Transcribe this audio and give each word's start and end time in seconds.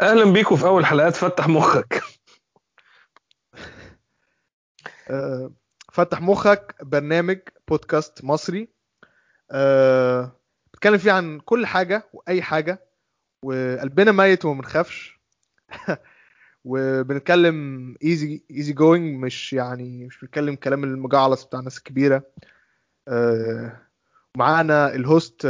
أهلا 0.00 0.32
بيكم 0.32 0.56
في 0.56 0.66
أول 0.66 0.86
حلقات 0.86 1.16
فتح 1.16 1.48
مخك. 1.48 2.02
آه، 5.10 5.52
فتح 5.92 6.20
مخك 6.20 6.76
برنامج 6.82 7.38
بودكاست 7.68 8.24
مصري. 8.24 8.68
آه، 9.50 10.32
بنتكلم 10.72 10.98
فيه 10.98 11.12
عن 11.12 11.40
كل 11.40 11.66
حاجة 11.66 12.04
وأي 12.12 12.42
حاجة 12.42 12.84
وقلبنا 13.42 14.12
ميت 14.12 14.44
وما 14.44 14.60
بنخافش. 14.60 15.20
وبنتكلم 16.64 17.96
easy 18.04 18.42
easy 18.50 18.72
going 18.72 19.24
مش 19.24 19.52
يعني 19.52 20.06
مش 20.06 20.20
بنتكلم 20.20 20.54
كلام 20.54 20.84
المجعلص 20.84 21.44
بتاع 21.44 21.58
الناس 21.58 21.78
الكبيرة 21.78 22.22
آه، 23.08 23.80
ومعانا 24.36 24.94
ال 24.94 25.04
host 25.04 25.46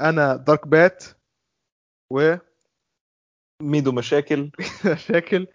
أنا 0.00 0.36
دارك 0.36 0.68
بات 0.68 1.04
و 2.10 2.36
ميدو 3.62 3.92
مشاكل. 3.92 4.50
شاكل 5.08 5.46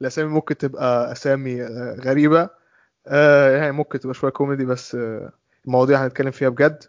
الأسامي 0.00 0.28
ممكن 0.30 0.56
تبقى 0.56 1.12
أسامي 1.12 1.62
آه، 1.62 1.96
غريبة. 2.00 2.50
آه، 3.06 3.56
يعني 3.56 3.72
ممكن 3.72 4.00
تبقى 4.00 4.14
شوية 4.14 4.30
كوميدي 4.32 4.64
بس 4.64 4.94
آه، 4.94 5.32
المواضيع 5.66 6.04
هنتكلم 6.06 6.30
فيها 6.30 6.48
بجد. 6.48 6.84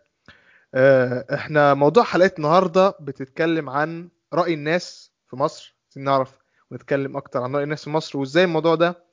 إحنا 1.34 1.74
موضوع 1.74 2.04
حلقة 2.04 2.32
النهاردة 2.38 2.90
بتتكلم 3.00 3.70
عن 3.70 4.10
رأي 4.34 4.54
الناس 4.54 5.12
في 5.30 5.36
مصر. 5.36 5.76
عايزين 5.86 6.04
نعرف 6.04 6.38
ونتكلم 6.72 7.18
أكتر 7.18 7.41
عن 7.44 7.55
رأي 7.55 7.63
الناس 7.63 7.84
في 7.84 7.90
مصر 7.90 8.20
وإزاي 8.20 8.44
الموضوع 8.44 8.76
ده 8.76 9.04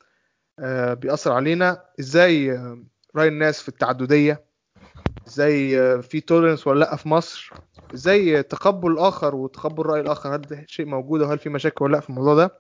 بيأثر 0.95 1.33
علينا. 1.33 1.85
إزاي 2.01 2.53
آه، 2.53 2.85
رأي 3.17 3.29
الناس 3.29 3.63
في 3.63 3.69
التعددية. 3.69 4.46
إزاي 5.27 5.81
آه، 5.81 5.97
في 5.97 6.21
tolerance 6.21 6.67
ولا 6.67 6.79
لأ 6.81 6.97
في 6.97 7.09
مصر؟ 7.09 7.53
إزاي 7.95 8.43
تقبل 8.43 8.93
الآخر 8.93 9.35
وتقبل 9.35 9.87
رأي 9.87 10.01
الآخر 10.01 10.35
هل 10.35 10.41
ده 10.41 10.65
شيء 10.69 10.87
موجود 10.87 11.21
وهل 11.21 11.39
في 11.39 11.49
مشاكل 11.49 11.85
ولا 11.85 11.93
لأ 11.93 12.01
في 12.01 12.11
الموضوع 12.11 12.35
ده؟ 12.35 12.59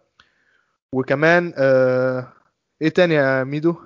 وكمان 0.92 1.52
آه، 1.56 2.32
إيه 2.82 2.88
تاني 2.88 3.14
يا 3.14 3.44
ميدو؟ 3.44 3.70
رأي 3.70 3.80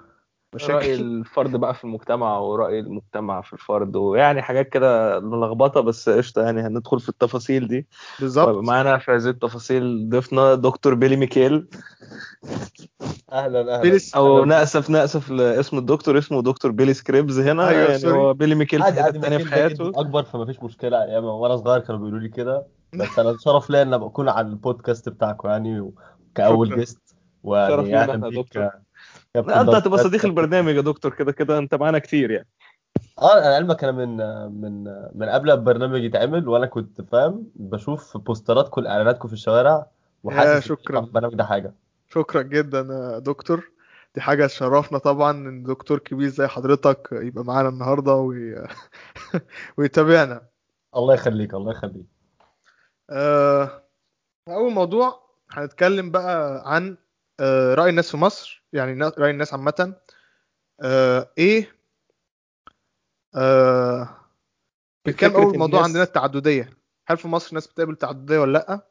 مشاكل 0.55 1.01
الفرد 1.01 1.57
بقى 1.57 1.75
في 1.75 1.85
المجتمع 1.85 2.39
ورأي 2.39 2.81
المجتمع 2.81 3.41
في 3.41 3.53
الفرد 3.53 3.97
ويعني 3.97 4.43
حاجات 4.43 4.69
كده 4.69 5.21
ملخبطة 5.21 5.81
بس 5.81 6.09
قشطة 6.09 6.43
يعني 6.43 6.61
هندخل 6.61 7.01
في 7.01 7.09
التفاصيل 7.09 7.69
دي. 7.69 7.87
بالظبط. 8.21 8.65
معانا 8.65 8.99
في 8.99 9.11
هذه 9.11 9.29
التفاصيل 9.29 10.09
ضيفنا 10.09 10.55
دكتور 10.55 10.95
بيلي 10.95 11.17
ميكيل. 11.17 11.69
أهلا 13.33 13.61
أهلا 13.81 13.99
أو 14.17 14.37
أهلاً. 14.37 14.47
نأسف 14.47 14.91
نأسف 14.91 15.31
لاسم 15.31 15.79
الدكتور 15.79 16.19
اسمه 16.19 16.43
دكتور 16.43 16.71
بيلي 16.71 16.95
سكريبز 16.95 17.39
هنا 17.39 17.69
أيوة، 17.69 17.83
يعني 17.83 17.99
sorry. 17.99 18.19
هو 18.19 18.35
بيلي 18.35 18.55
ميكيل 18.55 18.79
في 18.81 18.85
عادي 18.85 18.97
حتة 19.03 19.05
عادي 19.07 19.19
تانية 19.19 19.39
في 19.39 19.51
حياته 19.53 19.89
الاكبر 19.89 20.23
فما 20.23 20.45
فيش 20.47 20.63
مشكلة 20.63 21.03
أيام 21.05 21.25
وأنا 21.25 21.57
صغير 21.57 21.81
كانوا 21.81 22.01
بيقولوا 22.01 22.21
لي 22.21 22.29
كده 22.29 22.67
بس 22.95 23.19
أنا 23.19 23.37
شرف 23.45 23.71
ليا 23.71 23.83
إن 23.83 23.95
ابقى 23.95 24.09
اكون 24.09 24.29
على 24.29 24.47
البودكاست 24.47 25.09
بتاعكم 25.09 25.49
يعني 25.49 25.91
كأول. 26.35 26.75
guest 26.79 26.99
ويعني 27.45 27.97
أهلا 27.97 28.17
بيك 28.29 28.39
دكتور. 28.47 28.71
أنت 29.37 29.51
هتبقى. 29.75 29.99
صديق 29.99 30.25
البرنامج 30.25 30.75
يا 30.77 30.81
دكتور 30.81 31.13
كده 31.15 31.33
كده 31.33 31.59
أنت 31.59 31.75
معانا 31.75 31.99
كتير 31.99 32.31
يعني 32.31 32.49
آه 33.19 33.39
أنا 33.39 33.55
علمك 33.55 33.85
أنا 33.85 33.93
من 33.93 34.17
من 34.63 34.85
من 35.15 35.29
قبل 35.29 35.51
البرنامج 35.51 36.05
يتعمل 36.05 36.49
وأنا 36.49 36.67
كنت 36.67 37.01
فاهم 37.03 37.47
بشوف 37.55 38.17
بوستراتكم 38.17 38.87
إعلاناتكم 38.87 39.29
في 39.29 39.35
الشوارع 39.35 39.87
وحاسس. 40.25 40.71
البرنامج 40.91 41.35
ده 41.35 41.45
حاجة 41.45 41.75
شكرا 42.15 42.43
جدا 42.43 42.79
يا 42.79 43.19
دكتور. 43.19 43.71
دي 44.15 44.21
حاجة 44.21 44.47
تشرفنا 44.47 44.99
طبعا 44.99 45.31
إن 45.31 45.63
دكتور 45.63 45.99
كبير 45.99 46.29
زي 46.29 46.47
حضرتك 46.47 47.09
يبقى 47.13 47.45
معانا 47.45 47.69
النهاردة 47.69 48.15
وي... 48.15 48.67
ويتابعنا. 49.79 50.49
الله 50.97 51.15
يخليك 51.15 51.55
الله 51.55 51.73
يخليك. 51.73 52.07
آه، 53.11 53.83
أول 54.49 54.73
موضوع 54.73 55.31
هنتكلم 55.51 56.11
بقى 56.11 56.63
عن 56.75 56.97
آه، 57.41 57.75
رأي 57.75 57.91
الناس 57.91 58.11
في 58.11 58.17
مصر 58.17 58.65
يعني 58.73 59.05
رأي 59.19 59.31
الناس 59.31 59.53
عامة. 59.55 59.95
آه، 60.83 61.31
إيه؟ 61.39 61.73
آه، 63.35 64.09
فكرة 65.07 65.35
أول 65.37 65.59
موضوع 65.59 65.67
الناس- 65.67 65.85
عندنا 65.85 66.03
التعددية؟ 66.03 66.71
هل 67.07 67.17
في 67.17 67.29
مصر 67.29 67.49
الناس 67.49 67.67
بتقبل 67.67 67.93
التعددية 67.93 68.39
ولا 68.39 68.53
لأ؟ 68.53 68.90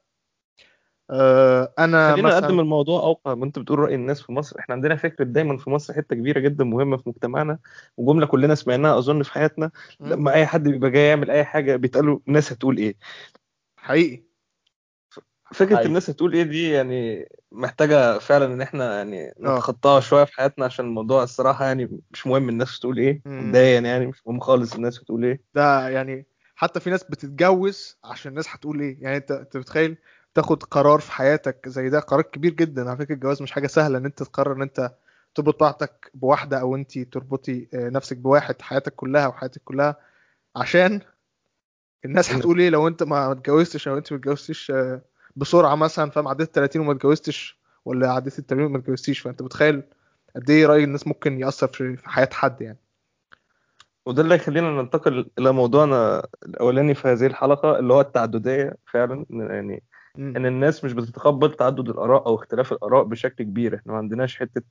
آه، 1.12 1.74
أنا 1.80 2.12
خلينا 2.12 2.28
مثلا 2.28 2.40
نقدم 2.40 2.60
الموضوع 2.60 3.02
أوقع 3.04 3.36
ما 3.36 3.46
انت 3.46 3.60
بتقول 3.60 3.80
رأي 3.80 3.96
الناس 3.96 4.22
في 4.22 4.32
مصر 4.32 4.60
إحنا 4.60 4.76
عندنا 4.76 4.96
فكرة 4.96 5.26
دايما 5.26 5.58
في 5.58 5.70
مصر 5.70 5.94
حتة 5.94 6.16
كبيرة 6.16 6.40
جدا 6.40 6.64
مهمة 6.64 6.98
في 6.98 7.10
مجتمعنا 7.10 7.60
وجملة 7.98 8.26
كلنا 8.26 8.56
سمعناها 8.56 8.98
أظن 8.98 9.24
في 9.24 9.32
حياتنا. 9.34 9.72
لما 10.00 10.34
أي 10.34 10.46
حد 10.46 10.64
بيبقى 10.64 10.92
جاي 10.92 11.08
يعمل 11.08 11.32
أي 11.32 11.44
حاجة 11.46 11.76
بيتقالوا 11.76 12.20
الناس 12.28 12.52
هتقول 12.52 12.78
إيه 12.78 12.96
حقيقي 13.78 14.24
فكرة 15.54 15.76
حقيقي. 15.76 15.88
الناس 15.88 16.10
هتقول 16.10 16.34
إيه 16.34 16.44
دي 16.44 16.70
يعني 16.72 17.30
محتاجة 17.52 18.18
فعلا 18.18 18.46
إن 18.46 18.62
إحنا 18.62 18.98
يعني 18.98 19.28
آه. 19.30 19.34
نتخطاها 19.42 20.00
شوية 20.00 20.24
في 20.24 20.34
حياتنا 20.34 20.66
عشان 20.66 20.86
الموضوع 20.86 21.24
الصراحة 21.24 21.66
يعني 21.66 22.00
مش 22.12 22.28
مهم 22.28 22.50
الناس 22.50 22.80
تقول 22.80 22.98
إيه. 22.98 23.22
مبدئيا 23.26 23.80
يعني 23.80 24.08
مش 24.08 24.28
مهم 24.28 24.40
خالص 24.40 24.76
الناس 24.76 25.00
هتقول 25.00 25.26
إيه 25.26 25.42
ده 25.54 25.90
يعني 25.90 26.26
حتى 26.56 26.80
في 26.80 26.90
ناس 26.90 27.04
بتتجوز 27.04 27.98
عشان 28.04 28.30
الناس 28.32 28.48
هتقول 28.50 28.80
إيه 28.82 28.98
يعني 29.02 29.18
انت 29.18 29.32
أنت 29.32 29.58
بتخيل 29.58 29.98
تاخد 30.42 30.64
قرار 30.64 31.00
في 31.00 31.12
حياتك 31.12 31.70
زي 31.70 31.90
ده 31.90 32.00
قرار 32.00 32.22
كبير 32.22 32.54
جدا. 32.54 32.90
على 32.90 32.98
فكرة 32.98 33.16
الجواز 33.16 33.42
مش 33.42 33.52
حاجة 33.52 33.68
سهلة 33.68 33.98
إن 33.98 34.06
أنت 34.06 34.24
تقرر 34.24 34.54
إن 34.54 34.62
أنت 34.62 34.92
تربط 35.36 35.60
بعضك 35.60 36.12
بواحدة 36.14 36.62
أو 36.62 36.76
أنت 36.76 37.00
تربطي 37.00 37.68
آه، 37.74 37.90
نفسك 37.90 38.18
بواحد 38.18 38.62
حياتك 38.62 38.96
كلها 38.96 39.28
وحياتك 39.28 39.62
كلها 39.66 39.96
عشان 40.56 41.02
الناس 42.06 42.34
هتقول 42.34 42.60
إيه 42.60 42.70
لو 42.70 42.88
أنت 42.88 43.04
ما 43.04 43.32
اتجوزتش 43.32 43.88
أو 43.88 43.98
أنت 43.98 44.14
ما 44.14 44.20
اتجوزتيش 44.20 44.72
آه، 44.72 45.02
بسرعة 45.36 45.76
مثلا 45.76 46.10
فاهم؟ 46.10 46.28
عديت 46.28 46.56
30 46.56 46.82
وما 46.82 46.92
اتجوزتش 46.92 47.60
ولا 47.86 48.12
عديت 48.12 48.40
ال 48.40 48.48
30 48.48 48.66
وما 48.66 48.78
اتجوزتيش. 48.78 49.20
فأنت 49.20 49.42
متخيل 49.42 49.84
قد 50.36 50.50
إيه 50.50 50.66
رأي 50.66 50.84
الناس 50.84 51.08
ممكن 51.08 51.40
يأثر 51.40 51.68
في 51.68 51.98
في 51.98 52.10
حياة 52.10 52.30
حد 52.34 52.62
يعني. 52.62 52.78
وده 54.06 54.22
اللي 54.22 54.36
يخلينا 54.36 54.82
ننتقل 54.82 55.30
إلى 55.40 55.52
موضوعنا 55.52 56.28
الأولاني 56.46 56.96
في 56.96 57.08
هذه 57.08 57.26
الحلقة 57.26 57.80
اللي 57.80 57.94
هو 57.94 58.02
التعددية 58.02 58.78
فعلا 58.86 59.26
يعني 59.30 59.84
إن 60.18 60.46
الناس 60.46 60.84
مش 60.84 60.94
بتتقبل 60.94 61.54
تعدد 61.54 61.90
الآراء 61.90 62.26
أو 62.26 62.36
اختلاف 62.36 62.72
الآراء 62.72 63.04
بشكل 63.04 63.44
كبير 63.44 63.76
إحنا 63.76 63.92
ما 63.92 63.98
عندناش 63.98 64.40
حتة 64.40 64.62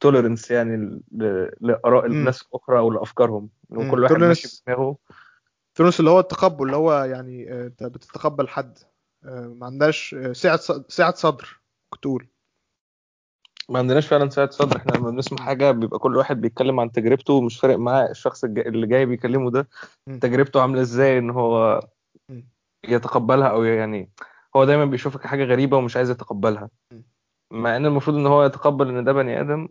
توليرنس 0.00 0.50
يعني 0.50 1.00
لآراء. 1.60 2.06
الناس 2.06 2.42
الأخرى 2.42 2.78
أو 2.78 2.90
لأفكارهم. 2.90 3.48
وكل 3.70 4.02
واحد. 4.02 4.14
ماشي 4.14 4.62
بدماغه 4.66 4.96
تونس 5.74 6.00
اللي 6.00 6.10
هو 6.10 6.20
التقبل 6.20 6.64
اللي 6.66 6.76
هو 6.76 6.92
يعني 7.04 7.52
آه، 7.52 7.66
أنت 7.66 7.82
بتتقبل 7.84 8.48
حد 8.48 8.78
آه، 9.24 9.46
ما 9.46 9.66
عندهاش 9.66 10.14
آه، 10.14 10.32
سعة 10.32 10.56
ص- 10.56 10.84
سعة 10.88 11.14
صدر 11.14 11.60
كنت 11.90 12.02
تقول 12.02 12.28
ما 13.68 13.78
عندناش 13.78 14.06
فعلا 14.06 14.30
سعة 14.30 14.50
صدر 14.50 14.76
إحنا 14.76 14.92
لما 14.92 15.10
بنسمع 15.10 15.38
حاجة 15.38 15.70
بيبقى 15.70 15.98
كل 15.98 16.16
واحد 16.16 16.40
بيتكلم 16.40 16.80
عن 16.80 16.92
تجربته 16.92 17.32
ومش 17.32 17.60
فارق 17.60 17.76
معاه 17.78 18.10
الشخص 18.10 18.44
اللي 18.44 18.86
جاي 18.86 19.06
بيكلمه 19.06 19.50
ده. 19.50 19.68
تجربته 20.20 20.62
عاملة 20.62 20.80
إزاي 20.80 21.18
إن 21.18 21.30
هو. 21.30 21.80
يتقبلها 22.88 23.48
أو 23.48 23.64
يعني 23.64 24.10
هو 24.56 24.64
دايما 24.64 24.84
بيشوفك 24.84 25.26
حاجة 25.26 25.44
غريبة 25.44 25.76
ومش 25.76 25.96
عايز 25.96 26.10
يتقبلها. 26.10 26.68
مع 27.50 27.76
إن 27.76 27.86
المفروض 27.86 28.16
إن 28.16 28.26
هو 28.26 28.44
يتقبل 28.44 28.88
إن 28.88 29.04
ده 29.04 29.12
بني 29.12 29.40
آدم 29.40 29.68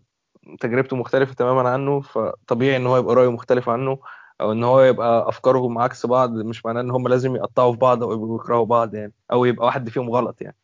تجربته 0.59 0.95
مختلفة 0.95 1.33
تماما 1.33 1.69
عنه 1.69 2.01
فطبيعي 2.01 2.77
إن 2.77 2.88
هو 2.88 2.97
يبقى 2.97 3.16
رأيه 3.16 3.31
مختلف 3.31 3.69
عنه 3.69 3.99
أو 4.41 4.51
إن 4.51 4.63
هو 4.63 4.81
يبقى 4.81 5.29
أفكارهم 5.29 5.77
عكس 5.79 6.05
بعض 6.05 6.31
مش 6.33 6.66
معناه 6.66 6.81
إن 6.81 6.91
هم 6.91 7.07
لازم 7.07 7.35
يقطعوا 7.35 7.73
في 7.73 7.77
بعض 7.79 8.03
أو 8.03 8.13
يبقوا 8.13 8.39
يكرهوا 8.39 8.66
بعض 8.66 8.95
يعني 8.95 9.13
أو 9.31 9.45
يبقى 9.45 9.66
واحد 9.66 9.89
فيهم 9.89 10.09
غلط 10.09 10.41
يعني 10.41 10.55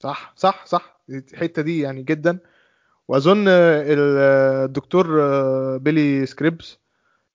صح 0.00 0.32
صح 0.36 0.66
صح 0.66 1.00
الحتة 1.10 1.62
دي 1.62 1.80
يعني 1.80 2.02
جدا 2.02 2.38
وأظن 3.08 3.48
ال- 3.48 4.18
الدكتور 4.64 5.06
بيلي 5.78 6.26
سكريبس 6.26 6.78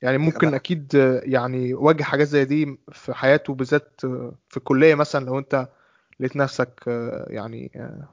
يعني 0.02 0.18
ممكن. 0.18 0.54
أكيد 0.54 0.94
يعني 1.24 1.74
واجه 1.74 2.04
حاجات 2.04 2.28
زي 2.28 2.46
دي 2.46 2.80
في 2.92 3.14
حياته 3.14 3.54
بالذات 3.54 4.02
في 4.50 4.58
الكلية 4.58 4.96
مثلا 4.96 5.26
لو 5.26 5.40
أنت 5.40 5.70
لقيت 6.24 6.36
نفسك 6.36 6.84
آه، 6.88 7.26
يعني 7.30 7.72
آه، 7.76 8.08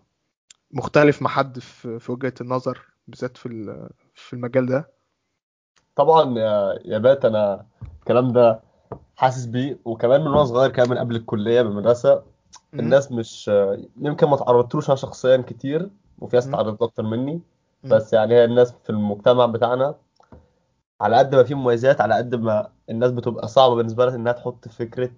مختلف 0.71 1.23
مع 1.23 1.31
حد 1.31 1.59
في 1.59 2.13
وجهة 2.13 2.35
النظر 2.41 2.87
بالذات 3.09 3.37
في 3.37 3.49
في 4.15 4.33
المجال 4.33 4.67
ده 4.67 4.91
طبعا 5.97 6.39
يا 6.39 6.79
يا 6.85 6.99
بات 6.99 7.25
أنا 7.25 7.67
الكلام 8.01 8.33
ده 8.33 8.61
حاسس 9.17 9.45
بيه 9.47 9.79
وكمان 9.85 10.21
من 10.21 10.27
وأنا 10.27 10.45
صغير 10.45 10.71
كمان 10.71 10.91
من 10.91 10.99
قبل 10.99 11.17
الكلية 11.17 11.63
بالمدرسة. 11.63 12.23
الناس 12.75 13.13
مش 13.13 13.51
يمكن 14.01 14.27
ما 14.29 14.37
تعرضتلوش 14.37 14.89
أنا 14.89 14.97
شخصيا 14.97 15.37
كتير 15.37 15.91
وفي 16.19 16.37
ناس 16.37 16.47
مم. 16.47 16.53
تعرضت 16.53 16.83
أكتر 16.83 17.03
مني. 17.03 17.41
بس 17.85 18.13
يعني 18.13 18.35
هي 18.35 18.45
الناس 18.45 18.73
في 18.85 18.91
المجتمع 18.91 19.47
بتاعنا 19.47 19.95
على 21.01 21.17
قد 21.17 21.35
ما 21.35 21.43
في 21.43 21.55
مميزات 21.55 22.01
على 22.01 22.15
قد 22.15 22.35
ما 22.35 22.69
الناس 22.91 23.11
بتبقى 23.13 23.49
صعبة 23.49 23.75
بالنسبة 23.75 24.07
لها 24.07 24.15
إنها 24.17 24.33
تحط 24.33 24.69
فكرة 24.69 25.11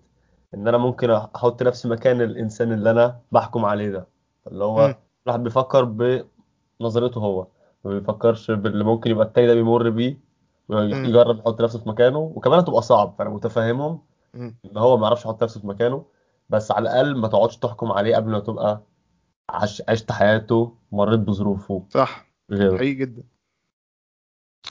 إن 0.55 0.69
أنا 0.69 0.79
ممكن 0.79 1.11
أحط 1.11 1.63
نفسي 1.63 1.89
مكان 1.89 2.21
الإنسان 2.21 2.73
اللي 2.73 2.91
أنا 2.91 3.21
بحكم 3.33 3.65
عليه 3.65 3.91
ده. 3.91 4.07
اللي. 4.47 4.65
هو 4.65 4.97
الواحد 5.27 5.43
بيفكر 5.43 5.85
بنظرته 6.81 7.19
هو 7.19 7.47
ما 7.85 7.91
بيفكرش 7.99 8.51
باللي 8.51 8.85
ممكن 8.85 9.11
يبقى 9.11 9.27
التاني 9.27 9.47
ده 9.47 9.55
بيمر 9.55 9.91
بيه. 9.91 10.19
يجرب 10.71 11.39
يحط 11.39 11.61
نفسه 11.61 11.79
في 11.79 11.89
مكانه. 11.89 12.19
وكمان 12.19 12.59
هتبقى 12.59 12.83
صعب 12.83 13.15
فأنا 13.19 13.31
متفهمهم. 13.31 14.01
إن 14.35 14.77
هو 14.77 14.97
ما 14.97 15.07
يعرفش 15.07 15.25
يحط 15.25 15.43
نفسه 15.43 15.61
في 15.61 15.67
مكانه. 15.67 16.05
بس 16.51 16.71
على 16.71 16.83
الأقل 16.83 17.17
ما 17.17 17.29
تقعدش 17.29 17.57
تحكم 17.57 17.93
عليه 17.93 18.17
قبل 18.17 18.31
ما 18.31 18.41
تبقى 18.41 18.83
عش... 19.51 19.83
عشت 19.89 20.13
حياته 20.13 20.77
مريت 20.93 21.21
بظروفه. 21.21 21.87
صح. 21.91 22.27
حقيقي 22.51 22.95
جدا. 22.95 23.23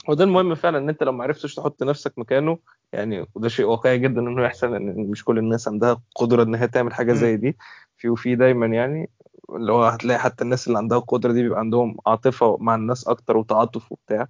وده 0.08 0.24
المهم 0.24 0.54
فعلا 0.54 0.78
إن 0.78 0.88
أنت 0.88 1.02
لو 1.02 1.12
ما 1.12 1.24
عرفتش 1.24 1.54
تحط 1.54 1.82
نفسك 1.82 2.18
مكانه 2.18 2.58
يعني 2.92 3.26
وده 3.34 3.48
شيء 3.48 3.66
واقعي 3.66 3.98
جدا 3.98 4.20
إنه 4.20 4.44
يحصل 4.44 4.72
لأن 4.72 5.10
مش 5.10 5.24
كل 5.24 5.38
الناس 5.38 5.68
عندها 5.68 6.00
قدرة 6.16 6.42
ان 6.42 6.54
هي 6.54 6.68
تعمل 6.68 6.94
حاجة. 6.94 7.12
زي 7.12 7.36
دي 7.36 7.56
في 7.96 8.08
وفي 8.08 8.34
دايما 8.34 8.66
يعني 8.66 9.10
اللي 9.50 9.72
هو 9.72 9.84
هتلاقي 9.84 10.18
حتى 10.20 10.44
الناس 10.44 10.66
اللي 10.66 10.78
عندها 10.78 10.98
القدرة 10.98 11.32
دي 11.32 11.42
بيبقى 11.42 11.58
عندهم 11.58 11.96
عاطفة 12.06 12.56
مع 12.60 12.74
الناس 12.74 13.08
أكتر 13.08 13.36
وتعاطف 13.36 13.92
وبتاع 13.92 14.28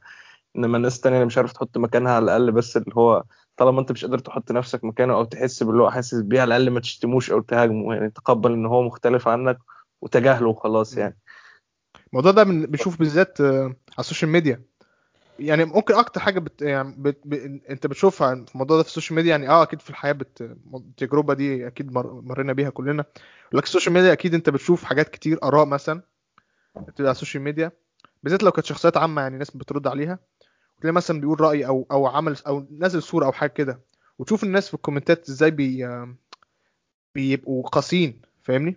إنما 0.57 0.77
الناس 0.77 0.97
التانية 0.97 1.17
اللي 1.17 1.27
مش 1.27 1.39
عارف 1.39 1.53
تحط 1.53 1.79
مكانها 1.79 2.13
على 2.13 2.25
الأقل 2.25 2.53
بس 2.53 2.77
اللي 2.77 2.93
هو 2.97 3.25
طالما 3.57 3.81
أنت 3.81 3.93
مش 3.93 4.05
قادر 4.05 4.19
تحط 4.19 4.53
نفسك 4.53 4.85
مكانه 4.85 5.15
أو 5.15 5.25
تحس 5.25 5.63
باللي 5.63 5.83
هو 5.83 5.91
حاسس 5.91 6.21
بيه 6.21 6.41
على 6.41 6.57
الأقل 6.57 6.71
ما 6.71 6.81
تشتموش 6.81 7.31
أو 7.31 7.41
تهاجمه 7.41 7.95
يعني 7.95 8.11
تقبل 8.11 8.53
إن 8.53 8.67
هو 8.67 8.83
مختلف 8.83 9.29
عنك 9.29 9.59
وتجاهله 10.03 10.49
وخلاص. 10.49 10.97
يعني 10.97 11.19
الموضوع 12.13 12.33
ده 12.33 12.45
من- 12.45 12.67
بنشوف 12.67 12.99
بالذات 12.99 13.41
آه، 13.41 13.63
على 13.65 13.75
ال 13.99 14.03
social 14.03 14.31
media 14.31 14.63
يعني 15.39 15.65
ممكن 15.65 15.95
أكتر 15.95 16.21
حاجة 16.21 16.39
بت... 16.39 16.63
يعني 16.63 16.95
بت... 16.99 17.19
ب... 17.25 17.35
أنت 17.71 17.87
بتشوفها 17.87 18.35
في 18.35 18.53
الموضوع 18.55 18.77
ده 18.77 18.83
في 18.83 18.89
ال 18.89 18.93
social 18.93 19.17
media 19.17 19.31
يعني 19.31 19.49
آه 19.49 19.63
أكيد 19.63 19.81
في 19.81 19.91
الحياة 19.91 20.13
بت... 20.13 20.57
التجربة 20.75 21.35
دي 21.35 21.67
أكيد 21.67 21.93
مر... 21.93 22.21
مرينا 22.21 22.53
بيها 22.53 22.71
كلنا 22.71 23.05
لكن 23.53 23.65
ال 23.67 23.71
social 23.71 23.95
media 23.95 24.13
أكيد 24.13 24.35
أنت 24.35 24.51
بتشوف 24.51 24.85
حاجات 24.85 25.09
كتير 25.09 25.39
آراء 25.43 25.65
مثلا 25.67 26.03
بتبقى 26.77 27.09
على 27.09 27.11
ال 27.11 27.15
social 27.15 27.43
media 27.43 27.73
بالذات 28.23 28.43
لو 28.43 28.51
كانت 28.51 28.67
شخصيات 28.67 28.97
عامة 28.97 29.23
يعني 29.23 29.39
ناس 29.39 29.51
بترد 29.57 29.87
عليها 29.87 30.19
تلاقي 30.81 30.95
مثلا 30.95 31.21
بيقول 31.21 31.41
رأي 31.41 31.67
أو 31.67 31.87
أو 31.91 32.07
عمل 32.07 32.37
أو 32.47 32.67
نزل 32.71 33.03
صورة 33.03 33.27
أو 33.27 33.33
حاجة 33.33 33.51
كده 33.51 33.81
وتشوف 34.19 34.45
الناس 34.45 34.69
في 34.69 34.75
الكومنتات 34.75 35.29
إزاي 35.29 35.51
بي... 35.51 35.89
بيبقوا 37.15 37.69
قاسيين 37.69 38.21
فاهمني؟ 38.43 38.77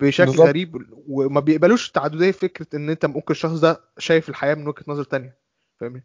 بشكل 0.00 0.26
بالظبط. 0.26 0.46
غريب 0.48 0.76
وما 1.08 1.40
بيقبلوش 1.40 1.88
التعدديه 1.88 2.30
فكرة 2.30 2.66
إن 2.76 2.90
أنت 2.90 3.06
ممكن 3.06 3.30
الشخص 3.34 3.60
ده 3.60 3.80
شايف 3.98 4.28
الحياة 4.28 4.54
من 4.54 4.68
وجهة 4.68 4.84
نظر 4.88 5.04
تانية 5.04 5.38
فاهمني 5.80 6.04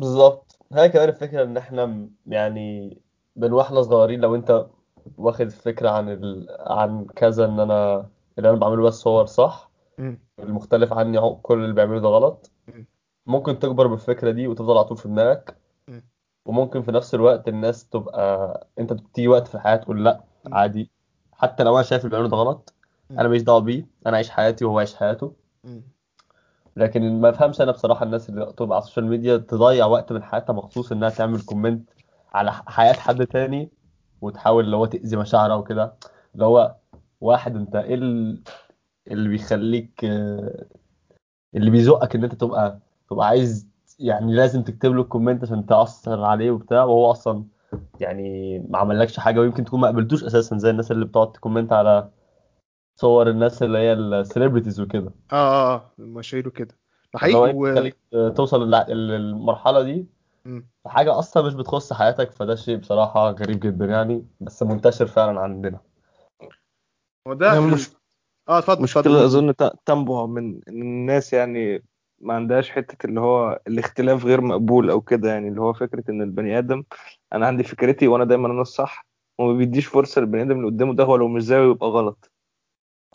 بالظبط 0.00 0.58
هي 0.72 0.88
كمان 0.88 1.08
الفكرة 1.08 1.42
إن 1.42 1.56
إحنا 1.56 1.86
م- 1.86 2.10
يعني 2.26 2.96
من 3.36 3.52
وإحنا 3.52 3.82
صغيرين 3.82 4.20
لو 4.20 4.34
أنت 4.34 4.66
واخد 5.18 5.48
فكرة 5.48 5.90
عن 5.90 6.08
ال... 6.08 6.46
عن 6.60 7.04
كذا 7.04 7.44
إن 7.44 7.60
أنا 7.60 8.08
اللي 8.38 8.50
أنا 8.50 8.58
بعمله 8.58 8.82
بس 8.82 9.06
هو 9.06 9.20
الصح 9.20 9.70
مم. 9.98 10.18
المختلف 10.38 10.92
عني 10.92 11.20
كل 11.42 11.64
اللي 11.64 11.74
بيعمله 11.74 12.00
ده 12.00 12.08
غلط 12.08 12.50
مم. 12.68 12.86
ممكن 13.26 13.58
تكبر 13.58 13.86
بالفكرة 13.86 14.30
دي 14.30 14.48
وتفضل 14.48 14.72
على 14.76 14.84
طول 14.84 14.96
في 14.96 15.08
دماغك 15.08 15.56
مم. 15.88 16.04
وممكن 16.46 16.82
في 16.82 16.92
نفس 16.92 17.14
الوقت 17.14 17.48
الناس 17.48 17.88
تبقى 17.88 18.66
أنت 18.78 18.92
بتيجي 18.92 19.28
وقت 19.28 19.48
في 19.48 19.54
الحياة 19.54 19.76
تقول 19.76 20.04
مم. 20.04 20.54
عادي 20.54 20.90
حتى 21.42 21.62
لو 21.64 21.74
أنا 21.74 21.82
شايف 21.82 22.00
اللي 22.04 22.10
بيعمله 22.10 22.28
ده 22.30 22.36
غلط. 22.36 22.74
أنا 23.10 23.28
ماليش 23.28 23.42
دعوة 23.42 23.58
بيه 23.60 23.86
أنا 24.06 24.16
عايش 24.16 24.30
حياتي 24.30 24.64
وهو 24.64 24.78
عايش 24.78 24.94
حياته. 24.94 25.32
لكن 26.76 27.20
ما 27.20 27.30
بفهمش 27.30 27.60
أنا 27.60 27.72
بصراحة 27.72 28.04
الناس 28.04 28.28
اللي 28.28 28.52
تبقى 28.56 28.76
على 28.76 28.82
ال 28.82 28.85
social 28.85 29.06
media 29.06 29.36
تضيع 29.36 29.86
وقت 29.86 30.12
من 30.12 30.22
حياتها 30.22 30.52
مخصوص 30.52 30.92
إنها 30.92 31.08
تعمل 31.08 31.40
comment 31.40 31.90
على 32.34 32.52
حياة 32.52 32.92
حد 32.92 33.26
تاني 33.26 33.70
وتحاول 34.20 34.64
اللي 34.64 34.76
هو 34.76 34.86
تأذي 34.86 35.16
مشاعره 35.16 35.56
وكده 35.56 35.94
اللي 36.34 36.44
هو 36.44 36.74
واحد 37.20 37.56
أنت 37.56 37.76
إيه 37.76 37.94
ال- 37.94 38.42
اللي 39.10 39.28
بيخليك 39.28 40.04
آه، 40.04 40.66
اللي 41.54 41.70
بيزقك 41.70 42.14
إن 42.16 42.24
أنت 42.24 42.34
تبقى 42.34 42.78
تبقى 43.10 43.26
عايز 43.26 43.68
يعني 43.98 44.32
لازم 44.34 44.62
تكتب 44.62 44.92
له 44.94 45.02
ال 45.02 45.07
comment 45.07 45.42
عشان 45.42 45.66
تأثر 45.66 46.24
عليه 46.24 46.50
وبتاع 46.50 46.84
وهو 46.84 47.10
أصلا 47.10 47.44
يعني 48.00 48.58
ما 48.58 48.78
عملكش 48.78 49.20
حاجة 49.20 49.40
ويمكن 49.40 49.64
تكون 49.64 49.80
ما 49.80 49.86
قابلتوش 49.86 50.24
أساسا 50.24 50.58
زي 50.58 50.70
الناس 50.70 50.92
اللي 50.92 51.04
بتقعد 51.04 51.32
تكومنت 51.32 51.72
على 51.72 52.10
صور 53.00 53.30
الناس 53.30 53.62
اللي 53.62 53.78
هي 53.78 53.92
ال 53.92 53.99
celebrities 53.99 54.80
وكده 54.80 55.12
آه 55.32 55.34
آه 55.34 55.74
آه 55.74 55.92
المشاهير 55.98 56.48
وكده 56.48 56.78
ده 57.14 57.18
حقيقي 57.18 57.46
إيه 57.46 57.92
و... 58.14 58.28
توصل 58.28 58.70
للمرحلة 58.90 59.82
دي 59.82 60.06
مم. 60.44 60.68
حاجة 60.86 61.18
أصلا 61.18 61.46
مش 61.46 61.54
بتخص 61.54 61.92
حياتك 61.92 62.30
فده 62.32 62.54
شيء 62.54 62.76
بصراحة 62.76 63.30
غريب 63.30 63.60
جدا 63.60 63.84
يعني 63.84 64.26
بس 64.40 64.62
منتشر 64.62 65.06
فعلا 65.06 65.40
عندنا 65.40 65.80
هو 67.28 67.32
ده 67.34 67.46
يعني. 67.54 67.66
مش 67.74 67.90
آه 68.48 68.58
اتفضل 68.58 68.82
اتفضل 68.82 68.82
مشكلة 68.82 69.04
قول 69.04 69.16
قول. 69.16 69.24
أظن 69.26 69.52
ت- 69.56 69.72
تنبع 69.86 70.26
من 70.26 70.60
الناس 70.68 71.32
يعني 71.32 71.82
ما 72.22 72.34
عندهاش 72.34 72.70
حتة 72.70 73.06
اللي 73.06 73.20
هو 73.20 73.60
الاختلاف 73.66 74.24
غير 74.24 74.40
مقبول 74.40 74.90
أو 74.90 75.00
كده 75.00 75.28
يعني 75.30 75.48
اللي 75.48 75.60
هو 75.60 75.72
فكرة 75.72 76.04
إن 76.08 76.22
البني 76.22 76.58
آدم 76.58 76.84
أنا 77.32 77.46
عندي 77.46 77.62
فكرتي 77.64 78.08
وأنا 78.08 78.24
دايما 78.24 78.48
أنا 78.48 78.62
الصح 78.62 79.06
وما 79.38 79.52
بيديش 79.58 79.86
فرصة 79.86 80.20
للبني 80.20 80.42
آدم 80.42 80.56
اللي 80.56 80.66
قدامه 80.66 80.94
ده 80.94 81.04
هو 81.04 81.16
لو 81.16 81.28
مش 81.28 81.42
زيه 81.42 81.70
يبقى 81.70 81.88
غلط. 81.88 82.32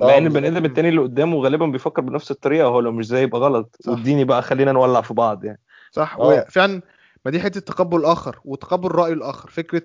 مع 0.01 0.07
آه 0.07 0.17
إن 0.17 0.25
البني 0.27 0.47
آدم 0.47 0.65
التاني 0.65 0.89
اللي 0.89 1.01
قدامه 1.01 1.37
غالبا 1.37 1.65
بيفكر 1.65 2.01
بنفس 2.01 2.31
الطريقة 2.31 2.67
هو 2.67 2.79
لو 2.79 2.91
مش 2.91 3.07
زيه 3.07 3.19
يبقى 3.19 3.41
غلط. 3.41 3.77
صح. 3.81 3.91
واديني 3.91 4.23
بقى 4.23 4.41
خلينا 4.41 4.71
نولع 4.71 5.01
في 5.01 5.13
بعض 5.13 5.45
يعني. 5.45 5.61
صح. 5.91 6.17
آه. 6.19 6.45
وفعلا 6.47 6.81
ما 7.25 7.31
دي 7.31 7.39
حتة 7.39 7.59
تقبل 7.59 7.97
الآخر 7.97 8.39
وتقبل 8.45 8.91
رأي 8.91 9.13
الآخر. 9.13 9.49
فكرة 9.49 9.83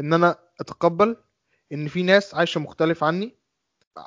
إن 0.00 0.12
أنا 0.12 0.36
أتقبل 0.60 1.16
إن 1.72 1.88
في 1.88 2.02
ناس 2.02 2.34
عايشة 2.34 2.60
مختلف 2.60 3.04
عني 3.04 3.34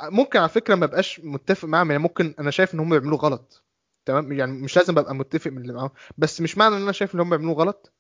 ممكن 0.04 0.40
على 0.40 0.50
فكرة 0.50 0.76
ما 0.76 0.86
بقاش 0.86 1.22
متفق 1.24 1.68
معاهم 1.68 1.92
يعني 1.92 2.04
ممكن 2.04 2.36
أنا 2.40 2.52
شايف 2.52 2.74
إن 2.74 2.80
هم 2.80 2.90
بيعملوه 2.90 3.20
غلط. 3.20 3.64
تمام؟ 4.06 4.32
يعني 4.32 4.52
مش 4.52 4.78
لازم 4.78 4.98
أبقى 4.98 5.16
متفق 5.16 5.52
من 5.52 5.62
اللي 5.62 5.74
معاهم 5.74 5.92
بس 6.18 6.42
مش 6.42 6.58
معنى 6.58 6.76
إن 6.78 6.82
أنا 6.82 6.92
شايف 6.92 7.16
إن 7.16 7.20
هم 7.20 7.30
بيعملوه 7.30 7.54
غلط. 7.54 7.92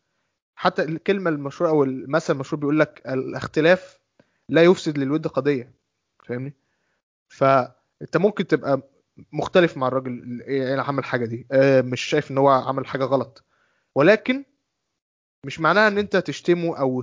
حتى 0.56 0.84
الكلمة 0.84 1.30
المشهورة 1.30 1.70
أو 1.70 1.84
المثل 1.84 2.34
المشهور 2.34 2.60
بيقول 2.60 2.80
لك 2.80 3.02
الاختلاف 3.08 4.00
لا 4.50 4.64
يفسد 4.64 4.98
للود 4.98 5.28
قضية 5.28 5.72
فاهمني؟ 6.24 6.54
فأنت 7.30 8.18
ممكن 8.18 8.48
تبقى 8.48 8.82
مختلف 9.32 9.78
مع 9.78 9.88
الراجل 9.88 10.12
اللي 10.48 10.82
عمل 10.82 11.00
الحاجة 11.00 11.26
دي 11.26 11.48
آه، 11.52 11.82
مش 11.82 12.02
شايف 12.02 12.32
إن 12.32 12.38
هو 12.38 12.50
عمل 12.50 12.86
حاجة 12.88 13.04
غلط. 13.04 13.44
ولكن 13.96 14.44
مش 15.46 15.60
معناها 15.60 15.88
إن 15.88 15.98
أنت 15.98 16.18
تشتمه 16.18 16.78
أو 16.80 17.02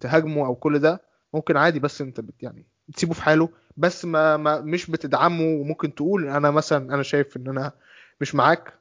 تهاجمه 0.00 0.46
أو 0.46 0.54
كل 0.54 0.78
ده 0.78 1.02
ممكن 1.34 1.56
عادي 1.56 1.80
بس 1.80 2.00
أنت 2.00 2.20
بت 2.20 2.42
يعني 2.42 2.66
تسيبه 2.94 3.14
في 3.14 3.22
حاله 3.22 3.48
بس 3.76 4.04
ما, 4.04 4.36
ما 4.36 4.60
مش 4.60 4.90
بتدعمه. 4.90 5.44
وممكن 5.44 5.94
تقول 5.94 6.28
أنا 6.28 6.50
مثلا 6.50 6.94
أنا 6.94 7.02
شايف 7.02 7.36
إن 7.36 7.48
أنا 7.48 7.72
مش 8.20 8.34
معاك 8.34 8.72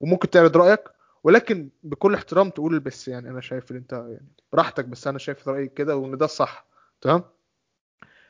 وممكن 0.00 0.30
تعرض 0.30 0.56
رأيك 0.56 0.80
ولكن 1.24 1.68
بكل 1.82 2.14
احترام 2.14 2.50
تقول 2.50 2.80
بس 2.80 3.08
يعني 3.08 3.30
أنا 3.30 3.40
شايف 3.40 3.70
إن 3.70 3.76
أنت 3.76 3.92
يعني 3.92 4.28
براحتك 4.52 4.84
بس 4.84 5.06
أنا 5.06 5.18
شايف 5.18 5.48
رأيي 5.48 5.68
كده 5.68 5.96
وإن 5.96 6.16
ده 6.18 6.24
الصح 6.24 6.66
تمام؟ 7.00 7.22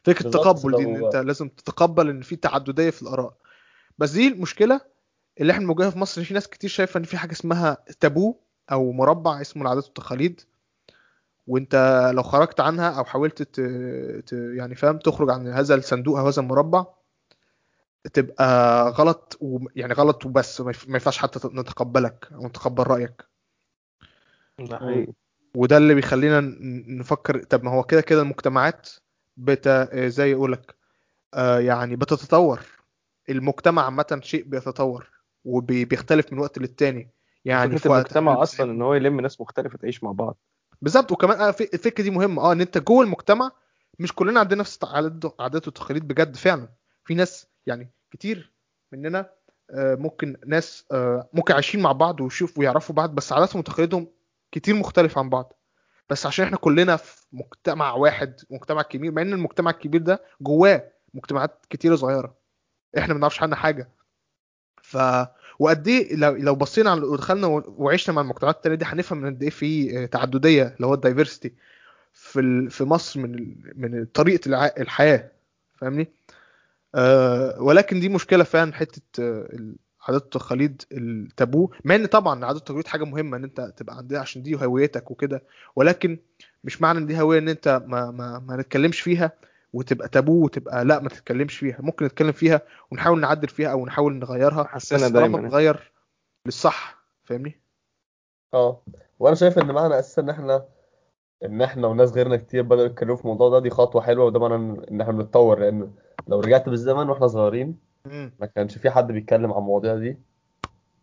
فكرة 0.03 0.27
التقبل 0.27 0.77
دي 0.77 0.85
إن 0.85 1.05
أنت 1.05 1.17
لازم 1.17 1.49
تتقبل 1.49 2.09
إن 2.11 2.23
في 2.23 2.37
تعددية 2.37 2.91
في 2.91 3.03
الآراء. 3.03 3.35
بس 3.99 4.11
دي 4.11 4.29
المشكلة 4.29 4.81
اللي 5.41 5.53
إحنا 5.53 5.65
بنواجهها 5.65 5.91
في 5.91 5.99
مصر 5.99 6.25
في 6.25 6.35
ناس 6.35 6.49
كتير 6.49 6.71
شايفة 6.71 6.99
إن 6.99 7.05
في 7.05 7.17
حاجة 7.17 7.33
اسمها 7.33 7.77
تابو 8.01 8.37
أو 8.73 8.93
مربع 8.93 9.41
اسمه 9.41 9.63
العادات 9.63 9.85
والتقاليد 9.85 10.41
وأنت 11.47 12.11
لو 12.15 12.23
خرجت 12.23 12.61
عنها 12.61 12.91
أو 12.99 13.05
حاولت 13.05 13.43
ت... 13.43 13.61
ت... 14.27 14.33
يعني 14.33 14.75
فاهم 14.75 14.99
تخرج 14.99 15.31
عن 15.31 15.49
هذا 15.49 15.75
الصندوق 15.75 16.19
أو 16.19 16.27
هذا 16.29 16.41
المربع 16.43 16.87
تبقى 18.13 18.91
غلط 18.91 19.39
و... 19.41 19.59
يعني 19.77 19.93
غلط 19.95 20.27
وبس 20.27 20.61
ما 20.61 20.73
ينفعش 20.89 21.19
حتى 21.19 21.49
نتقبلك 21.53 22.29
أو 22.33 22.47
نتقبل 22.47 22.83
رأيك. 22.83 23.25
ده 24.59 24.79
حقيقي. 24.79 25.13
وده 25.57 25.77
اللي 25.77 25.95
بيخلينا 25.95 26.41
نفكر 26.89 27.43
طب 27.43 27.65
ما 27.65 27.71
هو 27.71 27.83
كده 27.83 28.01
كده 28.01 28.23
المجتمعات 28.23 28.89
بت 29.37 29.69
زي 29.95 30.31
يقولك 30.31 30.75
آه 31.35 31.59
يعني 31.59 31.97
بتتطور. 31.97 32.61
المجتمع 33.31 33.85
عامة 33.85 34.21
شيء 34.23 34.45
بيتطور 34.45 35.11
وبيختلف 35.45 36.33
من 36.33 36.39
وقت 36.39 36.59
للتاني. 36.59 37.11
يعني 37.45 37.79
في 37.79 37.89
وقت 37.89 37.99
المجتمع 38.01 38.43
أصلا 38.43 38.71
إن 38.73 38.83
هو 38.83 38.95
يلم 38.95 39.21
ناس 39.21 39.41
مختلفة 39.41 39.79
تعيش 39.79 40.05
مع 40.05 40.13
بعض. 40.13 40.37
بالظبط 40.83 41.13
وكمان 41.13 41.53
في- 41.53 41.75
الفكرة 41.75 42.05
دي 42.05 42.11
مهمة. 42.11 42.43
آه 42.43 42.53
إن 42.53 42.61
أنت 42.61 42.79
جوه 42.79 43.05
المجتمع 43.05 43.51
مش 43.99 44.13
كلنا 44.15 44.41
عندنا 44.41 44.61
نفس 44.61 44.79
عادات 45.41 45.69
وتقاليد 45.69 46.09
بجد 46.09 46.37
فعلا. 46.37 46.69
في 47.05 47.15
ناس 47.15 47.47
يعني 47.69 47.91
كتير 48.11 48.53
مننا 48.93 49.31
آه، 49.71 49.95
ممكن 49.95 50.37
ناس 50.47 50.85
آه، 50.93 51.29
ممكن 51.33 51.55
عايشين 51.55 51.81
مع 51.83 51.93
بعض 51.93 52.21
ويشوفوا 52.21 52.63
ويعرفوا 52.63 52.95
بعض 52.95 53.15
بس 53.15 53.33
عاداتهم 53.33 53.61
وتقاليدهم 53.61 54.07
كتير 54.53 54.75
مختلف 54.75 55.19
عن 55.19 55.29
بعض. 55.31 55.53
بس 56.11 56.27
عشان 56.27 56.45
إحنا 56.45 56.57
كلنا 56.57 56.97
في 56.97 57.27
مجتمع 57.33 57.93
واحد 57.95 58.41
مجتمع 58.51 58.83
كبير 58.83 59.13
مع 59.13 59.23
ان 59.23 59.33
المجتمع 59.33 59.71
الكبير 59.71 60.01
ده 60.03 60.23
جواه 60.41 60.93
مجتمعات 61.15 61.67
كتيره 61.71 61.97
صغيرة. 61.97 62.37
إحنا 62.99 63.15
ما 63.15 63.19
بنعرفش 63.19 63.43
عنها 63.43 63.57
حاجة. 63.57 63.89
ف 64.83 64.99
وقد 65.59 65.89
إيه 65.89 66.17
لو 66.17 66.35
لو 66.37 66.55
بصينا 66.55 66.91
على 66.91 67.01
ودخلنا 67.01 67.47
وعشنا 67.67 68.15
مع 68.15 68.23
المجتمعات 68.23 68.57
التانية 68.57 68.77
دي 68.77 68.85
هنفهم 68.85 69.27
قد 69.27 69.43
إيه 69.43 69.51
في 69.51 69.99
آه، 70.03 70.07
تعددية 70.07 70.63
اللي 70.77 70.87
هو 70.87 70.95
الدايفرستي 70.95 71.55
في 72.13 72.69
في 72.71 72.85
مصر 72.85 73.21
من 73.21 73.57
من 73.77 74.05
طريقة 74.07 74.71
الحياة. 74.81 75.31
فاهمني؟ 75.79 76.09
آه 76.95 77.63
ولكن 77.63 78.01
دي 78.01 78.09
مشكلة 78.09 78.45
فعلا 78.45 78.73
حتة 78.75 79.03
آه، 79.23 79.49
العادات 79.53 80.23
والتقاليد 80.37 80.83
التابو 80.93 81.71
مع 81.85 81.95
إن 81.95 82.07
طبعا 82.07 82.39
العادات 82.39 82.57
والتقاليد 82.61 82.87
حاجة 82.87 83.05
مهمة 83.05 83.37
إن 83.37 83.45
أنت 83.45 83.61
تبقى 83.77 83.97
عندها 83.97 84.21
عشان 84.21 84.43
دي 84.43 84.57
هويتك 84.65 85.11
وكده 85.11 85.43
ولكن 85.77 86.19
مش 86.65 86.83
معنى 86.83 86.99
إن 86.99 87.07
دي 87.07 87.21
هوية 87.21 87.39
إن 87.39 87.49
أنت 87.49 87.83
ما 87.87 88.11
ما 88.11 88.39
ما 88.39 88.57
نتكلمش 88.57 89.01
فيها 89.01 89.33
وتبقى 89.73 90.09
تابو 90.09 90.45
وتبقى 90.45 90.85
لا 90.85 91.01
ما 91.01 91.09
تتكلمش 91.09 91.57
فيها. 91.59 91.79
ممكن 91.81 92.05
نتكلم 92.07 92.33
فيها 92.33 92.61
ونحاول 92.91 93.21
نعدل 93.21 93.49
فيها 93.49 93.69
أو 93.73 93.87
نحاول 93.87 94.15
نغيرها 94.19 94.65
حسنا 94.65 95.09
دايما. 95.09 95.49
تتغير 95.49 95.93
للصح 96.47 96.99
فاهمني؟ 97.25 97.61
آه. 98.55 98.83
وأنا 99.19 99.35
شايف 99.35 99.59
إن 99.59 99.67
معنى 99.73 99.99
أساسا 99.99 100.23
إن 100.23 100.31
إحنا 100.31 100.65
إن 101.45 101.63
إحنا 101.63 101.87
وناس 101.87 102.13
غيرنا 102.13 102.37
كتير 102.37 102.63
بدأوا 102.63 102.87
يتكلموا 102.87 103.17
في 103.17 103.23
الموضوع 103.23 103.49
ده 103.51 103.59
دي 103.59 103.71
خطوة 103.71 104.03
حلوة 104.03 104.25
وده 104.25 104.41
معنى 104.41 104.55
إن 104.91 105.01
إحنا 105.01 105.13
بنتطور 105.13 105.59
لأن 105.61 105.93
لو 106.29 106.41
رجعت 106.41 106.69
بالزمن 106.69 107.11
وإحنا 107.11 107.27
صغيرين. 107.27 107.79
ما 108.41 108.47
كانش 108.47 108.79
في 108.79 108.91
حد 108.91 109.07
بيتكلم 109.13 109.53
عن 109.53 109.59
المواضيع 109.59 109.95
دي. 109.97 110.19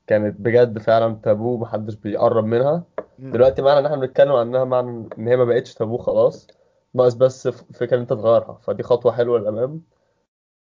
كانت 0.08 0.42
بجد 0.42 0.80
فعلا 0.80 1.18
تابو 1.24 1.58
محدش 1.58 1.96
بيقرب 1.96 2.46
منها. 2.46 2.84
دلوقتي 3.20 3.62
معنى 3.62 3.80
إن 3.80 3.86
إحنا 3.86 3.98
بنتكلم 3.98 4.32
عنها 4.32 4.64
معنى 4.64 5.08
إن 5.18 5.28
هي 5.28 5.36
ما 5.38 5.46
بقتش 5.46 5.74
تابو 5.74 5.98
خلاص. 5.98 6.48
ناقص 6.94 7.14
بس 7.14 7.48
ف- 7.48 7.64
فكرة 7.74 7.96
إن 7.96 8.02
أنت 8.02 8.10
تغيرها. 8.14 8.60
فدي 8.64 8.84
خطوة 8.84 9.12
حلوة 9.12 9.40
للأمام. 9.40 9.82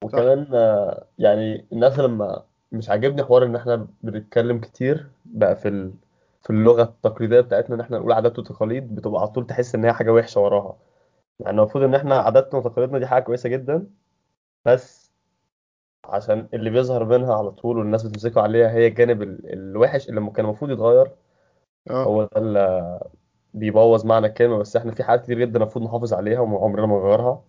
وكمان 0.03 0.47
آه، 0.53 1.05
يعني 1.19 1.65
الناس 1.73 1.99
لما 1.99 2.43
مش 2.71 2.89
عاجبني 2.89 3.23
حوار 3.23 3.43
إن 3.45 3.55
إحنا 3.55 3.87
بنتكلم 4.03 4.57
كتير 4.59 5.07
بقى 5.25 5.55
في 5.55 5.67
ال... 5.67 5.93
في 6.41 6.49
اللغة 6.49 6.83
التقليدية 6.83 7.39
بتاعتنا 7.39 7.75
إن 7.75 7.79
إحنا 7.81 7.97
نقول 7.97 8.11
عادات 8.11 8.39
وتقاليد 8.39 8.95
بتبقى 8.95 9.21
على 9.21 9.29
طول 9.29 9.47
تحس 9.47 9.75
إن 9.75 9.85
هي 9.85 9.93
حاجة 9.93 10.13
وحشة 10.13 10.41
وراها. 10.41 10.75
يعني 11.39 11.57
المفروض 11.59 11.83
إن 11.83 11.95
إحنا 11.95 12.15
عاداتنا 12.15 12.59
وتقاليدنا 12.59 12.99
دي 12.99 13.07
حاجة 13.07 13.23
كويسة 13.23 13.49
جدا. 13.49 13.87
بس 14.65 15.11
عشان 16.05 16.47
اللي 16.53 16.69
بيظهر 16.69 17.05
منها 17.05 17.35
على 17.35 17.51
طول 17.51 17.77
والناس 17.77 18.03
بتمسكوا 18.03 18.41
عليها 18.41 18.71
هي 18.71 18.87
الجانب 18.87 19.21
ال- 19.21 19.53
الوحش 19.53 20.09
اللي 20.09 20.31
كان 20.31 20.45
المفروض 20.45 20.71
يتغير. 20.71 21.11
آه. 21.89 22.03
هو 22.03 22.23
ده 22.23 22.29
اللي 22.41 22.99
بيبوظ 23.53 24.05
معنى 24.05 24.27
الكلمة 24.27 24.57
بس 24.57 24.75
إحنا 24.75 24.91
في 24.91 25.03
حاجات 25.03 25.23
كتير 25.23 25.39
جدا 25.39 25.59
المفروض 25.59 25.85
نحافظ 25.85 26.13
عليها 26.13 26.39
وعمرنا 26.39 26.85
ما 26.87 26.95
نغيرها. 26.99 27.43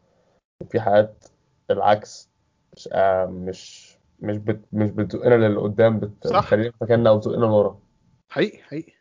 وفي 0.60 0.80
حاجات 0.80 1.24
العكس 1.70 2.30
مش 2.72 2.88
آه 2.92 3.26
مش 3.26 3.94
مش 4.20 4.36
بت 4.36 4.60
مش 4.72 4.90
بتزقنا 4.90 5.34
للقدام 5.34 6.00
بت 6.00 6.26
صح. 6.26 6.38
بتخلينا 6.40 6.70
في 6.70 6.76
مكاننا 6.82 7.10
أو 7.10 7.18
تزقنا 7.18 7.46
لورا. 7.46 7.78
حقيقي 8.28 8.58
حقيقي. 8.62 8.92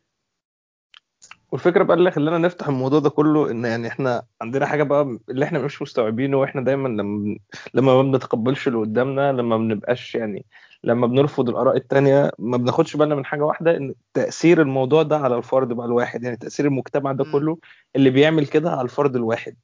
والفكرة 1.53 1.83
بقى 1.83 1.97
اللي 1.97 2.11
خلانا 2.11 2.37
نفتح 2.37 2.67
الموضوع 2.67 2.99
ده 2.99 3.09
كله 3.09 3.51
إن 3.51 3.65
يعني 3.65 3.87
إحنا 3.87 4.23
عندنا 4.41 4.65
حاجة 4.65 4.83
بقى 4.83 5.17
اللي 5.29 5.45
إحنا 5.45 5.59
مش 5.59 5.81
مستوعبينه 5.81 6.37
وإحنا 6.37 6.61
دايما 6.61 6.87
لما 6.87 7.37
لما 7.73 7.95
ما 7.95 8.11
بنتقبلش 8.11 8.67
اللي 8.67 8.79
قدامنا 8.79 9.31
لما 9.31 9.57
ما 9.57 9.67
بنبقاش 9.67 10.15
يعني 10.15 10.45
لما 10.83 11.07
بنرفض 11.07 11.49
الآراء 11.49 11.77
التانية 11.77 12.31
ما 12.39 12.57
بناخدش 12.57 12.95
بالنا 12.97 13.15
من 13.15 13.25
حاجة 13.25 13.41
واحدة 13.45 13.77
إن 13.77 13.93
تأثير 14.13 14.61
الموضوع 14.61 15.03
ده 15.03 15.17
على 15.17 15.37
الفرد 15.37 15.67
بقى 15.73 15.85
الواحد 15.85 16.23
يعني 16.23 16.37
تأثير 16.37 16.65
المجتمع 16.65 17.11
ده. 17.11 17.23
كله 17.31 17.57
اللي 17.95 18.09
بيعمل 18.09 18.47
كده 18.47 18.71
على 18.71 18.81
الفرد 18.81 19.15
الواحد 19.15 19.55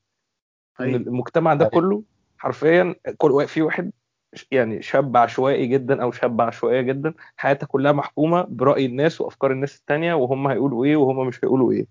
حقيقي 0.75 0.95
المجتمع 0.95 1.53
ده 1.53 1.65
حقيقي. 1.65 1.81
كله 1.81 2.03
حرفيا 2.37 2.95
كل 3.17 3.47
في 3.47 3.61
واحد 3.61 3.91
يعني 4.51 4.81
شاب 4.81 5.17
عشوائي 5.17 5.67
جدا 5.67 6.03
أو 6.03 6.11
شابه 6.11 6.43
عشوائية 6.43 6.81
جدا 6.81 7.13
حياتها 7.37 7.67
كلها 7.67 7.91
محكومة 7.91 8.41
برأي 8.49 8.85
الناس 8.85 9.21
وأفكار 9.21 9.51
الناس 9.51 9.79
التانية 9.79 10.13
وهم 10.13 10.47
هيقولوا 10.47 10.85
إيه 10.85 10.95
وهم 10.95 11.27
مش 11.27 11.45
هيقولوا 11.45 11.71
إيه. 11.71 11.87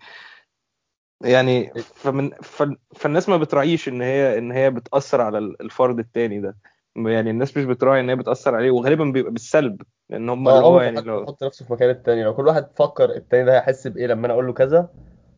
يعني 1.25 1.71
فمن 1.75 2.31
ف... 2.31 2.63
فالناس 2.97 3.29
ما 3.29 3.37
بتراعيش 3.37 3.89
إن 3.89 4.03
هي 4.03 4.39
إن 4.39 4.53
هي 4.53 4.71
بتأثر 4.71 5.21
على 5.21 5.39
الفرد 5.39 5.99
التاني 5.99 6.41
ده. 6.41 6.57
يعني 6.97 7.31
الناس 7.31 7.57
مش 7.57 7.65
بتراعي 7.65 8.01
إن 8.01 8.09
هي 8.09 8.17
بتأثر 8.17 8.55
عليه 8.55 8.71
وغالبا 8.71 9.05
بيبقى 9.05 9.33
بالسلب 9.33 9.83
لأن 10.11 10.29
هم 10.29 10.49
اللي 10.49 10.61
آه 10.61 10.63
هو 10.63 10.81
يعني 10.81 11.01
لو 11.01 11.23
يحط 11.23 11.45
نفسه 11.45 11.65
في 11.65 11.73
مكان 11.73 11.91
التاني. 11.91 12.25
لو 12.25 12.35
كل 12.35 12.47
واحد 12.47 12.71
فكر 12.77 13.11
التاني 13.11 13.45
ده 13.45 13.57
هيحس 13.57 13.87
بإيه 13.87 14.07
لما 14.07 14.27
أنا 14.27 14.35
أقول 14.35 14.47
له 14.47 14.53
كذا 14.53 14.89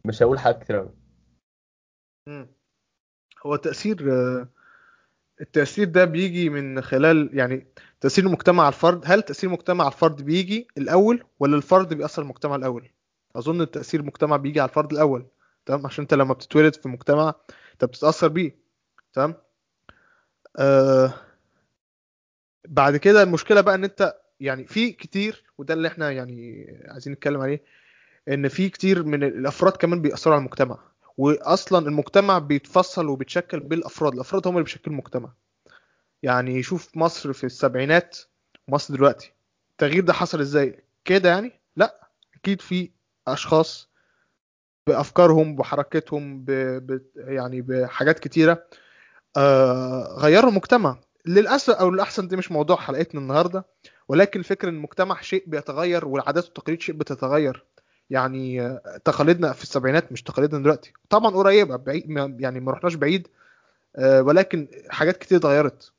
مش 0.05 0.23
هقول 0.23 0.39
حاجات 0.39 0.63
كتير 0.63 0.77
قوي. 0.77 0.91
هو 3.47 3.57
تأثير 3.57 4.13
آه، 4.13 4.49
التأثير 5.41 5.85
ده 5.89 6.05
بيجي 6.05 6.51
من 6.51 6.81
خلال 6.83 7.31
يعني 7.33 7.67
تأثير 8.01 8.25
المجتمع 8.27 8.63
على 8.65 8.73
الفرد. 8.73 9.03
هل 9.07 9.23
تأثير 9.23 9.51
المجتمع 9.51 9.85
على 9.85 9.93
الفرد 9.93 10.23
بيجي 10.23 10.69
الأول 10.79 11.25
ولا 11.41 11.57
الفرد 11.57 11.95
بيأثر 11.95 12.23
المجتمع 12.23 12.57
الأول؟ 12.57 12.91
أظن 13.37 13.61
التأثير 13.61 14.01
المجتمع 14.01 14.37
بيجي 14.37 14.61
على 14.61 14.69
الفرد 14.69 14.93
الأول 14.93 15.27
تمام؟ 15.67 15.87
عشان 15.87 16.03
أنت 16.03 16.15
لما 16.15 16.35
بتتولد 16.35 16.75
في 16.75 16.89
مجتمع 16.89 17.35
أنت 17.73 17.85
بتتأثر 17.85 18.29
بيه 18.29 18.57
تمام؟ 19.13 19.35
آه 20.57 21.15
بعد 22.69 22.97
كده 22.97 23.23
المشكلة 23.23 23.61
بقى 23.61 23.75
إن 23.75 23.85
أنت 23.85 24.17
يعني 24.41 24.67
في 24.67 24.91
كتير 24.93 25.45
وده 25.59 25.75
اللي 25.75 25.89
إحنا 25.89 26.11
يعني 26.11 26.67
عايزين 26.89 27.13
نتكلم 27.13 27.41
عليه 27.41 27.63
إن 28.29 28.49
في 28.49 28.69
كتير 28.69 29.03
من 29.03 29.25
الأفراد 29.25 29.73
كمان 29.73 30.03
بيأثروا 30.03 30.35
على 30.35 30.41
المجتمع. 30.41 30.79
وأصلا 31.21 31.89
المجتمع 31.89 32.39
بيتفصل 32.39 33.09
وبيتشكل 33.09 33.61
بالأفراد 33.61 34.13
الأفراد 34.15 34.47
هم 34.47 34.53
اللي 34.55 34.65
بيشكلوا 34.65 34.95
المجتمع. 34.97 35.33
يعني 36.23 36.63
شوف 36.63 36.97
مصر 36.97 37.33
في 37.33 37.45
السبعينات 37.45 38.19
ومصر 38.69 38.95
دلوقتي. 38.95 39.33
التغيير 39.71 40.05
ده 40.05 40.13
حصل 40.13 40.41
إزاي؟ 40.41 40.85
كده 41.05 41.29
يعني؟ 41.29 41.61
لا 41.77 42.09
أكيد 42.35 42.61
في 42.61 42.91
أشخاص 43.29 43.89
بأفكارهم 44.87 45.57
بحركتهم 45.57 46.41
ب... 46.45 46.51
ب... 46.87 47.03
يعني 47.17 47.61
بحاجات 47.63 48.19
كتيرة 48.19 48.65
آه 49.37 50.17
غيروا 50.19 50.51
المجتمع. 50.51 50.99
للأسف 51.27 51.75
أو 51.75 51.91
للأحسن 51.91 52.29
دي 52.29 52.37
مش 52.37 52.53
موضوع 52.53 52.77
حلقتنا 52.77 53.21
النهارده 53.21 53.65
ولكن 54.09 54.41
الفكرة 54.41 54.69
إن 54.69 54.75
المجتمع 54.75 55.21
شيء 55.21 55.45
بيتغير 55.47 56.09
والعادات 56.09 56.45
والتقاليد 56.45 56.81
شيء 56.83 56.95
بتتغير. 56.95 57.65
يعني 58.11 58.79
تقاليدنا 59.05 59.53
في 59.53 59.63
السبعينات 59.63 60.13
مش 60.13 60.23
تقاليدنا 60.23 60.59
دلوقتي. 60.63 60.93
طبعا 61.11 61.31
قريبة 61.31 61.77
بعيد 61.77 62.11
يعني 62.41 62.61
ما 62.61 62.73
رحناش 62.73 62.95
بعيد 62.95 63.29
آه، 63.97 64.23
ولكن 64.23 64.69
حاجات 64.91 65.17
كتير 65.17 65.39
اتغيرت. 65.39 65.93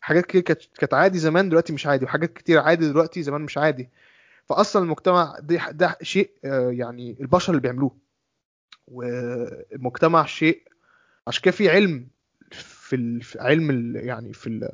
حاجات 0.00 0.26
كتير 0.26 0.40
كانت 0.78 0.94
عادي 0.94 1.18
زمان 1.18 1.48
دلوقتي 1.48 1.72
مش 1.72 1.86
عادي 1.86 2.04
وحاجات 2.04 2.32
كتير 2.32 2.58
عادي 2.58 2.88
دلوقتي 2.88 3.22
زمان 3.22 3.40
مش 3.40 3.58
عادي. 3.58 3.88
فاصلا 4.48 4.82
المجتمع 4.82 5.36
ده, 5.40 5.70
ده 5.70 5.98
شيء 6.02 6.30
آه، 6.44 6.70
يعني 6.70 7.16
البشر 7.20 7.50
اللي 7.50 7.62
بيعملوه. 7.62 7.96
والمجتمع 8.88 10.24
شيء 10.24 10.62
عشان 11.26 11.42
كده 11.42 11.52
في 11.52 11.70
علم 11.70 12.08
في 12.50 13.36
علم 13.40 13.96
يعني 13.96 14.32
في 14.32 14.68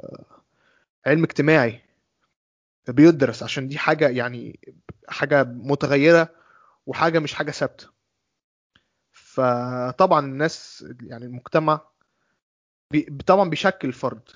علم 1.06 1.24
اجتماعي 1.24 1.80
بيدرس 2.88 3.42
عشان 3.42 3.68
دي 3.68 3.78
حاجة 3.78 4.08
يعني 4.08 4.60
حاجة 5.08 5.42
متغيرة. 5.42 6.41
وحاجة 6.86 7.18
مش 7.18 7.34
حاجة 7.34 7.50
ثابتة. 7.50 7.86
فطبعا 9.12 10.26
الناس 10.26 10.84
يعني 11.02 11.24
المجتمع 11.24 11.80
بي 12.90 13.02
طبعا 13.26 13.50
بيشكل 13.50 13.88
الفرد 13.88 14.28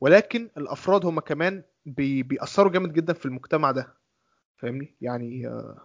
ولكن 0.00 0.50
الأفراد 0.56 1.06
هم 1.06 1.20
كمان 1.20 1.62
بي 1.86 2.22
بيأثروا 2.22 2.72
جامد 2.72 2.92
جدا 2.92 3.12
في 3.12 3.26
المجتمع 3.26 3.70
ده. 3.70 3.94
فاهمني؟ 4.56 4.94
يعني 5.00 5.48
آه، 5.48 5.78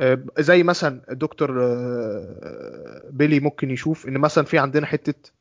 آه، 0.00 0.24
زي 0.38 0.62
مثلا 0.62 1.04
دكتور 1.10 1.64
آه، 1.64 3.08
بيلي 3.10 3.40
ممكن 3.40 3.70
يشوف 3.70 4.08
إن 4.08 4.18
مثلا 4.18 4.44
في 4.44 4.58
عندنا 4.58 4.86
حتة 4.86 5.32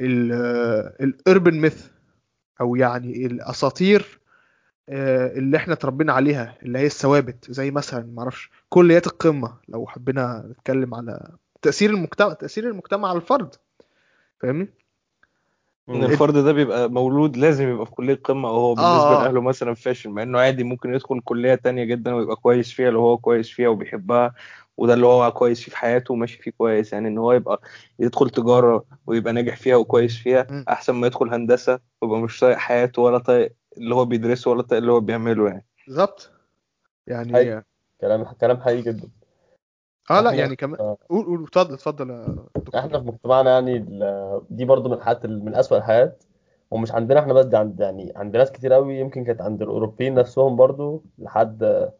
الاربن 0.00 1.60
ميث 1.60 1.86
أو 2.60 2.76
يعني 2.76 3.26
الأساطير 3.26 4.19
اللي 4.90 5.56
إحنا 5.56 5.72
اتربينا 5.74 6.12
عليها 6.12 6.54
اللي 6.62 6.78
هي 6.78 6.86
الثوابت 6.86 7.50
زي 7.50 7.70
مثلا 7.70 8.10
معرفش 8.14 8.50
كليات 8.68 9.06
القمة 9.06 9.56
لو 9.68 9.86
حبينا 9.86 10.44
نتكلم 10.50 10.94
على 10.94 11.30
تأثير 11.62 11.90
المجتمع 11.90 12.32
تأثير 12.32 12.68
المجتمع 12.68 13.08
على 13.08 13.16
الفرد 13.16 13.54
فاهمني 14.40 14.68
إن 15.88 16.04
الفرد 16.04 16.34
ده 16.36 16.52
بيبقى 16.52 16.90
مولود 16.90 17.36
لازم 17.36 17.68
يبقى 17.68 17.86
في 17.86 17.92
كلية 17.92 18.20
قمة 18.24 18.48
أو 18.48 18.54
هو 18.56 18.74
بالنسبة 18.74 19.18
آه. 19.18 19.22
لأهله 19.22 19.40
مثلا 19.40 19.74
فاشل 19.74 20.10
مع 20.10 20.22
إنه 20.22 20.38
عادي 20.40 20.64
ممكن 20.64 20.94
يدخل 20.94 21.20
كلية 21.20 21.54
تانية 21.54 21.84
جدا 21.84 22.14
ويبقى 22.14 22.36
كويس 22.36 22.72
فيها 22.72 22.90
لو 22.90 23.00
هو 23.00 23.18
كويس 23.18 23.48
فيها 23.50 23.68
وبيحبها 23.68 24.34
وده 24.76 24.94
اللي 24.94 25.06
هو 25.06 25.32
كويس 25.32 25.60
فيه 25.60 25.70
في 25.70 25.76
حياته 25.78 26.14
وماشي 26.14 26.42
فيه 26.42 26.50
كويس 26.50 26.92
يعني 26.92 27.08
إن 27.08 27.18
هو 27.18 27.32
يبقى 27.32 27.60
يدخل 27.98 28.30
تجارة 28.30 28.84
ويبقى 29.06 29.32
ناجح 29.32 29.56
فيها 29.56 29.76
وكويس 29.76 30.16
فيها. 30.16 30.64
أحسن 30.68 30.94
ما 30.94 31.06
يدخل 31.06 31.34
هندسة 31.34 31.78
ويبقى 32.02 32.20
مش 32.20 32.40
طايق 32.40 32.56
حياته 32.56 33.02
ولا 33.02 33.18
طايق 33.18 33.52
اللي 33.76 33.94
هو 33.94 34.04
بيدرسه 34.04 34.50
ولا 34.50 34.64
اللي 34.72 34.92
هو 34.92 35.00
بيعمله 35.00 35.48
يعني. 35.48 35.66
بالظبط. 35.86 36.30
يعني 37.06 37.32
حقيقي. 37.32 37.62
كلام 38.00 38.24
كلام 38.24 38.60
حقيقي 38.60 38.82
جدا. 38.82 39.08
آه 40.10 40.20
لا 40.20 40.32
يعني 40.32 40.56
كمان 40.56 40.80
آه. 40.80 40.96
قول 41.08 41.24
قول 41.24 41.44
اتفضل 41.44 41.74
اتفضل 41.74 42.10
يا 42.10 42.26
دكتور. 42.56 42.80
إحنا 42.80 42.98
في 43.00 43.06
مجتمعنا 43.06 43.50
يعني 43.50 43.76
ال- 43.76 44.42
دي 44.50 44.64
برضو 44.64 44.88
من 44.88 44.94
الحاجات 44.94 45.24
ال- 45.24 45.44
من 45.44 45.54
أسوأ 45.54 45.78
الحاجات. 45.78 46.24
ومش 46.70 46.92
عندنا 46.92 47.20
إحنا 47.20 47.32
بس 47.32 47.44
ده 47.46 47.58
عند 47.58 47.80
يعني 47.80 48.12
عند 48.16 48.36
ناس 48.36 48.52
كتير 48.52 48.72
قوي 48.72 48.98
يمكن 49.00 49.24
كانت 49.24 49.40
عند 49.42 49.62
الأوروبيين 49.62 50.14
نفسهم 50.14 50.56
برضو 50.56 51.02
لحد 51.18 51.90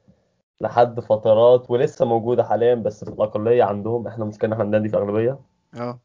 لحد 0.61 1.01
فترات 1.01 1.71
ولسه 1.71 2.05
موجودة 2.05 2.45
حاليا 2.45 2.75
بس 2.75 3.05
في 3.05 3.11
الأقلية 3.11 3.65
عندهم. 3.65 4.07
إحنا 4.07 4.25
مشكلة 4.25 4.53
إحنا 4.53 4.65
عندنا 4.65 4.83
دي 4.83 4.89
في 4.89 4.97
الأغلبية. 4.97 5.39
آه. 5.75 6.01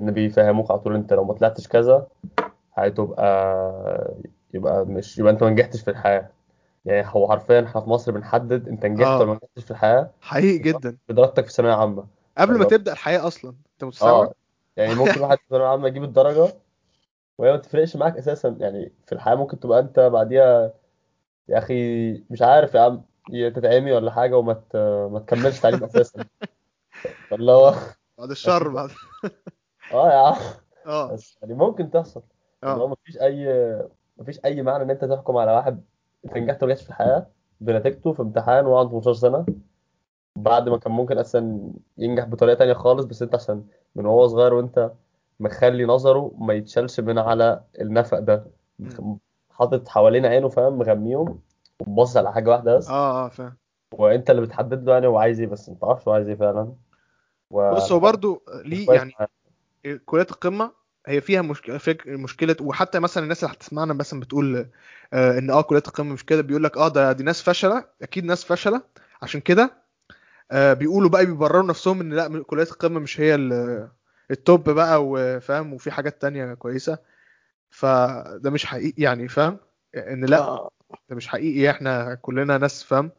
إن 0.00 0.10
بيفهموك 0.10 0.70
على 0.70 0.80
طول 0.80 0.94
أنت 0.94 1.12
لو 1.12 1.24
ما 1.24 1.32
طلعتش 1.34 1.68
كذا 1.68 2.06
هتبقى 2.74 4.14
يبقى 4.54 4.86
مش 4.86 5.18
يبقى 5.18 5.32
انت 5.32 5.42
ما 5.42 5.50
نجحتش 5.50 5.80
في 5.80 5.90
الحياة. 5.90 6.30
يعني 6.84 7.06
هو 7.10 7.28
حرفيا 7.28 7.64
إحنا 7.64 7.80
في 7.80 7.90
مصر 7.90 8.12
بنحدد 8.12 8.68
انت 8.68 8.86
نجحت 8.86 9.06
آه. 9.08 9.16
ولا 9.18 9.26
ما 9.26 9.34
نجحتش 9.34 9.64
في 9.64 9.70
الحياة. 9.70 10.10
حقيقي 10.20 10.58
جدا. 10.58 10.96
بدرجتك 11.08 11.46
في 11.46 11.52
ثانوية 11.52 11.74
عامة. 11.74 12.06
قبل 12.38 12.52
ما 12.52 12.58
والله. 12.58 12.68
تبدأ 12.76 12.92
الحياة 12.92 13.26
أصلا 13.26 13.54
أنت 13.72 13.84
مستوعب 13.84 14.26
آه. 14.28 14.34
يعني 14.76 14.94
ممكن 14.94 15.20
واحد 15.20 15.36
في 15.38 15.44
ثانوية 15.50 15.68
عامة 15.68 15.88
يجيب 15.88 16.04
الدرجة 16.04 16.54
وهي 17.38 17.50
ما 17.52 17.56
تفرقش 17.56 17.96
معاك 17.96 18.16
أساسا. 18.16 18.56
يعني 18.60 18.92
في 19.06 19.12
الحياة 19.12 19.34
ممكن 19.34 19.60
تبقى 19.60 19.80
أنت 19.80 20.00
بعديها 20.00 20.72
يا 21.48 21.58
أخي 21.58 22.12
مش 22.30 22.42
عارف 22.42 22.74
يا 22.74 22.80
عم 22.80 23.02
تتعمي 23.54 23.92
ولا 23.92 24.10
حاجة 24.10 24.36
وما 24.38 24.52
ت... 24.52 24.76
ما 25.12 25.18
تكملش 25.26 25.60
تعليم 25.60 25.84
أساسا. 25.84 26.24
فاللي 27.30 27.52
هو 27.52 27.74
بعد 28.18 28.30
الشر 28.30 28.68
بعد. 28.68 28.90
آه 29.92 30.08
يا 30.10 30.26
عم. 30.26 30.36
آه. 30.86 31.18
يعني 31.42 31.54
ممكن 31.54 31.90
تحصل. 31.90 32.22
آه. 32.64 32.88
مفيش 32.88 33.18
أي 33.20 33.46
مفيش 34.18 34.40
أي 34.44 34.62
معنى 34.62 34.82
إن 34.82 34.90
أنت 34.90 35.04
تحكم 35.04 35.36
على 35.36 35.52
واحد 35.52 35.84
انت 36.24 36.36
نجحت 36.36 36.62
ولا 36.62 36.72
نجحتش 36.72 36.84
في 36.84 36.90
الحياة 36.90 37.26
بنتيجته 37.60 38.12
في 38.12 38.22
امتحان 38.22 38.66
عنده 38.66 38.88
18 38.88 39.12
سنة 39.12 39.46
بعد 40.36 40.68
ما 40.68 40.78
كان 40.78 40.92
ممكن 40.92 41.18
أصلا 41.18 41.72
ينجح 41.98 42.24
بطريقة 42.24 42.58
تانية 42.58 42.72
خالص 42.72 43.04
بس 43.04 43.22
أنت 43.22 43.34
عشان 43.34 43.64
من 43.94 44.06
وهو 44.06 44.26
صغير 44.26 44.54
وأنت 44.54 44.92
مخلي 45.40 45.84
نظره 45.84 46.32
ما 46.38 46.54
يتشالش 46.54 47.00
من 47.00 47.18
على 47.18 47.60
النفق 47.80 48.18
ده. 48.18 48.46
حاطط 49.50 49.88
حوالين 49.88 50.26
عينه 50.26 50.48
فاهم؟ 50.48 50.78
مغميهم 50.78 51.40
وباصص 51.80 52.16
على 52.16 52.32
حاجة 52.32 52.50
واحدة 52.50 52.76
بس. 52.76 52.88
آه 52.88 53.26
آه 53.26 53.28
فاهم. 53.28 53.56
وأنت 53.94 54.30
اللي 54.30 54.42
بتحدد 54.42 54.84
له 54.84 54.92
يعني 54.92 55.06
هو 55.06 55.18
عايز 55.18 55.40
إيه 55.40 55.46
بس 55.46 55.68
ما 55.68 55.74
تعرفش 55.74 56.08
هو 56.08 56.14
عايز 56.14 56.28
إيه 56.28 56.36
فعلا. 56.36 56.72
بص 57.50 57.92
هو 57.92 58.00
و 58.24 58.40
مش 58.64 58.66
ليه 58.66 58.92
يعني 58.92 59.12
كليات 60.06 60.30
القمة 60.30 60.72
هي 61.06 61.20
فيها 61.20 61.42
مشكله. 61.42 61.80
مشكلة 62.06 62.56
وحتى 62.60 62.98
مثلا 62.98 63.22
الناس 63.24 63.44
اللي 63.44 63.54
هتسمعنا 63.54 63.94
مثلا 63.94 64.20
بتقول 64.20 64.66
آه 65.12 65.38
إن 65.38 65.50
آه 65.50 65.62
كليات 65.62 65.88
القمة 65.88 66.12
مش 66.12 66.24
كده 66.24 66.42
بيقول 66.42 66.64
لك 66.64 66.76
آه 66.76 66.88
ده 66.88 67.12
دي 67.12 67.22
ناس 67.24 67.42
فشلة 67.42 67.84
أكيد 68.02 68.24
ناس 68.24 68.44
فشلة. 68.44 68.82
عشان 69.22 69.40
كده 69.40 69.70
آه 70.50 70.72
بيقولوا 70.72 71.10
بقى 71.10 71.26
بيبرروا 71.26 71.62
نفسهم 71.68 72.00
إن 72.00 72.12
لا 72.12 72.42
كليات 72.42 72.72
القمة 72.72 73.00
مش 73.00 73.20
هي 73.20 73.34
ال- 73.34 73.88
التوب 74.30 74.70
بقى 74.70 75.04
وفاهم 75.06 75.72
وفي 75.74 75.90
حاجات 75.90 76.22
تانية 76.22 76.54
كويسة. 76.54 76.98
فده 77.70 78.50
مش 78.50 78.66
حقيقي 78.66 79.02
يعني 79.02 79.28
فاهم؟ 79.28 79.58
إن 79.96 80.24
لا 80.24 80.38
آه. 80.38 80.70
ده 81.10 81.16
مش 81.16 81.28
حقيقي. 81.28 81.70
إحنا 81.70 82.14
كلنا 82.14 82.58
ناس 82.58 82.82
فاهم؟ 82.84 83.10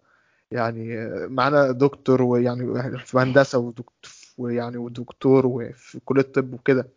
يعني 0.51 1.07
معانا 1.27 1.71
دكتور 1.71 2.21
ويعني 2.21 2.97
في 2.99 3.17
هندسة 3.17 3.57
ودكتور 3.57 4.11
ويعني 4.37 4.77
ودكتور 4.77 5.45
وفي 5.47 5.99
كلية 6.05 6.21
الطب 6.21 6.53
وكده. 6.53 6.87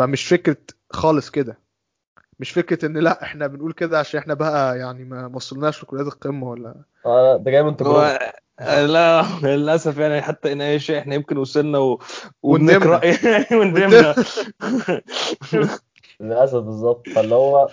فمش 0.00 0.28
فكرة 0.28 0.56
خالص 0.90 1.30
كده. 1.30 1.58
مش 2.38 2.50
فكرة 2.50 2.86
إن 2.86 2.98
لا 2.98 3.22
إحنا 3.22 3.46
بنقول 3.46 3.72
كده 3.72 3.98
عشان 3.98 4.20
إحنا 4.20 4.34
بقى 4.34 4.78
يعني 4.78 5.04
ما 5.04 5.30
وصلناش 5.34 5.82
لكليات 5.82 6.06
القمة 6.06 6.48
ولا؟ 6.50 6.74
آه 7.06 7.36
ده 7.36 7.50
جاي 7.50 7.62
من 7.62 7.76
تجربه 7.76 8.08
هو 8.08 8.86
لا 8.86 9.22
للأسف 9.42 9.98
يعني 9.98 10.22
حتى 10.22 10.52
إن 10.52 10.60
أي 10.60 10.78
شيء 10.78 10.98
إحنا 10.98 11.14
يمكن 11.14 11.36
وصلنا 11.38 11.78
و... 11.78 12.00
وندمنا. 12.42 12.96
وبنقرا 12.96 13.44
وندمنا. 13.60 14.14
للأسف 16.20 16.60
بالظبط. 16.60 17.08
فاللي 17.08 17.34
هو 17.34 17.68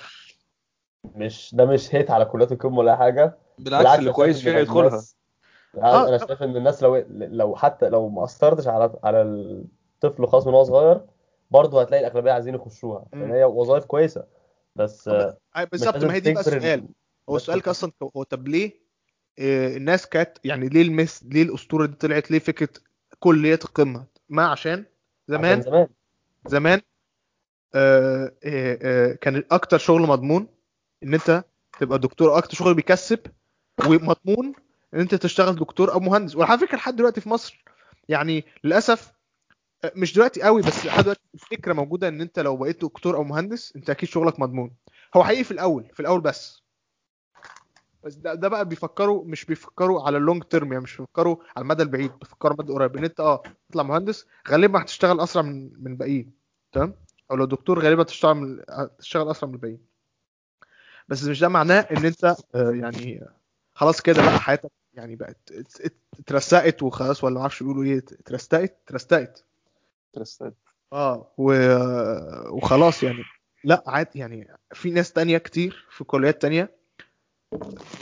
مش 1.16 1.56
ده 1.56 1.66
مش 1.66 1.96
هيت 1.96 2.12
على 2.12 2.26
كليات 2.26 2.52
القمة 2.52 2.78
ولا 2.78 2.96
حاجة. 2.96 3.38
بالعكس 3.60 3.86
اللي 3.86 3.96
أنا 3.96 4.04
شايف 4.04 4.16
كويس 4.16 4.42
فيها 4.42 4.60
يدخلها. 4.60 5.02
آه 5.78 6.08
أنا 6.10 6.18
شايف 6.18 6.44
إن 6.44 6.58
الناس 6.58 6.84
لو 6.84 7.06
لو 7.10 7.56
حتى 7.56 7.90
لو 7.90 8.10
ما 8.10 8.24
أثرتش 8.24 8.68
على 8.68 8.94
على 9.04 9.22
الطفل 9.22 10.28
خالص 10.28 10.48
من 10.48 10.54
هو 10.54 10.64
صغير 10.64 11.02
برضه 11.52 11.82
هتلاقي 11.82 12.08
الأغلبية 12.08 12.32
عايزين 12.32 12.56
يخشوها 12.56 13.06
لأن. 13.14 13.32
هي 13.32 13.44
وظائف 13.44 13.86
كويسة. 13.86 14.26
بس 14.76 15.08
آه، 15.08 15.38
آه، 15.56 15.64
بالظبط 15.64 16.04
ما 16.04 16.14
هي 16.14 16.20
دي 16.20 16.32
بقى 16.34 16.42
السؤال. 16.42 16.88
هو 17.30 17.36
السؤال. 17.36 17.70
أصلا 17.70 17.92
هو 18.18 18.24
طب 18.24 18.48
ليه 18.48 18.72
آه، 19.40 19.78
الناس 19.78 20.06
كانت 20.06 20.38
يعني 20.44 20.70
ليه 20.70 20.82
المس 20.82 21.24
ليه 21.24 21.44
الأسطورة 21.44 21.86
دي 21.86 21.94
طلعت؟ 21.94 22.32
ليه 22.32 22.40
فكرة 22.40 22.70
كلية 23.20 23.60
القمة؟ 23.66 24.06
ما 24.30 24.46
عشان 24.46 24.74
عشان 24.74 24.86
زمان 25.28 25.62
زمان. 25.62 25.88
زمان 26.46 26.82
آه، 27.76 28.32
آه، 28.44 28.80
آه، 28.82 29.14
كان 29.14 29.44
أكتر 29.52 29.78
شغل 29.78 30.02
مضمون 30.02 30.48
إن 31.04 31.14
أنت 31.14 31.44
تبقى 31.80 32.00
دكتور 32.00 32.38
أكتر 32.38 32.56
شغل 32.58 32.74
بيكسب 32.74 33.20
ومضمون 33.88 34.54
إن 34.94 35.00
أنت 35.00 35.16
تشتغل 35.16 35.56
دكتور 35.56 35.94
أو 35.94 36.00
مهندس. 36.00 36.36
وعلى 36.36 36.60
فكرة 36.60 36.76
لحد 36.78 36.96
دلوقتي 36.96 37.22
في 37.22 37.30
مصر 37.30 37.64
يعني 38.10 38.46
للأسف 38.64 39.14
مش 39.96 40.14
دلوقتي 40.14 40.42
قوي 40.42 40.62
بس 40.62 40.86
لحد 40.86 41.04
دلوقتي 41.04 41.22
الفكرة 41.34 41.74
موجودة 41.74 42.08
إن 42.08 42.22
أنت 42.22 42.40
لو 42.40 42.58
بقيت 42.58 42.82
دكتور 42.82 43.16
أو 43.16 43.24
مهندس 43.24 43.76
أنت 43.76 43.90
أكيد 43.90 44.10
شغلك 44.10 44.40
مضمون. 44.40 44.72
هو 45.16 45.24
حقيقي 45.24 45.44
في 45.44 45.52
الأول 45.52 45.90
في 45.94 46.00
الأول 46.00 46.22
بس. 46.22 46.62
بس 48.04 48.16
ده, 48.16 48.34
ده 48.34 48.48
بقى 48.48 48.66
بيفكروا 48.68 49.26
مش 49.26 49.46
بيفكروا 49.46 50.02
على 50.02 50.18
اللونج 50.18 50.44
تيرم 50.44 50.72
يعني 50.74 50.84
مش 50.84 50.98
بيفكروا 50.98 51.36
على 51.56 51.64
المدى 51.64 51.84
البعيد 51.84 52.12
بيفكروا 52.20 52.54
المدى 52.54 52.72
القريب. 52.72 52.98
إن 52.98 53.04
أنت 53.04 53.20
آه 53.20 53.44
تطلع 53.70 53.84
مهندس 53.84 54.26
غالبا 54.50 54.82
هتشتغل 54.82 55.20
أسرع 55.20 55.42
من 55.42 55.72
من 55.84 55.92
الباقيين. 55.92 56.32
تمام؟ 56.72 56.96
أو 57.32 57.36
لو 57.36 57.46
دكتور 57.46 57.80
غالبا 57.80 58.02
هتشتغل 58.02 58.64
هتشتغل 58.70 59.30
أسرع 59.32 59.50
من 59.50 59.56
الباقيين. 59.56 59.80
بس 61.08 61.24
مش 61.24 61.40
ده 61.40 61.48
معناه 61.48 61.80
إن 61.80 62.06
أنت 62.06 62.26
آه، 62.56 62.72
يعني 62.72 63.26
خلاص 63.74 64.02
كده 64.02 64.22
بقى 64.22 64.40
حياتك 64.40 64.72
يعني 64.94 65.16
بقت 65.16 65.52
ات- 65.52 65.82
ات- 65.82 66.04
اترسقت 66.20 66.84
وخلاص 66.84 67.24
ولا 67.24 67.36
ما 67.36 67.42
أعرفش 67.42 67.62
يقولوا 67.62 67.84
إيه 67.84 67.98
اترستقت 67.98 68.78
اترستقت 68.88 69.46
آه 70.94 71.34
و... 71.38 71.54
وخلاص 72.50 73.04
يعني. 73.04 73.24
لا 73.64 73.84
عادي 73.88 74.20
يعني 74.20 74.48
في 74.74 74.92
ناس 74.92 75.14
تانية 75.14 75.38
كتير 75.38 75.86
في 75.92 76.04
كليات 76.04 76.42
تانية 76.42 76.72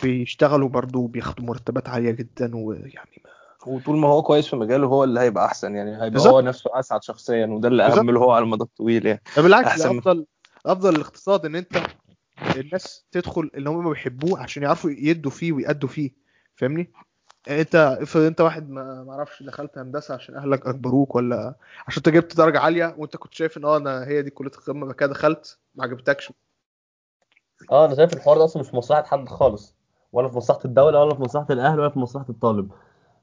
بيشتغلوا 0.03 0.69
برضو 0.69 1.07
بياخدوا 1.07 1.45
مرتبات 1.45 1.89
عالية 1.89 2.11
جدا 2.11 2.55
ويعني 2.55 3.21
وطول 3.67 3.97
ما 3.97 4.07
هو 4.07 4.21
كويس 4.21 4.47
في 4.47 4.55
مجاله 4.55 4.87
هو 4.87 5.03
اللي 5.03 5.19
هيبقى 5.19 5.45
أحسن 5.45 5.75
يعني 5.75 5.95
هيبقى 5.95 6.09
بالظبط. 6.09 6.33
هو 6.33 6.41
نفسه 6.41 6.79
أسعد 6.79 7.03
شخصيا 7.03 7.45
وده 7.45 7.67
اللي 7.67 7.83
بالظبط. 7.83 7.99
اهمله 7.99 8.19
هو 8.19 8.31
على 8.31 8.43
المدى 8.43 8.63
الطويل 8.63 9.05
يعني. 9.05 9.21
بالعكس 9.37 9.81
أفضل 9.81 10.25
أفضل 10.65 10.95
الاقتصاد 10.95 11.45
إن 11.45 11.55
أنت 11.55 11.77
الناس 12.55 13.05
تدخل 13.11 13.51
اللي 13.55 13.69
هم 13.69 13.89
بيحبوه 13.89 14.39
عشان 14.43 14.63
يعرفوا 14.63 14.89
يدوا 14.91 15.31
فيه 15.31 15.51
ويأدوا 15.51 15.89
فيه 15.89 16.11
فاهمني؟ 16.55 16.91
يعني 17.47 17.61
انت 17.61 17.75
افرض 17.75 18.23
انت 18.23 18.41
واحد 18.41 18.69
ما 18.69 19.11
أعرفش 19.11 19.43
دخلت 19.43 19.77
هندسة 19.77 20.13
عشان 20.15 20.35
اهلك 20.35 20.67
اجبروك 20.67 21.15
ولا 21.15 21.55
عشان 21.87 22.03
انت 22.07 22.09
جبت 22.15 22.37
درجة 22.37 22.59
عالية 22.59 22.95
وانت 22.97 23.17
كنت 23.17 23.33
شايف 23.33 23.57
ان 23.57 23.65
آه 23.65 23.77
أنا 23.77 24.07
هي 24.07 24.21
دي 24.21 24.29
كلية 24.29 24.51
القمة 24.51 24.85
بعد 24.85 24.95
كده 24.95 25.09
دخلت 25.09 25.57
ما 25.75 25.83
عجبتكش؟ 25.83 26.33
آه 27.71 27.85
أنا 27.85 27.95
شايف 27.95 28.13
الحوار 28.13 28.37
ده 28.37 28.43
أصلا 28.45 28.61
مش 28.61 28.69
في 28.69 28.75
مصلحة 28.75 29.03
حد 29.03 29.27
خالص 29.29 29.75
ولا 30.13 30.27
في 30.29 30.37
مصلحة 30.37 30.59
الدولة 30.65 31.03
ولا 31.03 31.15
في 31.15 31.21
مصلحة 31.21 31.47
الاهل 31.49 31.79
ولا 31.79 31.89
في 31.89 31.99
مصلحة 31.99 32.25
الطالب. 32.29 32.71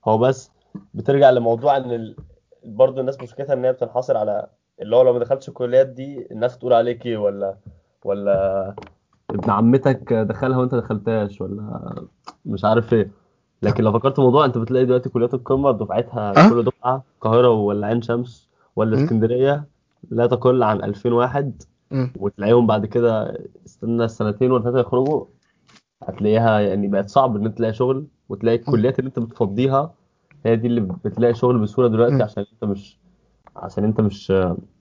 هو 0.04 0.18
بس 0.18 0.50
بترجع 0.94 1.30
لموضوع 1.30 1.76
ان 1.76 1.92
ال... 1.92 2.16
برضه 2.64 3.00
الناس 3.00 3.20
مشكلتها 3.20 3.52
ان 3.52 3.64
هي 3.64 3.72
بتنحصر 3.72 4.16
على 4.16 4.46
اللي 4.82 4.96
هو 4.96 5.02
لو 5.02 5.12
ما 5.12 5.18
دخلتش 5.18 5.48
الكليات 5.48 5.86
دي 5.86 6.26
الناس 6.30 6.58
تقول 6.58 6.72
عليك 6.72 7.06
إيه؟ 7.06 7.16
ولا 7.16 7.56
ولا 8.04 8.74
ابن 9.30 9.50
عمتك 9.50 10.12
دخلها 10.12 10.58
وانت 10.58 10.74
دخلتهاش 10.74 11.40
ولا 11.40 11.94
مش 12.46 12.64
عارف 12.64 12.92
إيه. 12.94 13.21
لكن 13.62 13.84
لو 13.84 13.92
فكرت 13.92 14.18
الموضوع 14.18 14.44
انت 14.44 14.58
بتلاقي 14.58 14.84
دلوقتي 14.86 15.08
كليات 15.08 15.34
القمة 15.34 15.70
دفعتها 15.70 16.46
أه؟ 16.46 16.48
كل 16.48 16.64
دفعة 16.64 17.04
القاهرة 17.14 17.48
ولا 17.48 17.86
عين 17.86 18.02
شمس 18.02 18.48
ولا. 18.76 19.04
اسكندرية 19.04 19.64
لا 20.10 20.26
تقل 20.26 20.62
عن 20.62 20.82
2000 20.84 21.12
واحد. 21.12 21.62
وتلاقيهم 22.16 22.66
بعد 22.66 22.86
كده 22.86 23.38
استنى 23.66 24.08
سنتين 24.08 24.52
ولا 24.52 24.62
ثلاثة 24.62 24.80
يخرجوا 24.80 25.24
هتلاقيها 26.02 26.60
يعني 26.60 26.88
بقت 26.88 27.08
صعب 27.08 27.36
إن 27.36 27.46
أنت 27.46 27.56
تلاقي 27.58 27.72
شغل 27.74 28.06
وتلاقي 28.28 28.56
الكليات 28.58 28.98
اللي 28.98 29.08
أنت 29.08 29.18
بتفضيها 29.18 29.94
هي 30.46 30.56
دي 30.56 30.66
اللي 30.66 30.80
بتلاقي 30.80 31.34
شغل 31.34 31.58
بسهولة 31.58 31.88
دلوقتي. 31.88 32.22
عشان 32.22 32.44
أنت 32.52 32.64
مش 32.70 32.98
عشان 33.56 33.84
أنت 33.84 34.00
مش 34.00 34.32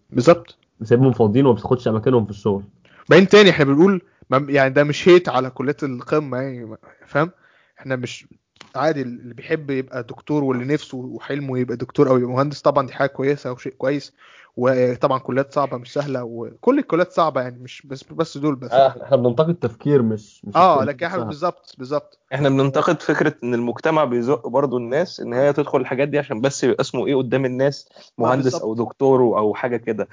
بالظبط 0.10 0.58
سايبهم 0.84 1.12
فاضيين 1.12 1.46
وما 1.46 1.56
بتاخدش 1.56 1.88
أماكنهم 1.88 2.26
في 2.26 2.32
الشغل 2.32 2.64
بعدين 3.10 3.28
تاني 3.28 3.50
إحنا 3.50 3.66
بنقول 3.66 4.02
يعني 4.32 4.74
ده 4.74 4.84
مش 4.84 5.10
هيت 5.10 5.30
على 5.30 5.50
كليات 5.50 5.84
القمة 5.84 6.38
يعني 6.38 6.78
فاهم 7.06 7.32
إحنا 7.80 7.96
مش 7.96 8.28
عادي 8.76 9.02
اللي 9.02 9.34
بيحب 9.34 9.70
يبقى 9.70 10.04
دكتور 10.04 10.44
واللي 10.44 10.74
نفسه 10.74 10.98
وحلمه 10.98 11.60
يبقى 11.60 11.78
دكتور 11.78 12.10
أو 12.10 12.18
يبقى 12.18 12.32
مهندس 12.32 12.62
طبعا 12.62 12.88
دي 12.88 12.94
حاجة 12.94 13.10
كويسة 13.10 13.52
وشيء 13.52 13.74
كويس. 13.74 14.14
وطبعا 14.58 15.20
كليات 15.20 15.54
صعبة 15.54 15.78
مش 15.78 15.94
سهلة 15.94 16.24
وكل 16.24 16.80
الكليات 16.80 17.12
صعبة 17.12 17.42
يعني 17.42 17.60
مش 17.60 17.82
بس 17.86 18.04
بس 18.04 18.38
دول 18.38 18.56
بس. 18.56 18.72
آه، 18.72 19.04
إحنا 19.04 19.18
بننتقد 19.18 19.50
التفكير 19.50 20.02
مش 20.02 20.46
مش 20.46 20.56
آه 20.56 20.84
لكن 20.84 21.06
إحنا. 21.06 21.24
بالظبط 21.24 21.76
بالظبط. 21.78 22.20
إحنا 22.34 22.50
بننتقد 22.50 23.02
فكرة 23.02 23.36
إن 23.44 23.54
المجتمع 23.54 24.04
بيزق 24.04 24.48
برضو 24.48 24.78
الناس 24.78 25.20
إن 25.20 25.34
هي 25.34 25.54
تدخل 25.54 25.82
الحاجات 25.82 26.08
دي 26.08 26.20
عشان 26.20 26.42
بس 26.42 26.64
يبقى 26.64 26.82
اسمه 26.82 27.08
إيه 27.08 27.16
قدام 27.16 27.46
الناس 27.46 27.90
ما 28.18 28.28
مهندس 28.28 28.44
بالظبط. 28.44 28.62
أو 28.62 28.74
دكتور 28.76 29.22
أو 29.22 29.54
حاجة 29.54 29.78
كده. 29.78 30.08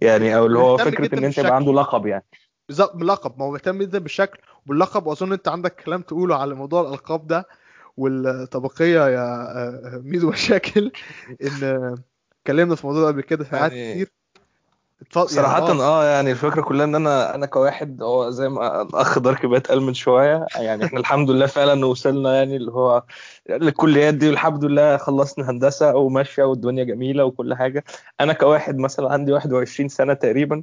يعني 0.00 0.36
أو 0.36 0.46
اللي 0.46 0.58
هو 0.58 0.76
فكرة 0.76 1.18
إن 1.18 1.24
أنت 1.24 1.38
يبقى. 1.38 1.56
عنده 1.56 1.72
لقب 1.72 2.06
يعني. 2.06 2.24
بالظبط 2.68 2.96
باللقب. 2.96 3.32
ما 3.38 3.44
هو 3.44 3.50
بيهتم 3.50 3.78
جدا 3.78 3.98
بالشكل. 3.98 4.38
وباللقب 4.66 5.06
وأظن 5.06 5.32
أنت 5.32 5.48
عندك 5.48 5.76
كلام 5.76 6.02
تقوله 6.02 6.36
على 6.36 6.54
موضوع 6.54 6.80
الألقاب 6.80 7.26
ده. 7.26 7.46
والطبقية 7.96 9.08
يا 9.08 9.20
آه، 9.20 9.94
آه، 9.94 10.00
ميدو 10.04 10.30
مشاكل 10.30 10.92
إن 11.42 11.62
آه، 11.64 11.94
اتكلمنا 12.40 12.74
في 12.74 12.84
الموضوع 12.84 13.08
قبل 13.08 13.20
كده 13.20 13.44
ساعات 13.44 13.72
يعني- 13.72 13.94
كتير. 13.94 14.12
اتفضل 15.02 15.28
صراحة 15.28 15.66
يعني 15.68 15.80
آه 15.82 16.04
يعني 16.04 16.30
الفكرة 16.30 16.62
كلها 16.62 16.84
إن 16.84 16.94
أنا 16.94 17.34
أنا 17.34 17.46
كواحد 17.46 18.02
هو 18.02 18.30
زي 18.30 18.48
ما 18.48 18.82
الاخ 18.82 19.18
دارك 19.18 19.46
بيت 19.46 19.66
قال 19.66 19.82
من 19.82 19.94
شوية 19.94 20.46
يعني 20.56 20.84
إحنا 20.84 21.00
الحمد 21.00 21.30
لله 21.30 21.46
فعلا 21.46 21.86
وصلنا 21.86 22.34
يعني 22.36 22.56
اللي 22.56 22.72
هو 22.72 23.02
للكليات 23.50 24.14
دي 24.14 24.28
والحمد 24.28 24.64
لله 24.64 24.96
خلصنا 24.96 25.50
هندسة 25.50 25.96
وماشية 25.96 26.42
والدنيا 26.42 26.84
جميلة 26.84 27.24
وكل 27.24 27.54
حاجة. 27.54 27.84
أنا 28.20 28.32
كواحد 28.32 28.78
مثلا 28.78 29.12
عندي 29.12 29.32
21 29.32 29.88
سنة 29.88 30.14
تقريبا 30.14 30.62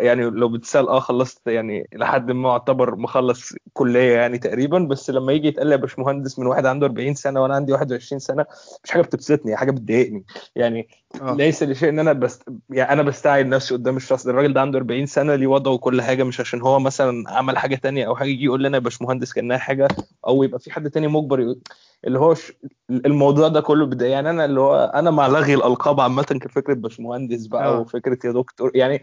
يعني 0.00 0.22
لو 0.22 0.48
بتسأل 0.48 0.88
آه 0.88 1.00
خلصت 1.00 1.46
يعني 1.46 1.88
لحد 1.94 2.30
ما 2.30 2.50
اعتبر 2.50 2.96
مخلص 2.96 3.54
كلية 3.72 4.12
يعني 4.12 4.38
تقريبا 4.38 4.78
بس 4.78 5.10
لما 5.10 5.32
يجي 5.32 5.48
يتقال 5.48 5.66
لي 5.66 5.72
يا 5.72 5.76
باشمهندس 5.80 6.38
من 6.38 6.46
واحد 6.46 6.66
عنده 6.66 6.86
40 6.86 7.14
سنة 7.14 7.42
وأنا 7.42 7.54
عندي 7.54 7.72
21 7.72 8.18
سنة 8.20 8.46
مش 8.84 8.90
حاجة 8.90 9.02
بتبسطني 9.02 9.56
حاجة 9.56 9.70
بتضايقني. 9.70 10.24
يعني 10.56 10.88
آه. 11.22 11.34
ليس 11.34 11.62
لشيء 11.62 11.88
إن 11.88 11.98
أنا 11.98 12.12
بس 12.12 12.40
يعني 12.70 12.92
أنا 12.92 13.02
بستعين 13.02 13.48
نفسي 13.48 13.74
قدام 13.74 13.96
الشخص 13.96 14.24
ده. 14.24 14.30
الراجل 14.30 14.52
ده 14.52 14.60
عنده 14.60 14.78
40 14.78 15.06
سنة 15.06 15.34
ليه 15.34 15.46
وضعه 15.46 15.72
وكل 15.72 16.02
حاجة 16.02 16.22
مش 16.24 16.40
عشان 16.40 16.62
هو 16.62 16.78
مثلا 16.78 17.24
عمل 17.30 17.58
حاجة 17.58 17.76
تانية 17.76 18.06
أو 18.06 18.16
حاجة 18.16 18.28
يجي 18.28 18.44
يقول 18.44 18.62
لي 18.62 18.68
أنا 18.68 18.76
يا 18.76 18.82
باشمهندس 18.82 19.32
كأنها 19.32 19.58
حاجة 19.58 19.88
أو 20.26 20.42
يبقى 20.42 20.58
في 20.60 20.70
حد 20.72 20.90
تاني 20.90 21.08
مجبر 21.08 21.40
يقول 21.40 21.60
اللي 22.06 22.18
هو 22.18 22.34
ش... 22.34 22.52
الموضوع 22.90 23.48
ده 23.48 23.60
كله 23.60 23.86
بدا 23.86 24.06
يعني 24.06 24.30
أنا 24.30 24.44
اللي 24.44 24.60
هو 24.60 24.92
أنا 24.94 25.10
مع 25.10 25.26
لغي 25.26 25.54
الألقاب 25.54 26.00
عامة 26.00 26.22
كفكرة 26.22 26.74
باشمهندس 26.74 27.46
بقى 27.46 27.64
آه. 27.66 27.78
وفكرة 27.80 28.18
يا 28.24 28.32
دكتور 28.32 28.70
يعني 28.74 29.02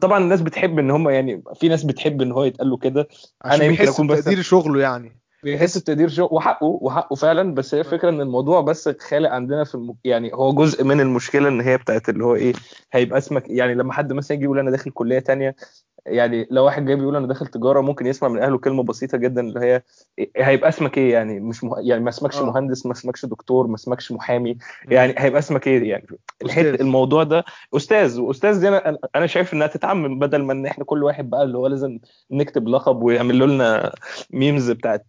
طبعا 0.00 0.18
الناس 0.18 0.40
بتحب 0.40 0.78
إن 0.78 0.90
هم 0.90 1.08
يعني 1.08 1.42
في 1.54 1.68
ناس 1.68 1.84
بتحب 1.84 2.22
إن 2.22 2.32
هو 2.32 2.44
يتقال 2.44 2.70
له 2.70 2.76
كده 2.76 3.08
أنا 3.44 3.64
يمكن 3.64 3.88
أكون 3.88 4.06
بس 4.06 4.18
بتقدير 4.18 4.42
شغله 4.42 4.80
يعني. 4.80 5.20
بيحس 5.42 5.78
بتقدير 5.78 6.08
شغل 6.08 6.28
وحقه 6.32 6.66
وحقه 6.66 7.16
فعلا 7.16 7.54
بس 7.54 7.74
هي 7.74 7.84
فكرة 7.84 8.08
إن 8.08 8.20
الموضوع 8.20 8.60
بس 8.60 8.88
خالق 8.88 9.30
عندنا 9.30 9.64
في 9.64 9.74
الم... 9.74 9.94
يعني 10.04 10.30
هو 10.34 10.52
جزء 10.54 10.84
من 10.84 11.00
المشكلة 11.00 11.48
إن 11.48 11.60
هي 11.60 11.76
بتاعت 11.76 12.08
اللي 12.08 12.24
هو 12.24 12.34
إيه 12.34 12.52
هيبقى 12.92 13.18
اسمك 13.18 13.44
يعني 13.48 13.74
لما 13.74 13.92
حد 13.92 14.12
مثلا 14.12 14.36
يجي 14.36 14.44
يقول 14.44 14.58
أنا 14.58 14.70
داخل 14.70 14.90
كلية 14.90 15.18
تانية 15.18 15.56
يعني 16.06 16.46
لو 16.50 16.64
واحد 16.64 16.84
جاي 16.86 16.96
بيقول 16.96 17.16
أنا 17.16 17.26
داخل 17.26 17.46
تجارة 17.46 17.80
ممكن 17.80 18.06
يسمع 18.06 18.28
من 18.28 18.42
أهله 18.42 18.58
كلمة 18.58 18.82
بسيطة 18.82 19.18
جدا 19.18 19.40
اللي 19.40 19.60
هي 19.60 19.82
هيبقى 20.36 20.68
اسمك 20.68 20.98
إيه 20.98 21.12
يعني؟ 21.12 21.40
مش 21.40 21.64
مه... 21.64 21.76
يعني 21.78 22.02
ما 22.02 22.08
اسمكش 22.08 22.38
آه. 22.38 22.44
مهندس 22.44 22.86
ما 22.86 22.92
اسمكش 22.92 23.26
دكتور 23.26 23.66
ما 23.66 23.74
اسمكش 23.74 24.12
محامي. 24.12 24.58
يعني 24.88 25.14
هيبقى 25.18 25.38
اسمك 25.38 25.66
إيه 25.66 25.90
يعني؟ 25.90 26.06
الحتة 26.42 26.74
الموضوع 26.80 27.22
ده 27.22 27.44
أستاذ 27.76 28.20
وأستاذ 28.20 28.60
دي 28.60 28.68
أنا 28.68 28.98
أنا 29.16 29.26
شايف 29.26 29.54
إنها 29.54 29.66
تتعمم 29.66 30.18
بدل 30.18 30.42
ما 30.42 30.52
إن 30.52 30.66
إحنا 30.66 30.84
كل 30.84 31.04
واحد 31.04 31.30
بقى 31.30 31.42
اللي 31.42 31.58
هو 31.58 31.66
لازم 31.66 31.98
نكتب 32.30 32.68
لقب 32.68 33.02
ويعملوا 33.02 33.46
لنا 33.46 33.92
ميمز 34.30 34.70
بتاعت 34.70 35.06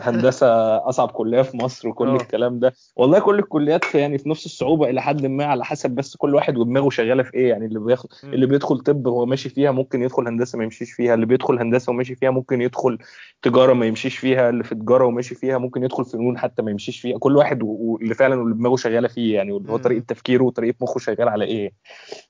هندسة 0.00 0.46
أصعب 0.88 1.08
كلية 1.10 1.42
في 1.42 1.56
مصر 1.56 1.88
وكل 1.88 2.08
آه. 2.08 2.16
الكلام 2.16 2.58
ده. 2.58 2.72
والله 2.96 3.18
كل 3.18 3.38
الكليات 3.38 3.84
في 3.84 3.98
يعني 3.98 4.18
في 4.18 4.28
نفس 4.28 4.46
الصعوبة 4.46 4.90
إلى 4.90 5.02
حد 5.02 5.26
ما 5.26 5.44
على 5.44 5.64
حسب 5.64 5.90
بس 5.90 6.16
كل 6.16 6.34
واحد 6.34 6.56
ودماغه 6.56 6.90
شغالة 6.90 7.22
في 7.22 7.34
إيه 7.34 7.48
يعني 7.48 7.66
اللي 7.66 7.78
بياخد. 7.78 8.08
اللي 8.24 8.46
بيدخل 8.46 8.78
طب 8.78 9.08
هو 9.08 9.26
ماشي 9.26 9.48
فيها 9.48 9.70
ممكن 9.70 10.02
يدخل 10.02 10.25
هندسه 10.28 10.58
ما 10.58 10.64
يمشيش 10.64 10.92
فيها 10.92 11.14
اللي 11.14 11.26
بيدخل 11.26 11.58
هندسة 11.58 11.90
وماشي 11.90 12.14
فيها 12.14 12.30
ممكن 12.30 12.60
يدخل 12.62 12.98
تجارة 13.42 13.72
ما 13.72 13.86
يمشيش 13.86 14.18
فيها 14.18 14.48
اللي 14.50 14.64
في 14.64 14.74
تجارة 14.74 15.04
وماشي 15.04 15.34
فيها 15.34 15.58
ممكن 15.58 15.84
يدخل 15.84 16.04
فنون 16.04 16.38
حتى 16.38 16.62
ما 16.62 16.70
يمشيش 16.70 17.00
فيها. 17.00 17.18
كل 17.18 17.36
واحد 17.36 17.62
واللي 17.62 18.14
فعلا 18.14 18.34
واللي 18.36 18.54
دماغه 18.54 18.76
شغالة 18.76 19.08
فيه 19.08 19.34
يعني 19.34 19.52
واللي 19.52 19.72
هو 19.72 19.76
طريقة. 19.76 20.04
تفكيره 20.08 20.44
وطريقة 20.44 20.76
مخه 20.80 20.98
شغال 21.00 21.28
على 21.28 21.44
إيه. 21.44 21.72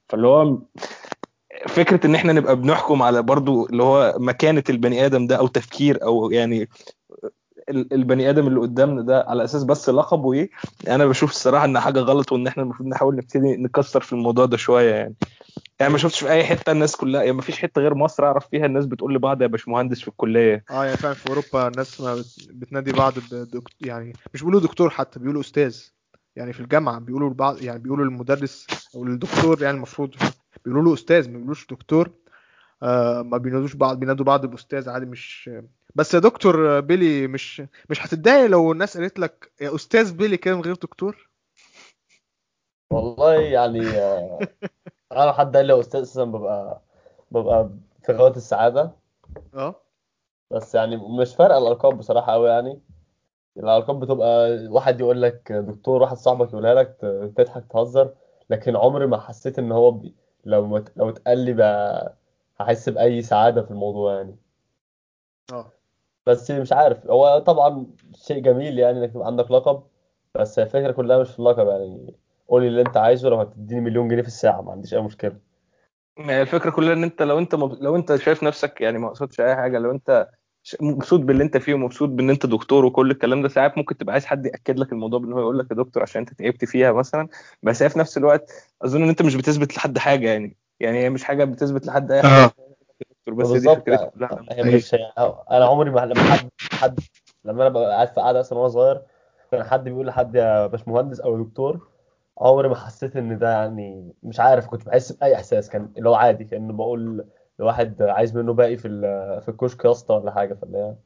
فاللي 0.09 0.27
هو 0.27 0.59
فكرة 1.69 2.07
إن 2.07 2.15
إحنا 2.15 2.33
نبقى 2.33 2.57
بنحكم 2.57 3.03
على 3.03 3.23
برضو 3.23 3.67
اللي 3.67 3.83
هو 3.83 4.15
مكانة 4.19 4.65
البني 4.71 5.07
آدم 5.07 5.27
ده 5.27 5.37
أو 5.37 5.47
تفكير 5.47 6.03
أو 6.03 6.31
يعني 6.31 6.69
ال- 7.69 7.93
البني 7.95 8.31
آدم 8.31 8.47
اللي 8.47 8.61
قدامنا 8.61 9.03
ده 9.03 9.25
على 9.29 9.45
أساس 9.45 9.65
بس 9.65 9.89
لقبه 9.91 10.33
إيه. 10.33 10.51
أنا 10.89 11.07
بشوف 11.07 11.31
الصراحة 11.31 11.65
إن 11.65 11.81
حاجة 11.81 12.01
غلط 12.01 12.33
وإن 12.33 12.47
إحنا 12.47 12.63
المفروض 12.63 12.89
نحاول 12.89 13.17
نبتدي 13.17 13.57
نكسر 13.57 14.01
في 14.01 14.13
الموضوع 14.13 14.45
ده 14.47 14.57
شوية 14.57 14.95
يعني. 14.95 15.15
يعني 15.81 15.93
ما 15.93 15.99
شفتش 15.99 16.21
في 16.25 16.31
أي 16.31 16.45
حتة 16.45 16.73
الناس 16.73 16.97
كلها 16.97 17.21
يعني 17.23 17.37
ما 17.37 17.43
فيش 17.43 17.59
حتة 17.59 17.81
غير 17.81 17.95
مصر 17.95 18.25
أعرف 18.25 18.49
فيها 18.49 18.67
الناس 18.67 18.87
بتقول 18.87 19.15
لبعض 19.15 19.43
يا 19.43 19.47
باشمهندس 19.47 20.01
في 20.01 20.09
الكلية. 20.09 20.65
آه 20.71 20.85
يعني 20.85 20.97
فعلا 20.97 21.15
في 21.15 21.29
أوروبا 21.29 21.69
الناس 21.69 22.01
ما 22.01 22.15
بت- 22.15 22.49
بتنادي 22.51 22.93
بعض 22.93 23.13
بدكتور 23.19 23.63
يعني 23.81 24.13
مش 24.35 24.41
بيقولوا 24.41 24.61
دكتور 24.61 24.91
حتى 24.91 25.19
بيقولوا 25.19 25.41
أستاذ. 25.41 25.83
يعني 26.37 26.53
في 26.53 26.61
الجامعة 26.61 26.99
بيقولوا 27.01 27.31
لبعض 27.31 27.63
يعني 27.63 27.79
بيقولوا 27.79 28.05
للمدرس 28.05 28.67
أو 28.95 29.05
للدكتور 29.05 29.63
يعني 29.63 29.77
المفروض 29.77 30.15
بيقولوا 30.65 30.85
له 30.85 30.95
أستاذ 30.95 31.29
ما 31.31 31.37
بيقولوش 31.37 31.67
دكتور. 31.67 32.11
آه 32.83 33.23
ما 33.23 33.39
بينادوش 33.39 33.75
بعض 33.75 34.01
بينادوا 34.01 34.25
بعض 34.25 34.47
بأستاذ 34.47 34.89
عادي 34.89 35.07
مش 35.07 35.51
بس 35.95 36.15
يا 36.15 36.19
دكتور 36.19 36.81
بيلي 36.81 37.27
مش 37.27 37.63
مش 37.91 38.07
هتتضايق 38.07 38.47
لو 38.47 38.73
الناس 38.73 38.99
قالت 38.99 39.19
لك 39.19 39.53
يا 39.61 39.75
أستاذ 39.75 40.13
بيلي 40.15 40.37
كده 40.37 40.55
من 40.57 40.61
غير 40.63 40.75
دكتور؟ 40.75 41.29
والله 42.91 43.35
يعني 43.35 43.89
آه، 43.89 44.39
أنا 45.13 45.33
حد 45.33 45.57
قال 45.57 45.67
لي 45.67 45.73
يا 45.73 45.81
أستاذ 45.81 46.01
أساسا 46.01 46.25
ببقى 46.25 46.81
ببقى 47.31 47.71
في 48.03 48.13
غاية 48.13 48.31
السعادة. 48.37 48.91
آه. 49.55 49.75
بس 50.51 50.75
يعني 50.75 50.97
مش 50.97 51.35
فارقة 51.37 51.59
الالقاب 51.59 51.99
بصراحة 51.99 52.33
قوي 52.33 52.49
يعني. 52.49 52.81
الالقاب 53.57 54.01
بتبقى 54.01 54.67
واحد 54.69 55.01
يقول 55.01 55.23
لك 55.23 55.53
دكتور 55.53 56.03
واحد 56.03 56.17
صاحبك 56.17 56.49
يقولها 56.49 56.75
لك 56.75 56.97
تضحك 57.37 57.65
تهزر. 57.73 58.15
لكن 58.51 58.77
عمري 58.77 59.07
ما 59.07 59.19
حسيت 59.21 59.59
إن 59.59 59.73
هو 59.73 59.91
بي... 59.91 60.15
لو 60.45 60.67
مت... 60.67 60.93
لو 60.97 61.09
اتقال 61.09 61.39
لي 61.39 61.53
بقى 61.53 62.15
هحس 62.61 62.89
بأي 62.89 63.23
سعادة 63.23 63.63
في 63.63 63.71
الموضوع 63.71 64.15
يعني. 64.15 64.37
آه. 65.53 65.67
بس 66.27 66.51
مش 66.51 66.73
عارف. 66.73 67.07
هو 67.07 67.39
طبعا 67.39 67.87
شيء 68.15 68.43
جميل 68.43 68.79
يعني 68.79 68.99
إنك 68.99 69.13
تبقى 69.13 69.27
عندك 69.27 69.51
لقب. 69.51 69.83
بس 70.35 70.59
الفكرة 70.59 70.93
كلها 70.93 71.19
مش 71.19 71.31
في 71.31 71.39
اللقب 71.39 71.67
يعني. 71.69 72.15
قولي 72.49 72.69
اللي 72.69 72.81
انت 72.81 72.97
عايزه 72.97 73.29
لو 73.29 73.41
هتديني 73.41 73.81
مليون 73.81 74.09
جنيه 74.09 74.23
في 74.23 74.29
الساعة 74.29 74.63
ما 74.63 74.73
عنديش 74.73 74.95
أي 74.95 75.01
مشكلة. 75.01 75.37
يعني 76.19 76.43
الفكرة 76.43 76.71
كلها 76.71 76.93
إن 76.93 77.03
أنت 77.03 77.23
لو 77.23 77.39
أنت 77.39 77.55
مب... 77.55 77.83
لو 77.83 77.97
أنت 77.97 78.17
شايف 78.17 78.43
نفسك 78.43 78.81
يعني 78.81 78.99
ما 78.99 79.09
قصدتش 79.09 79.41
أي 79.41 79.57
حاجة 79.57 79.79
لو 79.79 79.91
أنت 79.91 80.29
مبسوط 80.81 81.21
باللي 81.21 81.45
أنت 81.45 81.57
فيه 81.57 81.75
ومبسوط 81.75 82.09
بإن 82.09 82.31
أنت 82.31 82.47
دكتور 82.47 82.85
وكل 82.85 83.11
الكلام 83.11 83.43
ده 83.43 83.49
ساعات 83.49 83.79
ممكن 83.79 83.97
تبقى 83.97 84.13
عايز 84.13 84.27
حد 84.27 84.47
يأكد 84.47 84.79
لك 84.79 84.93
الموضوع 84.93 85.19
بإن 85.19 85.33
هو 85.33 85.41
يقول 85.41 85.59
لك 85.59 85.71
يا 85.71 85.77
دكتور 85.77 86.03
عشان 86.03 86.21
أنت 86.21 86.33
تعبت 86.33 86.65
فيها 86.65 86.93
مثلا 86.93 87.29
بس 87.63 87.83
هي 87.83 87.89
في 87.89 87.99
نفس 87.99 88.19
الوقت 88.19 88.53
أظن 88.83 89.03
إن 89.03 89.09
أنت 89.09 89.23
مش 89.23 89.37
بتثبت 89.37 89.77
لحد 89.77 89.99
حاجة 89.99 90.29
يعني. 90.29 90.57
يعني 90.81 90.99
هي 90.99 91.11
مش 91.11 91.25
حاجة 91.25 91.45
بتثبت 91.45 91.87
لحد 91.87 92.13
أي 92.13 92.23
حاجة. 92.23 92.45
آه. 92.45 92.51
دكتور 93.11 93.35
بس 93.35 93.47
هي 93.47 93.59
دي 93.59 93.67
فكرتها 93.67 94.07
كلها. 94.07 94.45
هي 94.51 94.77
مش 94.77 94.95
هي... 94.95 95.13
أنا 95.51 95.65
عمري 95.67 95.91
ما 95.91 96.01
لما 96.01 96.23
حد 96.23 96.49
حد 96.73 97.01
لما 97.45 97.63
أنا 97.63 97.69
ببقى 97.69 97.91
قاعد 97.91 98.09
في 98.09 98.21
قاعدة 98.21 98.39
مثلا 98.39 98.59
وأنا 98.59 98.69
صغير 98.69 99.03
كان 99.53 99.65
حد 99.65 99.85
بيقول 99.85 100.07
لحد 100.07 100.35
يا 100.35 100.67
باشمهندس 100.67 101.21
أو 101.21 101.43
دكتور 101.43 101.96
عمري 102.39 102.69
ما 102.69 102.75
حسيت 102.75 103.17
ان 103.17 103.39
ده 103.39 103.51
يعني 103.51 104.13
مش 104.23 104.41
عارف 104.41 104.67
كنت 104.67 104.87
بحس 104.87 105.13
بأي 105.13 105.35
إحساس. 105.35 105.69
كان 105.69 105.93
اللي 105.99 106.09
هو 106.09 106.15
عادي 106.15 106.45
كان 106.45 106.77
بقول 106.77 107.27
لواحد 107.59 108.03
عايز 108.03 108.37
منه 108.37 108.53
باقي 108.53 108.77
في 108.77 108.89
ال- 108.89 109.41
في 109.43 109.49
الكشك 109.49 109.85
يا 109.85 109.91
اسطى 109.91 110.15
ولا 110.15 110.31
حاجة. 110.35 110.55
فاللي 110.55 110.97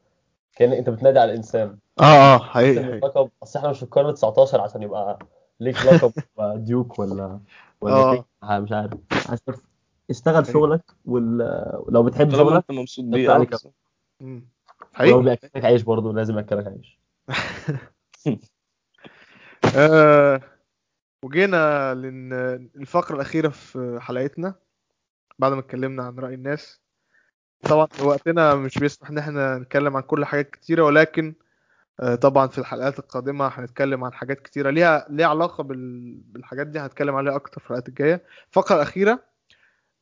كأن 0.56 0.72
أنت 0.72 0.90
بتنادي 0.90 1.18
على 1.18 1.30
الإنسان. 1.32 1.78
آه 2.00 2.04
آه 2.34 2.38
حقيقي 2.38 2.80
اللقب 2.80 3.30
أصل 3.42 3.58
إحنا 3.58 3.70
مش 3.70 3.76
في 3.78 3.82
القرن 3.82 4.14
19 4.14 4.60
عشان 4.60 4.82
يبقى 4.82 5.18
ليك 5.60 5.76
لقب 5.84 6.12
ديوك 6.64 6.98
ولا 6.98 7.40
ولا 7.80 7.94
آه. 8.42 8.58
مش 8.58 8.72
عارف. 8.72 8.92
اشتغل 10.10 10.46
شغلك 10.46 10.82
ولو 11.04 12.02
بتحب 12.02 12.30
طالما 12.30 12.36
شغلك 12.50 12.56
أنت 12.70 12.70
مبسوط 12.70 13.04
بيه 13.04 13.30
آه 13.34 13.72
حقيقي. 14.92 15.22
بيأكلك 15.22 15.64
عيش 15.64 15.82
برضه 15.82 16.12
لازم 16.12 16.38
يأكلك 16.38 16.66
عيش. 16.66 17.00
آه 19.76 20.40
وجينا 21.22 21.94
للفقرة 21.94 23.14
الأخيرة 23.16 23.48
في 23.48 23.98
حلقتنا 24.00 24.54
بعد 25.38 25.52
ما 25.52 25.58
اتكلمنا 25.60 26.02
عن 26.02 26.18
رأي 26.18 26.34
الناس. 26.34 26.80
طبعا 27.62 27.88
وقتنا 28.02 28.54
مش 28.54 28.78
بيسمح 28.78 29.08
إن 29.10 29.18
إحنا 29.18 29.58
نتكلم 29.58 29.96
عن 29.96 30.02
كل 30.02 30.24
حاجات 30.24 30.50
كتيرة 30.50 30.82
ولكن 30.82 31.34
آه، 32.00 32.14
طبعا 32.14 32.46
في 32.48 32.58
الحلقات 32.58 32.98
القادمة 32.98 33.46
هنتكلم 33.48 34.04
عن 34.04 34.12
حاجات 34.12 34.40
كتيرة 34.40 34.70
ليها 34.70 35.06
ليها 35.10 35.26
علاقة 35.26 35.62
بال... 35.64 36.14
بالحاجات 36.20 36.66
دي 36.66 36.78
هنتكلم 36.78 37.14
عليها 37.16 37.36
أكتر 37.36 37.60
في 37.60 37.64
الحلقات 37.66 37.88
الجاية. 37.88 38.22
الفقرة 38.48 38.76
الأخيرة 38.76 39.22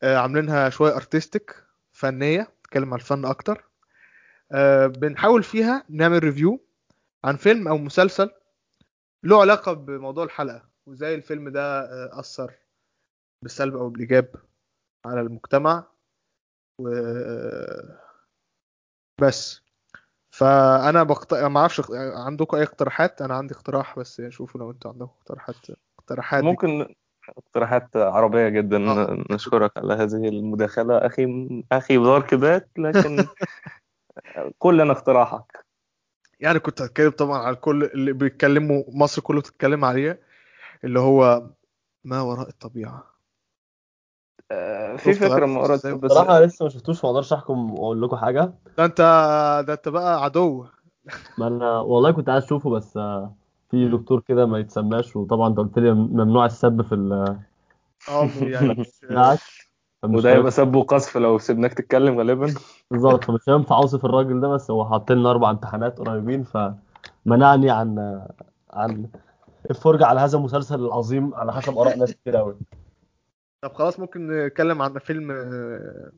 آه، 0.02 0.16
عاملينها 0.16 0.68
شوية 0.70 0.96
artistic 0.96 1.54
فنية 1.92 2.48
نتكلم 2.60 2.94
عن 2.94 3.00
الفن 3.00 3.24
أكتر. 3.24 3.64
آه، 4.52 4.86
بنحاول 4.86 5.42
فيها 5.42 5.84
نعمل 5.88 6.24
review 6.24 6.60
عن 7.24 7.36
فيلم 7.36 7.68
أو 7.68 7.78
مسلسل 7.78 8.30
له 9.22 9.40
علاقة 9.40 9.72
بموضوع 9.72 10.24
الحلقة. 10.24 10.62
وازاي 10.88 11.14
الفيلم 11.14 11.48
ده 11.48 11.80
آه، 11.80 12.20
أثر 12.20 12.52
بالسلب 13.42 13.76
أو 13.76 13.88
بالإيجاب 13.88 14.34
على 15.06 15.20
المجتمع. 15.20 15.84
و 16.80 16.88
بس. 19.20 19.62
فأنا 20.30 21.02
بقت... 21.02 21.34
ما 21.34 21.60
أعرفش 21.60 21.82
عندكم 22.26 22.56
أي 22.56 22.62
اقتراحات؟ 22.62 23.22
أنا 23.22 23.34
عندي 23.34 23.54
اقتراح 23.54 23.98
بس 23.98 24.22
شوفوا 24.28 24.60
لو 24.60 24.70
أنتوا 24.70 24.90
عندكم 24.90 25.12
اقتراحات 25.18 25.56
اقتراحات 25.98 26.44
دي. 26.44 26.50
ممكن 26.50 26.94
اقتراحات 27.38 27.96
عربية 27.96 28.48
جدا 28.48 28.90
آه. 28.90 29.24
نشكرك 29.30 29.72
على 29.76 29.94
هذه 29.94 30.28
المداخلة. 30.28 30.98
أخي 30.98 31.48
أخي 31.72 31.98
بدار 31.98 32.22
كبات 32.22 32.68
لكن 32.78 33.26
قل 34.60 34.78
لنا 34.78 34.92
اقتراحك. 34.92 35.64
يعني 36.40 36.58
كنت 36.58 36.82
هتكلم 36.82 37.10
طبعا 37.10 37.38
على 37.38 37.56
كل 37.56 37.84
اللي 37.84 38.12
بيتكلموا 38.12 38.84
مصر 38.88 39.22
كله 39.22 39.40
بتتكلم 39.40 39.84
عليه. 39.84 40.27
اللي 40.84 41.00
هو 41.00 41.42
ما 42.04 42.20
وراء 42.20 42.48
الطبيعة. 42.48 43.04
آه، 44.50 44.96
في 44.96 45.12
فكرة 45.12 45.46
ما؟ 45.46 45.68
بس 45.68 45.86
بصراحة 45.86 46.40
لسه 46.40 46.62
ما 46.62 46.68
شفتوش 46.68 47.04
ما 47.04 47.10
أقدرش 47.10 47.32
احكم 47.32 47.70
واقول 47.70 48.02
لكم 48.02 48.16
حاجة. 48.16 48.52
ده 48.78 48.84
انت 48.84 48.98
ده 49.66 49.72
انت 49.72 49.88
بقى 49.88 50.24
عدو. 50.24 50.66
ما 51.38 51.46
أنا 51.46 51.78
والله 51.80 52.10
كنت 52.10 52.28
عايز 52.28 52.44
اشوفه 52.44 52.70
بس 52.70 52.96
آه، 52.96 53.34
في. 53.70 53.88
دكتور 53.88 54.20
كده 54.20 54.46
ما 54.46 54.58
يتسماش 54.58 55.16
وطبعا 55.16 55.48
انت 55.48 55.58
قلت 55.58 55.78
لي 55.78 55.92
ممنوع 55.92 56.46
السب 56.46 56.82
في 56.82 56.94
ال- 56.94 57.38
آه 58.08 58.28
يعني 58.42 58.84
وده 60.04 60.30
يبقى 60.30 60.42
هينفع- 60.42 60.50
سب 60.50 60.74
وقذف 60.74 61.16
لو 61.16 61.38
سيبناك 61.38 61.74
تتكلم 61.74 62.18
غالبا. 62.18 62.54
بالظبط 62.90 63.24
فمش 63.24 63.48
هينفع 63.48 63.76
اوصف 63.76 64.04
الراجل 64.04 64.40
ده 64.40 64.48
بس 64.48 64.70
هو 64.70 64.88
حاط 64.90 65.12
لنا 65.12 65.30
أربع 65.30 65.50
امتحانات 65.50 65.98
قريبين 65.98 66.44
فمنعني 66.44 67.70
عن 67.70 68.20
عن 68.70 69.08
الفرجة 69.70 70.06
على 70.06 70.20
هذا 70.20 70.38
المسلسل 70.38 70.80
العظيم 70.80 71.34
على 71.34 71.52
حسب 71.52 71.78
آراء 71.78 71.98
ناس 71.98 72.12
كتير 72.14 72.36
قوي 72.36 72.56
طب 73.62 73.72
خلاص 73.72 74.00
ممكن 74.00 74.46
نتكلم 74.46 74.82
عن 74.82 74.98
فيلم 74.98 75.30
آه، 75.30 76.10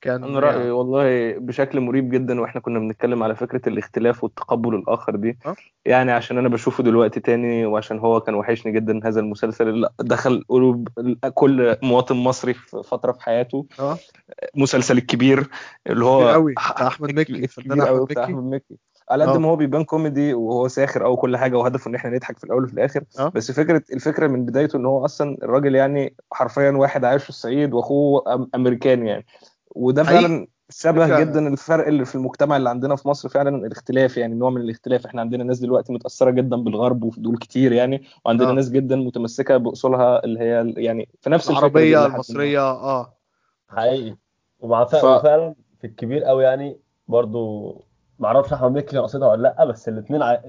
كان 0.00 0.24
أنا 0.24 0.40
رأيي 0.40 0.70
والله 0.70 1.38
بشكل 1.38 1.80
مريب 1.80 2.10
جدا 2.10 2.40
وإحنا 2.40 2.60
كنا 2.60 2.78
بنتكلم 2.78 3.22
على 3.22 3.34
فكرة 3.34 3.68
الاختلاف 3.68 4.24
والتقبل 4.24 4.74
الآخر 4.74 5.16
دي. 5.16 5.38
أه؟ 5.46 5.56
يعني 5.84 6.12
عشان 6.12 6.38
أنا 6.38 6.48
بشوفه 6.48 6.82
دلوقتي 6.82 7.20
تاني 7.20 7.66
وعشان 7.66 7.98
هو 7.98 8.20
كان 8.20 8.34
وحشني 8.34 8.72
جدا 8.72 9.00
هذا 9.04 9.20
المسلسل 9.20 9.68
اللي 9.68 9.88
دخل 10.00 10.44
قلوب 10.48 10.88
كل 11.34 11.76
مواطن 11.82 12.16
مصري 12.16 12.54
في 12.54 12.82
فترة 12.82 13.12
في 13.12 13.22
حياته. 13.22 13.66
آه. 13.80 13.98
مسلسل 14.54 14.98
الكبير 14.98 15.38
اللي 15.38 15.48
كبير 15.86 16.04
هو 16.04 16.28
قوي 16.28 16.54
أحمد 16.88 17.14
مكي. 17.14 17.48
أحمد 18.24 18.44
مكي. 18.44 18.78
على 19.10 19.24
قد 19.24 19.34
آه. 19.34 19.38
ما 19.38 19.48
هو 19.48 19.56
بيبان 19.56 19.84
كوميدي 19.84 20.34
وهو 20.34 20.68
ساخر 20.68 21.04
أو 21.04 21.16
كل 21.16 21.36
حاجة 21.36 21.56
وهدفه 21.58 21.88
إن 21.88 21.94
إحنا 21.94 22.10
نضحك 22.10 22.38
في 22.38 22.44
الأول 22.44 22.64
وفي 22.64 22.72
الآخر 22.72 23.04
آه. 23.18 23.28
بس 23.28 23.52
فكره 23.52 23.82
الفكرة 23.92 24.26
من 24.26 24.44
بدايته 24.46 24.76
إن 24.76 24.86
هو 24.86 25.04
أصلا 25.04 25.36
الراجل 25.42 25.74
يعني 25.74 26.14
حرفيا 26.32 26.70
واحد 26.70 27.04
عايش 27.04 27.22
في 27.22 27.28
الصعيد 27.28 27.72
وأخوه 27.74 28.20
أم- 28.36 28.46
امريكاني 28.54 29.08
يعني 29.10 29.26
وده. 29.74 30.02
فعلا 30.04 30.46
شبه 30.70 31.20
جدا 31.20 31.48
الفرق 31.48 31.86
اللي 31.86 32.04
في 32.04 32.14
المجتمع 32.14 32.56
اللي 32.56 32.68
عندنا 32.70 32.96
في 32.96 33.08
مصر 33.08 33.28
فعلا 33.28 33.66
الاختلاف 33.66 34.16
يعني 34.16 34.34
نوع 34.34 34.50
من 34.50 34.60
الاختلاف 34.60 35.06
إحنا 35.06 35.20
عندنا 35.20 35.44
ناس 35.44 35.58
دلوقتي 35.58 35.92
متأثرة 35.92 36.30
جدا 36.30 36.56
بالغرب 36.56 37.04
وفي 37.04 37.20
دول 37.20 37.38
كتير 37.38 37.72
يعني 37.72 38.02
وعندنا 38.24 38.50
آه. 38.50 38.52
ناس 38.52 38.70
جدا 38.70 38.96
متمسكة 38.96 39.56
بأصولها 39.56 40.24
اللي 40.24 40.40
هي 40.40 40.72
يعني 40.76 41.08
في 41.20 41.30
نفس 41.30 41.50
العربية. 41.50 42.06
المصرية 42.06 42.60
آه 42.70 43.14
حقيقي 43.68 44.16
ومع 44.60 44.84
ف... 44.84 44.96
ف- 44.96 45.04
وفعلا 45.04 45.54
في 45.80 45.86
الكبير 45.86 46.24
قوي 46.24 46.44
يعني 46.44 46.80
برضو 47.08 47.74
ما 48.18 48.26
أعرفش 48.26 48.52
احمد 48.52 48.72
مكي 48.72 48.98
قصدها 48.98 49.28
ولا 49.28 49.42
لأ 49.42 49.64
بس 49.64 49.88
الاثنين 49.88 50.22
ع... 50.22 50.40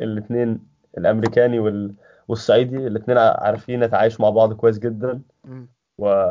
الاثنين 0.00 0.60
الأمريكاني 0.98 1.58
وال... 1.58 1.94
والصعيدي 2.28 2.76
الاثنين 2.86 3.18
عارفين 3.18 3.82
يتعايشوا 3.82 4.22
مع 4.24 4.30
بعض 4.30 4.52
كويس 4.52 4.78
جدا. 4.78 5.22
و... 5.98 6.24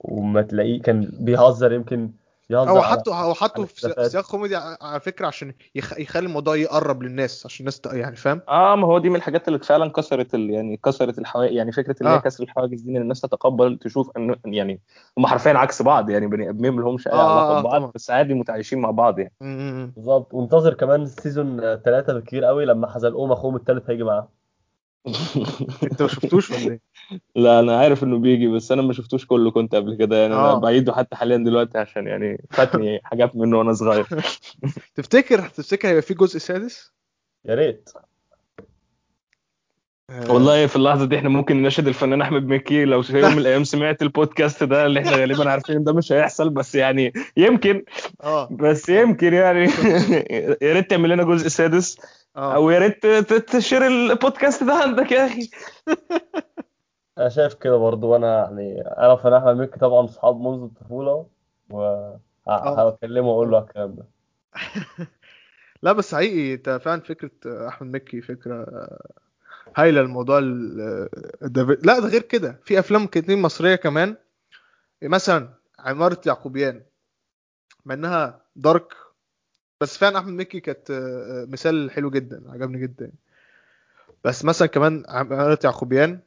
وما 0.00 0.42
تلاقيه 0.42 0.82
كان 0.82 1.10
بيهزر 1.20 1.72
يمكن 1.72 2.10
حطه 2.52 3.22
هو 3.22 3.34
حطه 3.34 3.58
على 3.58 3.66
في 3.66 4.08
سياق- 4.08 4.30
كوميدي 4.30 4.56
ع- 4.56 4.76
على 4.80 5.00
فكرة 5.00 5.26
عشان 5.26 5.54
يخ... 5.74 5.98
يخلي 5.98 6.26
الموضوع 6.26 6.56
يقرب 6.56 7.02
للناس 7.02 7.46
عشان 7.46 7.60
الناس 7.60 7.80
ت- 7.80 7.86
يعني 7.86 8.16
فاهم 8.16 8.40
آه 8.48 8.74
ما 8.76 8.86
هو 8.86 8.98
دي 8.98 9.08
من 9.08 9.16
الحاجات 9.16 9.48
اللي 9.48 9.58
فعلا 9.58 9.90
كسرت 9.90 10.34
ال... 10.34 10.50
يعني 10.50 10.76
كسرت 10.84 11.18
الحواجز 11.18 11.52
يعني 11.52 11.72
فكرة 11.72 11.96
اللي 12.00 12.12
آه. 12.12 12.16
هي 12.16 12.20
كسر 12.20 12.44
الحواجز 12.44 12.80
دي 12.80 12.90
إن 12.90 12.96
الناس 12.96 13.20
تتقبل 13.20 13.78
تشوف 13.78 14.10
ان 14.16 14.36
يعني 14.44 14.80
هم 15.18 15.26
حرفيا 15.26 15.52
عكس 15.52 15.82
بعض 15.82 16.10
يعني 16.10 16.26
بني 16.26 16.50
آدمين 16.50 16.72
ما 16.72 16.80
لهمش 16.80 17.08
أي 17.08 17.12
آه، 17.12 17.16
علاقة 17.16 17.58
آه، 17.58 17.60
ببعض 17.60 17.76
طبعا. 17.80 17.92
بس 17.94 18.10
عادي 18.10 18.34
متعايشين 18.34 18.78
مع 18.78 18.90
بعض 18.90 19.18
يعني. 19.18 19.32
بالظبط 19.96 20.34
وانتظر 20.34 20.74
كمان 20.74 21.06
season 21.06 21.60
ثلاثة 21.76 22.12
بالكتير 22.12 22.44
قوي 22.44 22.64
لما 22.64 22.90
حزلقوم 22.90 23.32
أخوهم 23.32 23.56
الثالث 23.56 23.90
هيجي 23.90 24.02
معاه 24.04 24.28
انت 25.90 26.02
ما 26.02 26.08
شفتوش 26.08 26.50
ولا 26.50 26.60
إيه؟ 26.60 26.80
لا 27.36 27.60
أنا 27.60 27.78
عارف 27.78 28.04
انه 28.04 28.18
بيجي 28.18 28.48
بس 28.48 28.72
أنا 28.72 28.82
ما 28.82 28.92
شفتوش 28.92 29.26
كله 29.26 29.50
كنت 29.50 29.74
قبل 29.74 29.94
كده 29.94 30.16
يعني 30.16 30.34
أنا 30.34 30.50
آه. 30.50 30.58
بعيده 30.60 30.92
حتى 30.92 31.16
حاليا 31.16 31.36
دلوقتي 31.36 31.78
عشان 31.78 32.06
يعني 32.06 32.44
فاتني 32.50 33.00
حاجات 33.04 33.36
منه 33.36 33.58
وأنا 33.58 33.72
صغير 33.72 34.06
تفتكر 34.94 35.48
تفتكر 35.48 35.88
هيبقى 35.88 36.02
في 36.02 36.14
جزء 36.14 36.38
سادس؟ 36.38 36.92
يا 37.44 37.54
ريت 37.54 37.90
والله 40.10 40.66
في 40.66 40.76
اللحظة 40.76 41.04
دي 41.04 41.16
إحنا 41.16 41.28
ممكن 41.28 41.56
نناشد 41.56 41.88
الفنان 41.88 42.22
أحمد 42.22 42.46
مكي 42.46 42.84
لو 42.84 43.02
في 43.02 43.20
يوم 43.20 43.32
من 43.32 43.38
الأيام 43.38 43.64
سمعت 43.64 44.02
البودكاست 44.02 44.64
ده 44.64 44.86
اللي 44.86 45.00
إحنا 45.00 45.12
غالبا 45.12 45.50
عارفين 45.50 45.76
إن 45.76 45.84
ده 45.84 45.92
مش 45.92 46.12
هيحصل 46.12 46.50
بس 46.50 46.74
يعني 46.74 47.12
يمكن 47.36 47.84
آه. 48.22 48.48
بس 48.50 48.88
يمكن 48.88 49.32
يعني 49.32 49.64
يا 50.62 50.72
ريت 50.72 50.90
تعمل 50.90 51.10
لنا 51.10 51.24
جزء 51.24 51.48
سادس 51.48 51.98
آه. 52.36 52.54
أو 52.54 52.70
يا 52.70 52.78
ريت 52.78 53.06
تشير 53.32 53.86
البودكاست 53.86 54.64
ده 54.64 54.74
عندك 54.74 55.12
يا 55.12 55.26
أخي. 55.26 55.50
أنا 57.18 57.28
شايف 57.28 57.54
كده 57.54 57.76
برضو 57.76 58.08
وأنا 58.08 58.38
يعني 58.38 58.80
أنا 58.80 59.16
فنان 59.16 59.34
أحمد 59.34 59.56
مكي 59.56 59.78
طبعا 59.78 60.06
صحاب 60.06 60.40
منذ 60.40 60.62
الطفولة 60.62 61.26
آه. 61.72 62.20
وهكلمه 62.46 63.28
وأقول 63.28 63.50
له 63.50 63.58
الكلام 63.58 63.94
ده. 63.94 64.06
لا 65.82 65.92
بس 65.92 66.14
حقيقي 66.14 66.54
أنت 66.54 66.80
فعلا 66.84 67.00
فكرة 67.00 67.30
أحمد 67.68 67.94
مكي 67.94 68.20
فكرة 68.20 68.66
هايلة 69.76 70.00
الموضوع 70.00 70.38
ال- 70.38 71.08
الدافي- 71.42 71.78
لا 71.86 71.98
ده 71.98 72.08
غير 72.08 72.22
كده. 72.22 72.60
في 72.64 72.78
أفلام 72.78 73.06
كتير 73.06 73.36
مصرية 73.36 73.74
كمان. 73.74 74.16
مثلا 75.02 75.48
عمارة 75.78 76.20
يعقوبيان 76.26 76.82
مع 77.84 77.94
إنها 77.94 78.40
dark 78.56 78.92
بس 79.80 79.98
فعلا 79.98 80.18
أحمد 80.18 80.32
مكي 80.32 80.60
كانت 80.60 80.90
آه، 80.90 81.46
مثال 81.48 81.90
حلو 81.90 82.10
جدا 82.10 82.42
عجبني 82.52 82.78
جدا. 82.82 83.12
بس 84.24 84.44
مثلا 84.44 84.68
كمان 84.68 85.04
عمارة 85.08 85.58
يعقوبيان 85.64 86.20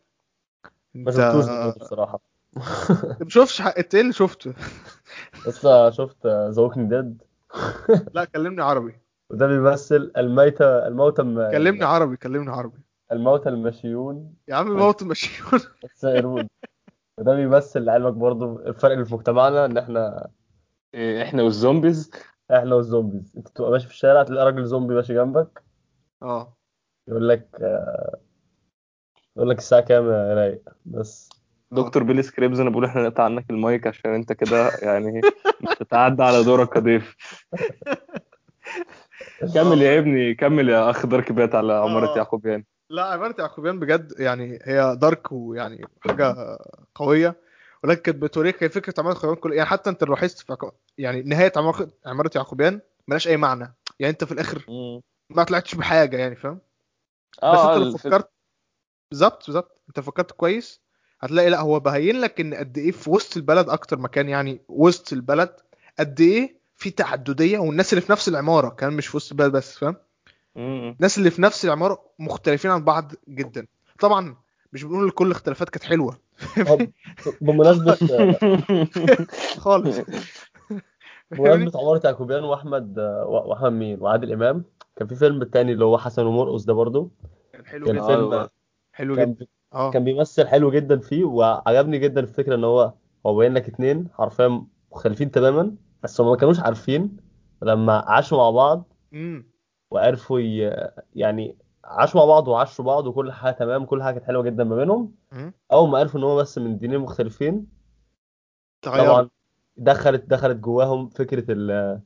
ما 0.95 1.11
شفتوش 1.11 1.45
بصراحة. 1.77 2.19
ما 3.21 3.29
شفتش 3.29 3.61
حق 3.61 3.75
إيه 3.77 4.01
اللي 4.01 4.13
شفته؟ 4.13 4.53
لسه 5.47 5.89
شفت 5.89 6.27
The 6.27 6.61
Walking 6.61 6.89
Dead 6.89 7.21
لا 8.13 8.25
كلمني 8.25 8.61
عربي. 8.61 8.95
وده 9.29 9.47
بيمثل 9.47 10.11
الميتة 10.17 10.87
الموتى 10.87 11.21
الم- 11.21 11.51
كلمني 11.51 11.83
عربي 11.85 12.17
كلمني 12.17 12.51
عربي. 12.51 12.79
الموتى 13.11 13.49
المشيون. 13.49 14.33
يا 14.47 14.55
عم 14.55 14.75
موت 14.77 15.03
مشيون 15.03 15.61
السائرون 15.83 16.47
وده 17.17 17.35
بيمثل 17.35 17.81
لعلمك 17.83 18.13
برضو 18.13 18.59
الفرق 18.59 18.91
اللي 18.91 19.05
في 19.05 19.13
مجتمعنا 19.13 19.65
إن 19.65 19.77
إحنا 19.77 20.27
إيه، 20.93 21.23
إحنا 21.23 21.43
وال 21.43 21.57
zombies. 21.57 22.11
إحنا 22.51 22.75
وال 22.75 22.87
zombies. 22.87 23.33
أنت 23.37 23.47
تبقى 23.47 23.71
ماشي 23.71 23.87
في 23.87 23.93
الشارع 23.93 24.23
تلاقي 24.23 24.45
راجل 24.45 24.65
زومبي 24.65 24.93
ماشي 24.93 25.13
جنبك. 25.13 25.63
آه. 26.23 26.53
يقول 27.07 27.29
لك 27.29 27.47
آه، 27.61 28.17
يقول 29.37 29.49
لك 29.49 29.57
الساعة 29.57 29.81
كام 29.81 30.05
يا 30.05 30.33
رايق؟ 30.33 30.61
بس. 30.85 31.29
دكتور 31.71 32.03
بيلي 32.03 32.21
سكريبز 32.21 32.59
أنا 32.59 32.69
بقول 32.69 32.85
إحنا 32.85 33.03
نقطع 33.03 33.23
عنك 33.23 33.49
المايك 33.49 33.87
عشان 33.87 34.13
أنت 34.13 34.33
كده 34.33 34.69
يعني 34.81 35.21
بتتعدى 35.71 36.23
على 36.23 36.43
دورك 36.43 36.69
كضيف 36.73 37.15
كمل 39.53 39.81
يا 39.81 39.99
ابني 39.99 40.35
كمل 40.35 40.69
يا 40.69 40.89
أخ 40.89 41.05
دارك 41.05 41.31
بات 41.31 41.55
على 41.55 41.73
عمارة 41.73 42.13
آه. 42.13 42.17
يعقوبيان. 42.17 42.63
لا 42.89 43.05
عمارة 43.05 43.35
يعقوبيان 43.39 43.79
بجد 43.79 44.13
يعني 44.19 44.59
هي 44.63 44.95
دارك 45.01 45.31
ويعني 45.31 45.87
حاجة 46.01 46.57
قوية 46.95 47.35
ولكن 47.83 48.01
كانت 48.01 48.17
بتوريك 48.17 48.63
هي 48.63 48.69
فكرة 48.69 48.93
عمارة 48.97 49.13
يعقوبيان 49.13 49.35
كل 49.35 49.53
يعني 49.53 49.69
حتى 49.69 49.89
أنت 49.89 50.03
لو 50.03 50.13
لاحظت 50.13 50.45
يعني 50.97 51.21
نهاية 51.21 51.51
عمارة 51.55 51.89
عمارة 52.05 52.31
يعقوبيان 52.35 52.81
ملهاش 53.07 53.27
أي 53.27 53.37
معنى. 53.37 53.73
يعني 53.99 54.11
أنت 54.11 54.23
في 54.23 54.31
الآخر 54.31 54.65
ما 55.29 55.43
طلعتش 55.43 55.75
بحاجة 55.75 56.17
يعني 56.17 56.35
فاهم؟ 56.35 56.59
بس 57.37 57.43
آه 57.43 57.77
أنت 57.77 57.85
لو 57.85 57.97
فكرت 57.97 58.29
بالظبط 59.11 59.45
بالظبط. 59.45 59.81
أنت 59.89 59.99
فكرت 59.99 60.31
كويس 60.31 60.81
هتلاقي 61.19 61.49
لا 61.49 61.59
هو 61.59 61.79
باين 61.79 62.21
لك 62.21 62.39
إن 62.39 62.53
قد 62.53 62.77
إيه 62.77 62.91
في 62.91 63.09
وسط 63.09 63.37
البلد 63.37 63.69
أكتر 63.69 63.99
مكان 63.99 64.29
يعني 64.29 64.61
وسط 64.67 65.13
البلد 65.13 65.55
قد 65.99 66.21
إيه 66.21 66.57
في 66.75 66.89
تعدديه 66.89 67.59
والناس 67.59 67.93
اللي 67.93 68.01
في 68.01 68.11
نفس 68.11 68.27
العمارة 68.27 68.69
كمان 68.69 68.93
مش 68.93 69.07
في 69.07 69.17
وسط 69.17 69.31
البلد 69.31 69.51
بس 69.51 69.77
فاهم. 69.77 69.95
الناس 70.57 71.17
اللي 71.17 71.31
في 71.31 71.41
نفس 71.41 71.65
العمارة 71.65 72.01
مختلفين 72.19 72.71
عن 72.71 72.83
بعض 72.83 73.11
جدا. 73.29 73.67
طبعا 73.99 74.35
مش 74.73 74.83
بنقول 74.83 75.03
إن 75.03 75.09
كل 75.09 75.25
الاختلافات 75.25 75.69
كانت 75.69 75.83
حلوة. 75.83 76.17
طب 76.67 76.87
بمناسبة 77.41 77.97
خالص. 79.57 79.99
بمناسبة 81.31 81.79
عمارة 81.79 82.01
يعقوبيان 82.05 82.43
وأحمد 82.43 82.99
وأحمد 83.27 83.71
مين؟ 83.71 84.01
وعادل 84.01 84.31
إمام. 84.33 84.63
كان 84.95 85.07
في 85.07 85.15
فيلم 85.15 85.43
تاني 85.43 85.71
اللي 85.71 85.85
هو 85.85 85.97
حسن 85.97 86.25
ومرقص 86.25 86.65
ده 86.65 86.73
برضو. 86.73 87.11
كان 87.53 87.65
حلو 87.65 87.85
كان 87.85 87.95
جدا. 87.95 88.05
فيلم 88.07 88.47
حلو 88.93 89.15
كان 89.15 89.33
جدا. 89.33 89.45
آه. 89.73 89.91
كان 89.91 90.03
بيمثل 90.03 90.47
حلو 90.47 90.71
جدا 90.71 90.99
فيه 90.99 91.23
وعجبني 91.23 91.97
جدا 91.99 92.21
الفكرة 92.21 92.55
إن 92.55 92.63
هو 92.63 92.93
هو 93.25 93.35
باين 93.35 93.53
لك 93.53 93.67
اتنين 93.67 94.07
حرفيا 94.13 94.65
مختلفين 94.91 95.31
تماما 95.31 95.75
بس 96.03 96.21
هم 96.21 96.29
ما 96.29 96.35
كانوش 96.35 96.59
عارفين 96.59 97.17
لما 97.61 97.93
عاشوا 98.07 98.37
مع 98.37 98.49
بعض 98.49 98.93
امم 99.13 99.47
وعرفوا 99.91 100.39
ي... 100.39 100.77
يعني 101.15 101.55
عاشوا 101.83 102.19
مع 102.19 102.25
بعض 102.25 102.47
وعاشوا 102.47 102.85
بعض 102.85 103.07
وكل 103.07 103.31
حاجة 103.31 103.53
تمام 103.53 103.85
كل 103.85 104.03
حاجة 104.03 104.13
كانت 104.13 104.25
حلوة 104.27 104.43
جدا 104.43 104.63
ما 104.63 104.75
بينهم. 104.75 105.11
أول 105.71 105.89
ما 105.89 105.97
عرفوا 105.97 106.19
إن 106.19 106.23
هو 106.23 106.35
بس 106.35 106.57
من 106.57 106.77
دينين 106.77 106.99
مختلفين 106.99 107.67
طبعا 108.81 109.29
دخلت 109.77 110.25
دخلت 110.29 110.57
جواهم 110.57 111.09
فكرة 111.09 111.45
ال... 111.49 111.99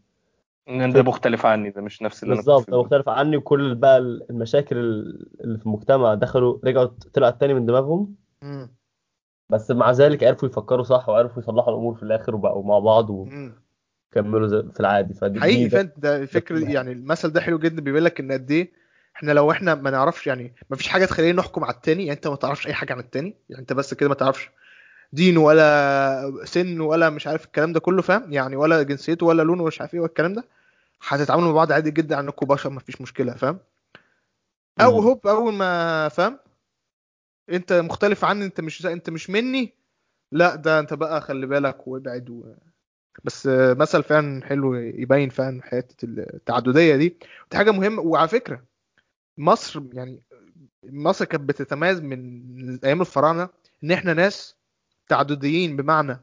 إن 0.70 0.94
ده 0.94 1.04
مختلف 1.04 1.46
عني 1.46 1.70
ده 1.70 1.82
مش 1.82 2.02
نفس 2.02 2.24
اللي 2.24 2.36
بالظبط. 2.36 2.70
ده 2.70 2.80
مختلف 2.82 3.10
عني 3.10 3.38
وكل 3.38 3.76
بقى 3.76 3.98
المشاكل 3.98 4.78
اللي 5.42 5.58
في 5.58 5.66
المجتمع 5.66 6.14
دخلوا 6.14 6.60
رجعوا 6.64 6.86
طلعت 7.14 7.40
تاني 7.40 7.54
من 7.54 7.66
دماغهم 7.66 8.16
مم. 8.42 8.76
بس 9.50 9.72
مع 9.72 9.92
ذلك 9.92 10.24
عرفوا 10.24 10.48
يفكروا 10.50 10.84
صح 10.84 11.10
وعرفوا 11.10 11.42
يصلحوا 11.42 11.74
الأمور 11.74 11.96
في 11.96 12.04
الآخر 12.04 12.36
وبقوا 12.36 12.64
مع 12.64 12.80
بعض 12.80 13.12
مم. 13.12 13.62
وكملوا 14.12 14.48
زي- 14.48 14.64
في 14.74 14.80
العادي. 14.80 15.14
فدي 15.14 15.40
حقيقي 15.42 15.70
فانت 15.70 15.94
ده 16.00 16.18
الفكر 16.18 16.58
يعني 16.58 16.92
المثل 16.92 17.30
ده 17.30 17.42
حلو 17.42 17.60
جدا. 17.60 17.82
بيقول 17.82 18.06
لك 18.06 18.20
إن 18.20 18.32
قد 18.32 18.52
إيه 18.52 18.72
إحنا 19.16 19.32
لو 19.32 19.52
إحنا 19.52 19.76
ما 19.76 19.90
نعرفش 19.92 20.28
يعني 20.28 20.54
ما 20.70 20.78
فيش 20.78 20.88
حاجة 20.88 21.06
تخلينا 21.06 21.38
نحكم 21.42 21.64
على 21.64 21.74
التاني. 21.74 22.06
يعني 22.06 22.16
أنت 22.18 22.28
ما 22.28 22.36
تعرفش 22.36 22.68
أي 22.68 22.74
حاجة 22.74 22.94
عن 22.94 23.00
التاني. 23.00 23.36
يعني 23.50 23.62
أنت 23.62 23.74
بس 23.74 23.94
كده 23.94 24.10
ما 24.10 24.16
تعرفش 24.16 24.50
دينه 25.14 25.40
ولا 25.42 26.42
سن 26.46 26.80
ولا 26.82 27.10
مش 27.10 27.28
عارف 27.28 27.46
الكلام 27.46 27.74
ده 27.74 27.80
كله 27.80 28.02
فاهم؟ 28.02 28.34
يعني 28.34 28.56
ولا 28.56 28.84
جنسيته 28.84 29.26
ولا 29.26 29.44
لونه 29.44 29.64
ومش 29.64 29.82
عارف 29.82 29.94
إيه 29.94 30.00
والكلام 30.00 30.34
ده. 30.34 30.44
هتتعاملوا 31.08 31.48
مع 31.48 31.54
بعض 31.56 31.72
عادي 31.72 31.92
جدا. 31.92 32.20
انكم 32.20 32.46
بشر 32.48 32.70
ما 32.70 32.80
فيش 32.80 33.02
مشكلة 33.02 33.34
فاهم؟ 33.34 33.60
أو. 34.82 35.00
هوب 35.00 35.28
أول 35.28 35.54
ما 35.54 36.08
فاهم؟ 36.10 36.40
أنت 37.50 37.74
مختلف 37.74 38.26
عني 38.26 38.46
أنت 38.46 38.62
مش 38.62 38.86
أنت 38.86 39.10
مش 39.10 39.30
مني. 39.30 39.74
لا 40.32 40.56
ده 40.56 40.80
أنت 40.80 40.94
بقى 40.94 41.22
خلي 41.22 41.46
بالك 41.48 41.88
وابعد 41.88 42.30
و... 42.30 42.44
بس 43.24 43.48
آه، 43.48 43.74
مثل 43.74 44.04
فعلا 44.04 44.46
حلو 44.46 44.76
يبين 44.76 45.30
فعلا 45.30 45.62
حتة 45.64 46.06
التعددية 46.06 46.96
دي. 46.96 47.18
ودي 47.48 47.58
حاجة 47.58 47.72
مهمة. 47.72 48.02
وعلى 48.02 48.28
فكرة 48.28 48.64
مصر 49.38 49.82
يعني 49.94 50.22
مصر 50.84 51.26
كانت 51.26 51.44
بتتميز 51.50 52.00
من 52.02 52.80
أيام 52.86 53.02
الفراعنة 53.02 53.50
إن 53.84 53.92
إحنا 53.92 54.14
ناس 54.14 54.56
تعدديين 55.10 55.76
بمعنى 55.78 56.20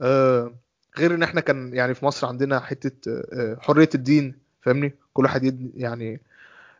آه، 0.00 0.54
غير 0.98 1.14
إن 1.14 1.22
إحنا 1.22 1.40
كان 1.40 1.74
يعني 1.74 1.94
في 1.94 2.04
مصر 2.04 2.26
عندنا 2.26 2.60
حتة 2.60 3.22
آه، 3.32 3.56
حرية 3.60 3.88
الدين 3.94 4.34
فاهمني؟ 4.62 4.94
كل 5.12 5.22
واحد 5.24 5.70
يعني 5.76 6.20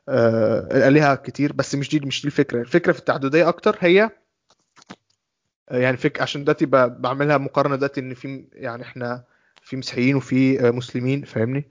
الالهه 0.09 1.15
كتير. 1.15 1.53
بس 1.53 1.75
مش 1.75 1.89
دي 1.91 2.07
مش 2.07 2.23
دي 2.23 2.27
الفكرة. 2.29 2.61
الفكرة 2.61 2.93
في 2.93 2.99
التعددية 2.99 3.49
أكتر 3.49 3.77
هي 3.81 4.11
يعني 5.71 5.97
فك 5.97 6.21
عشان 6.21 6.45
دلوقتي 6.45 6.67
بعملها 6.67 7.39
مقارنة 7.39 7.77
دلوقتي 7.77 8.01
إن 8.01 8.15
في 8.15 8.45
يعني 8.53 8.83
إحنا 8.83 9.25
في 9.63 9.77
مسيحيين 9.77 10.17
وفي 10.17 10.69
آه، 10.69 10.71
مسلمين 10.71 11.25
فاهمني؟ 11.25 11.69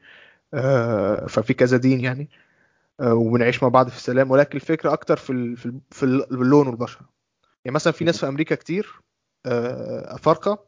آه، 0.53 1.25
ففي 1.25 1.53
كذا 1.53 1.77
دين 1.77 1.99
يعني 2.01 2.29
آه، 2.99 3.13
وبنعيش 3.13 3.63
مع 3.63 3.69
بعض 3.69 3.89
في 3.89 3.97
السلام. 3.97 4.31
ولكن 4.31 4.55
الفكرة 4.55 4.93
أكتر 4.93 5.17
في 5.17 5.55
في 5.55 5.65
ال- 5.65 5.81
في 5.91 6.03
ال- 6.03 6.25
في 6.27 6.31
اللون 6.33 6.67
والبشرة. 6.67 7.09
يعني 7.65 7.75
مثلا 7.75 7.93
في 7.93 8.05
ناس 8.05 8.19
في 8.19 8.27
أمريكا 8.27 8.55
كتير 8.55 9.01
أفارقة 9.45 10.65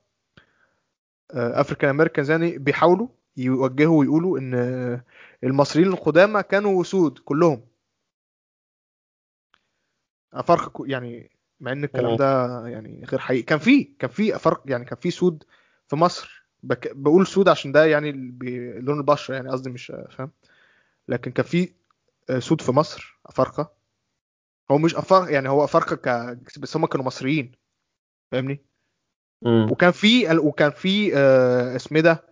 African 1.32 1.90
Americans 1.90 2.32
يعني 2.32 2.58
بيحاولوا 2.58 3.08
يوجهوا 3.38 4.00
ويقولوا 4.00 4.40
إن 4.40 4.54
المصريين 5.44 5.88
القدامى 5.88 6.44
كانوا 6.44 6.84
سود 6.84 7.20
كلهم. 7.20 7.62
أفارقة 10.34 10.84
يعني 10.88 11.32
مع 11.60 11.72
إن 11.72 11.84
الكلام 11.84 12.12
مم. 12.12 12.18
ده 12.18 12.62
يعني 12.68 13.06
غير 13.06 13.20
حقيقي. 13.20 13.44
كان 13.44 13.60
في 13.60 13.84
كان 13.84 14.10
في 14.10 14.36
افارقه 14.36 14.62
يعني 14.66 14.86
كان 14.86 14.98
في 15.02 15.12
سود 15.12 15.44
في 15.88 15.96
مصر. 15.96 16.46
بك... 16.64 16.92
بقول 16.96 17.28
سود 17.28 17.50
عشان 17.50 17.72
ده 17.72 17.86
يعني 17.86 18.12
لون 18.80 18.98
البشرة 18.98 19.36
يعني 19.36 19.50
قصدي 19.50 19.70
مش 19.70 19.94
فاهم؟ 20.10 20.32
لكن 21.08 21.32
كان 21.32 21.46
في 21.46 21.70
آه، 22.30 22.40
سود 22.40 22.62
في 22.62 22.72
مصر 22.72 23.20
أفارقة. 23.26 23.72
هو 24.72 24.78
مش 24.78 24.96
افارقه 24.96 25.30
يعني 25.30 25.50
هو 25.50 25.64
أفارقة 25.64 25.96
ك... 25.96 26.38
بس 26.60 26.78
هم 26.78 26.86
كانوا 26.86 27.06
مصريين. 27.06 27.52
فاهمني. 28.32 28.62
وكان 29.42 29.92
في 29.92 30.38
وكان 30.38 30.72
في 30.72 31.18
آه، 31.18 31.76
اسمه 31.76 31.96
إيه 31.96 32.04
ده 32.04 32.24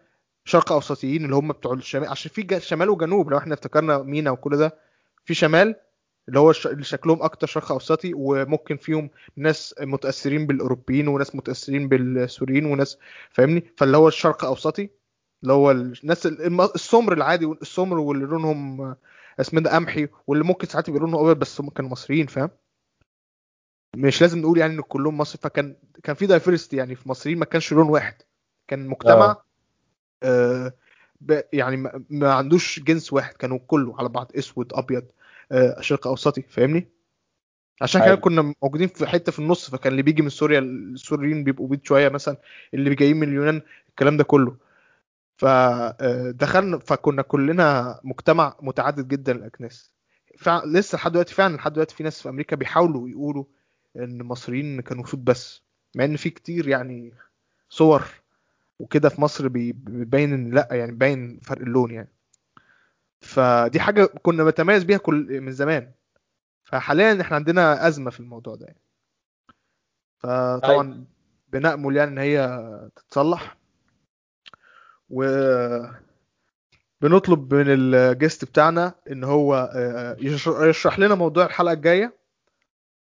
شرق 0.46 0.72
أوسطيين 0.72 1.26
اللي 1.26 1.36
هم 1.36 1.52
بتوع 1.52 1.74
الشمال. 1.74 2.10
عشان 2.10 2.32
في 2.32 2.60
شمال 2.60 2.90
وجنوب 2.90 3.30
لو 3.32 3.38
إحنا 3.38 3.54
افتكرنا 3.54 3.98
مينا 3.98 4.32
وكل 4.32 4.58
ده 4.58 4.78
في 5.26 5.34
شمال 5.34 5.76
اللي 6.28 6.40
هو 6.40 6.54
اللي 6.66 6.84
شكلهم 6.84 7.24
أكتر 7.24 7.48
شرق 7.48 7.72
أوسطي 7.72 8.12
وممكن 8.16 8.78
فيهم 8.78 9.10
ناس 9.36 9.76
متأثرين 9.82 10.48
بالأوروبيين 10.48 11.08
وناس 11.08 11.36
متأثرين 11.36 11.88
بالسوريين 11.88 12.66
وناس 12.66 12.98
فاهمني؟ 13.32 13.64
فاللي 13.78 13.98
هو 13.98 14.08
الشرق 14.08 14.46
أوسطي 14.46 14.90
اللي 15.44 15.54
هو 15.54 15.72
الناس 15.72 16.26
السمر 16.76 17.14
العادي 17.14 17.46
السمر 17.46 17.98
واللي 18.00 18.26
لونهم 18.26 18.82
آه، 18.82 18.98
اسمه 19.40 19.62
ده 19.62 19.72
قمحي 19.76 20.08
واللي 20.28 20.44
ممكن 20.44 20.68
ساعات 20.68 20.88
يبقى 20.90 21.00
لونهم 21.02 21.24
أبيض 21.24 21.40
بس 21.40 21.62
هم 21.62 21.70
كانوا 21.70 21.90
مصريين 21.92 22.28
فاهم؟ 22.28 22.50
مش 23.96 24.22
لازم 24.22 24.40
نقول 24.40 24.58
يعني 24.58 24.74
إن 24.74 24.82
كلهم 24.82 25.18
مصري 25.18 25.40
فكان 25.42 25.76
كان 26.04 26.16
في 26.16 26.26
دايفرستي 26.26 26.78
يعني 26.78 26.96
في 26.96 27.10
مصريين 27.10 27.40
ما 27.40 27.46
كانش 27.46 27.74
لون 27.74 27.90
واحد. 27.90 28.16
كان 28.68 28.88
مجتمع 28.88 29.38
آه، 30.24 30.74
ب- 31.22 31.42
يعني 31.54 31.78
ما 31.78 32.04
ما 32.10 32.34
عندوش 32.34 32.80
جنس 32.80 33.14
واحد 33.14 33.34
كانوا 33.34 33.60
كله 33.68 33.96
على 34.00 34.10
بعض 34.10 34.32
أسود 34.38 34.74
أبيض 34.74 35.04
آه، 35.04 35.23
شرق 35.80 36.08
أوسطي 36.08 36.42
فاهمني؟ 36.42 36.88
عشان 37.82 38.02
كده 38.02 38.16
كنا 38.22 38.54
موجودين 38.63 38.88
في 38.88 39.08
حتة 39.08 39.32
في 39.32 39.39
النص 39.39 39.70
فكان 39.70 39.92
اللي 39.92 40.02
بيجي 40.04 40.22
من 40.22 40.30
سوريا 40.30 40.60
السوريين 40.60 41.44
بيبقوا 41.44 41.68
بيض 41.68 41.80
شوية 41.84 42.10
مثلا 42.10 42.38
اللي 42.74 42.96
جايين 42.96 43.18
من 43.18 43.28
اليونان 43.28 43.62
الكلام 43.89 44.18
ده 44.18 44.24
كله. 44.24 44.58
فدخلنا 45.38 46.78
فكنا 46.80 47.22
كلنا 47.22 48.00
مجتمع 48.04 48.56
متعدد 48.62 49.08
جدا 49.08 49.32
الاكناس 49.32 49.94
فع- 50.38 50.66
لسه 50.66 50.96
لحد 50.96 51.12
دلوقتي 51.12 51.34
فعلا 51.34 51.56
لحد 51.56 51.74
دلوقتي 51.74 51.96
في 51.96 52.04
ناس 52.04 52.22
في 52.22 52.30
أمريكا 52.30 52.56
بيحاولوا 52.56 53.10
يقولوا 53.10 53.44
إن 53.96 54.22
المصريين 54.22 54.82
كانوا 54.82 55.06
سود 55.06 55.26
بس 55.26 55.62
مع 55.96 56.06
إن 56.06 56.16
في 56.16 56.30
كتير 56.30 56.68
يعني 56.68 57.13
صور 57.70 58.04
وكده 58.80 59.10
في 59.10 59.22
مصر 59.22 59.48
بي- 59.48 59.72
بيبين 59.72 60.34
إن 60.34 60.52
لأ 60.52 60.68
يعني 60.72 60.92
باين 60.92 61.39
فرق 61.44 61.62
اللون 61.62 61.92
يعني. 61.92 62.10
فدي 63.24 63.80
حاجة 63.80 64.06
كنا 64.06 64.44
بنتميز 64.44 64.84
بيها 64.84 64.98
كل 64.98 65.42
من 65.42 65.52
زمان. 65.52 65.92
فحاليا 66.64 67.22
إحنا 67.22 67.36
عندنا 67.36 67.88
أزمة 67.88 68.12
في 68.12 68.20
الموضوع 68.20 68.56
ده 68.56 68.66
يعني. 68.66 68.82
فطبعا 70.20 71.06
بنأمل 71.48 71.96
يعني 71.98 72.12
إن 72.12 72.18
هي 72.18 72.60
تتصلح. 72.96 73.58
وبنطلب 75.10 75.94
من 77.54 77.66
الجست 77.68 78.46
بتاعنا 78.46 78.96
إن 79.12 79.24
هو 79.24 79.72
آه، 79.76 80.18
يش- 80.20 80.48
يشرح 80.48 81.00
لنا 81.00 81.16
موضوع 81.16 81.46
الحلقة 81.46 81.74
الجاية. 81.74 82.18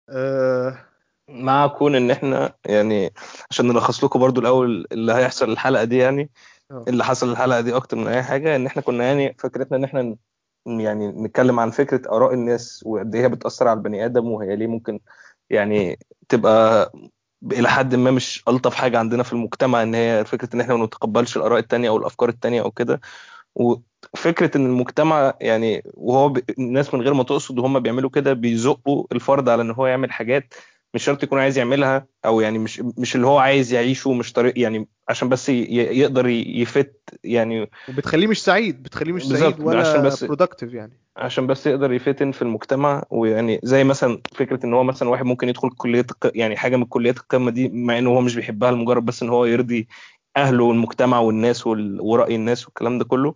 آه، 0.10 0.86
مع 1.30 1.68
كون 1.68 1.96
إن 1.96 2.12
إحنا 2.12 2.54
يعني 2.66 3.14
عشان 3.52 3.68
نلخص 3.68 4.04
لكم 4.04 4.20
برضو 4.20 4.42
الأول 4.42 4.88
اللي 4.92 5.14
هيحصل 5.14 5.52
الحلقة 5.52 5.84
دي 5.84 5.98
يعني 5.98 6.30
اللي 6.88 7.04
حصل 7.04 7.32
الحلقة 7.32 7.62
دي 7.62 7.76
أكتر 7.76 7.98
من 7.98 8.08
أي 8.08 8.24
حاجة 8.24 8.56
إن 8.56 8.66
إحنا 8.66 8.82
كنا 8.82 9.04
يعني 9.04 9.36
فكرتنا 9.40 9.78
إن 9.78 9.84
إحنا 9.84 10.16
يعني 10.66 11.08
نتكلم 11.08 11.60
عن 11.60 11.70
فكرة 11.72 12.02
آراء 12.16 12.34
الناس 12.34 12.84
وقد 12.86 13.16
إيه 13.16 13.24
هي 13.24 13.30
بتأثر 13.30 13.68
على 13.68 13.78
البني 13.78 14.06
آدم 14.06 14.26
وهي 14.32 14.56
ليه 14.56 14.68
ممكن 14.68 15.00
يعني 15.50 16.00
تبقى 16.30 16.92
إلى 17.52 17.70
حد 17.70 17.96
ما 17.96 18.12
مش 18.12 18.44
ألطف 18.48 18.76
حاجة 18.76 19.00
عندنا 19.00 19.24
في 19.24 19.34
المجتمع 19.34 19.84
إن 19.84 19.96
هي 19.96 20.26
فكرة 20.26 20.50
إن 20.56 20.62
إحنا 20.62 20.76
ما 20.76 20.86
نتقبلش 20.86 21.38
الآراء 21.38 21.60
التانية 21.60 21.90
أو 21.90 21.98
الأفكار 21.98 22.30
التانية 22.30 22.62
أو 22.62 22.72
كده. 22.72 23.02
وفكرة 23.56 24.58
إن 24.58 24.66
المجتمع 24.66 25.34
يعني 25.42 25.84
وهو 25.94 26.30
ب... 26.30 26.40
الناس 26.60 26.94
من 26.94 27.02
غير 27.02 27.14
ما 27.14 27.24
تقصد 27.24 27.60
وهم 27.60 27.80
بيعملوا 27.80 28.10
كده 28.10 28.34
بيزقوا 28.34 29.06
الفرد 29.12 29.50
على 29.50 29.62
إن 29.62 29.72
هو 29.72 29.88
يعمل 29.88 30.12
حاجات 30.12 30.54
مش 30.94 31.04
شرط 31.04 31.24
يكون 31.24 31.40
عايز 31.40 31.58
يعملها 31.58 32.08
أو 32.26 32.42
يعني 32.42 32.60
مش 32.60 32.82
مش 32.98 33.16
اللي 33.16 33.28
هو 33.28 33.38
عايز 33.38 33.74
يعيشه 33.74 34.14
مش 34.14 34.34
طريق 34.34 34.60
يعني 34.60 34.88
عشان 35.10 35.30
بس. 35.30 35.50
يقدر 35.50 36.28
يفت 36.28 36.96
يعني 37.24 37.70
وبتخليه 37.90 38.28
مش 38.28 38.44
سعيد 38.44 38.84
بتخليه 38.84 39.14
مش 39.14 39.24
سعيد 39.24 39.42
بالظبط 39.44 39.76
عشان 39.78 40.00
ولا 40.00 40.08
بس 40.08 40.24
برودكتيف 40.24 40.74
يعني 40.74 41.00
عشان 41.18 41.48
بس 41.48 41.68
يقدر 41.68 41.94
يفتن 41.94 42.32
في 42.32 42.42
المجتمع 42.42 43.04
ويعني 43.10 43.60
زي 43.64 43.84
مثلا 43.84 44.22
فكرة 44.36 44.66
إن 44.66 44.74
هو 44.74 44.84
مثلا 44.84 45.10
واحد 45.10 45.26
ممكن 45.26 45.50
يدخل 45.50 45.70
كلية 45.70 46.06
يعني 46.36 46.58
حاجة 46.58 46.76
من 46.76 46.86
كليات 46.86 47.18
القمة 47.18 47.52
دي 47.52 47.70
مع 47.70 47.98
انه 47.98 48.10
هو 48.10 48.22
مش 48.22 48.36
بيحبها 48.36 48.72
لمجرد 48.72 49.06
بس 49.06 49.24
إن 49.24 49.30
هو 49.30 49.46
يرضي 49.46 49.88
أهله 50.38 50.64
والمجتمع 50.64 51.20
والناس 51.20 51.68
وال- 51.68 52.02
ورأي 52.02 52.36
الناس 52.36 52.66
والكلام 52.66 52.98
ده 52.98 53.06
كله 53.06 53.36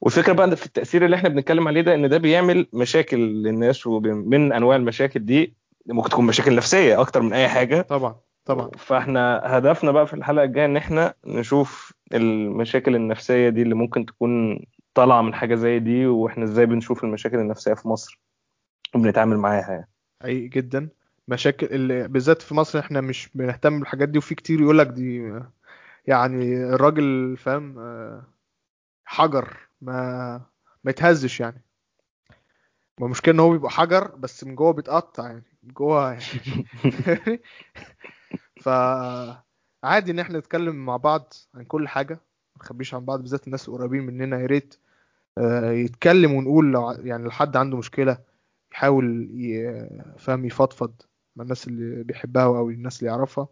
والفكرة 0.00 0.32
بقى 0.32 0.56
في 0.56 0.66
التأثير 0.66 1.04
اللي 1.04 1.16
إحنا 1.16 1.28
بنتكلم 1.28 1.68
عليه 1.68 1.80
ده 1.80 1.94
إن 1.94 2.08
ده 2.08 2.18
بيعمل 2.18 2.66
مشاكل 2.72 3.18
للناس 3.18 3.86
ومن 3.86 4.52
أنواع 4.52 4.76
المشاكل 4.76 5.24
دي 5.26 5.54
ممكن 5.86 6.10
تكون 6.10 6.26
مشاكل 6.26 6.56
نفسية 6.56 7.00
أكتر 7.00 7.22
من 7.22 7.32
أي 7.32 7.48
حاجة. 7.48 7.80
طبعا 7.82 8.16
طبعا. 8.44 8.70
فإحنا 8.78 9.42
هدفنا 9.44 9.92
بقى 9.92 10.06
في 10.06 10.14
الحلقة 10.14 10.44
الجاية 10.44 10.64
إن 10.64 10.76
إحنا 10.76 11.14
نشوف 11.26 11.92
المشاكل 12.14 12.96
النفسية 12.96 13.48
دي 13.48 13.62
اللي 13.62 13.74
ممكن 13.74 14.06
تكون 14.06 14.64
طالعة 14.94 15.22
من 15.22 15.34
حاجة 15.34 15.54
زي 15.54 15.78
دي 15.78 16.06
وإحنا 16.06 16.44
إزاي 16.44 16.66
بنشوف 16.66 17.04
المشاكل 17.04 17.38
النفسية 17.38 17.74
في 17.74 17.88
مصر 17.88 18.20
وبنتعامل 18.94 19.36
معاها 19.36 19.70
يعني. 19.72 19.88
حقيقي 20.22 20.48
جدا. 20.48 20.88
مشاكل 21.28 21.66
اللي 21.66 22.08
بالذات 22.08 22.42
في 22.42 22.54
مصر 22.54 22.78
إحنا 22.78 23.00
مش 23.00 23.28
بنهتم 23.34 23.78
بالحاجات 23.78 24.08
دي 24.08 24.18
وفي 24.18 24.34
كتير 24.34 24.60
يقول 24.60 24.78
لك 24.78 24.86
دي 24.86 25.32
يعني 26.06 26.64
الراجل 26.64 27.36
فاهم 27.36 27.78
آه، 27.78 28.22
حجر 29.04 29.56
ما 29.80 30.40
ما 30.84 30.90
يتهزش 30.90 31.40
يعني. 31.40 31.64
ما 33.00 33.06
المشكلة 33.06 33.34
إن 33.34 33.40
هو 33.40 33.50
بيبقى 33.50 33.70
حجر 33.70 34.16
بس 34.16 34.44
من 34.44 34.54
جوه 34.54 34.72
بيتقطع 34.72 35.26
يعني. 35.26 35.51
جوه 35.64 36.12
يعني. 36.12 36.22
ف 38.62 38.68
عادي 39.84 40.10
إن 40.12 40.18
إحنا 40.18 40.38
نتكلم 40.38 40.76
مع 40.76 40.96
بعض 40.96 41.34
عن 41.54 41.64
كل 41.64 41.88
حاجة 41.88 42.14
ما 42.56 42.62
نخبيش 42.62 42.94
عن 42.94 43.04
بعض 43.04 43.20
بالذات 43.20 43.46
الناس 43.46 43.68
القريبين 43.68 44.02
مننا 44.06 44.40
يا 44.40 44.46
ريت 44.46 44.74
آه، 45.38 45.70
يتكلم 45.72 46.32
ونقول 46.34 46.72
لو 46.72 46.90
يعني 46.90 47.24
لو 47.24 47.30
حد 47.30 47.56
عنده 47.56 47.76
مشكلة 47.76 48.18
يحاول 48.72 49.28
فاهم 50.18 50.44
يفضفض 50.44 50.94
مع 51.36 51.42
الناس 51.44 51.68
اللي 51.68 52.04
بيحبها 52.04 52.44
أو 52.44 52.70
الناس 52.70 53.00
اللي 53.00 53.10
يعرفها. 53.10 53.48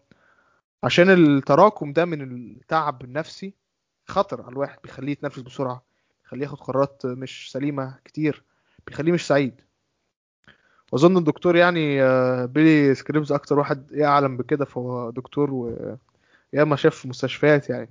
عشان 0.84 1.10
التراكم 1.10 1.92
ده 1.92 2.04
من 2.04 2.22
التعب 2.22 3.04
النفسي 3.04 3.54
خطر 4.08 4.42
على 4.42 4.52
الواحد 4.52 4.78
بيخليه 4.84 5.12
يتنفس 5.12 5.38
بسرعة 5.40 5.84
بيخليه 6.24 6.42
ياخد 6.42 6.58
قرارات 6.60 7.06
مش 7.06 7.52
سليمة 7.52 7.98
كتير 8.04 8.44
بيخليه 8.86 9.12
مش 9.12 9.26
سعيد. 9.26 9.60
وأظن 10.92 11.16
الدكتور 11.16 11.56
يعني 11.56 12.02
آه، 12.02 12.44
بيلي 12.44 12.94
سكريبز 12.94 13.32
أكتر 13.32 13.58
واحد 13.58 13.92
يعلم 13.92 14.36
بكده 14.36 14.64
فهو 14.64 15.10
دكتور 15.10 15.50
وياما 16.54 16.76
شاف 16.76 16.94
في 16.96 17.08
مستشفيات 17.08 17.70
يعني. 17.70 17.90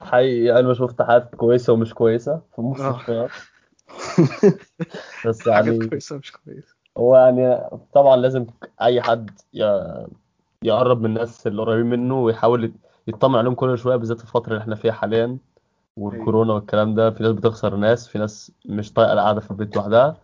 حقيقي 0.00 0.60
أنا 0.60 0.74
شفت 0.74 1.02
حاجات 1.02 1.34
كويسة 1.34 1.72
ومش 1.72 1.94
كويسة 1.94 2.36
في 2.36 2.58
آه. 2.58 2.62
المستشفيات. 2.62 3.30
بس 5.26 5.46
يعني 5.46 5.88
كويسة 5.88 6.16
مش 6.16 6.32
كويسة. 6.32 6.74
هو 6.98 7.16
يعني 7.16 7.60
طبعا 7.94 8.16
لازم 8.16 8.46
أي 8.82 9.02
حد 9.02 9.30
يقرب 10.62 11.00
من 11.00 11.06
الناس 11.06 11.46
اللي 11.46 11.62
قريبين 11.62 11.86
منه 11.90 12.20
ويحاول 12.20 12.72
يطمن 13.06 13.34
عليهم 13.38 13.54
كل 13.54 13.78
شوية 13.78 13.96
بالذات 13.96 14.18
في 14.18 14.24
الفترة 14.24 14.52
اللي 14.52 14.62
إحنا 14.62 14.74
فيها 14.74 14.92
حاليا 14.92 15.38
والكورونا 15.96 16.52
والكلام 16.52 16.94
ده. 16.94 17.10
في 17.10 17.22
ناس 17.22 17.32
بتخسر 17.32 17.76
ناس 17.76 18.08
في 18.08 18.18
ناس 18.18 18.52
مش 18.66 18.92
طايقة 18.92 19.12
القعدة 19.12 19.40
في 19.40 19.50
البيت 19.50 19.76
لوحدها. 19.76 20.16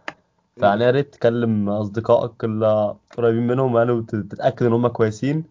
فيعني 0.61 0.85
يا 0.85 0.91
ريت 0.91 1.15
تكلم 1.15 1.69
أصدقائك 1.69 2.45
اللي 2.45 2.97
قريبين 3.17 3.47
منهم 3.47 3.77
يعني 3.77 3.93
وتتأكد 3.93 4.67
إن 4.67 4.73
هم 4.73 4.89
كويسين. 4.89 5.45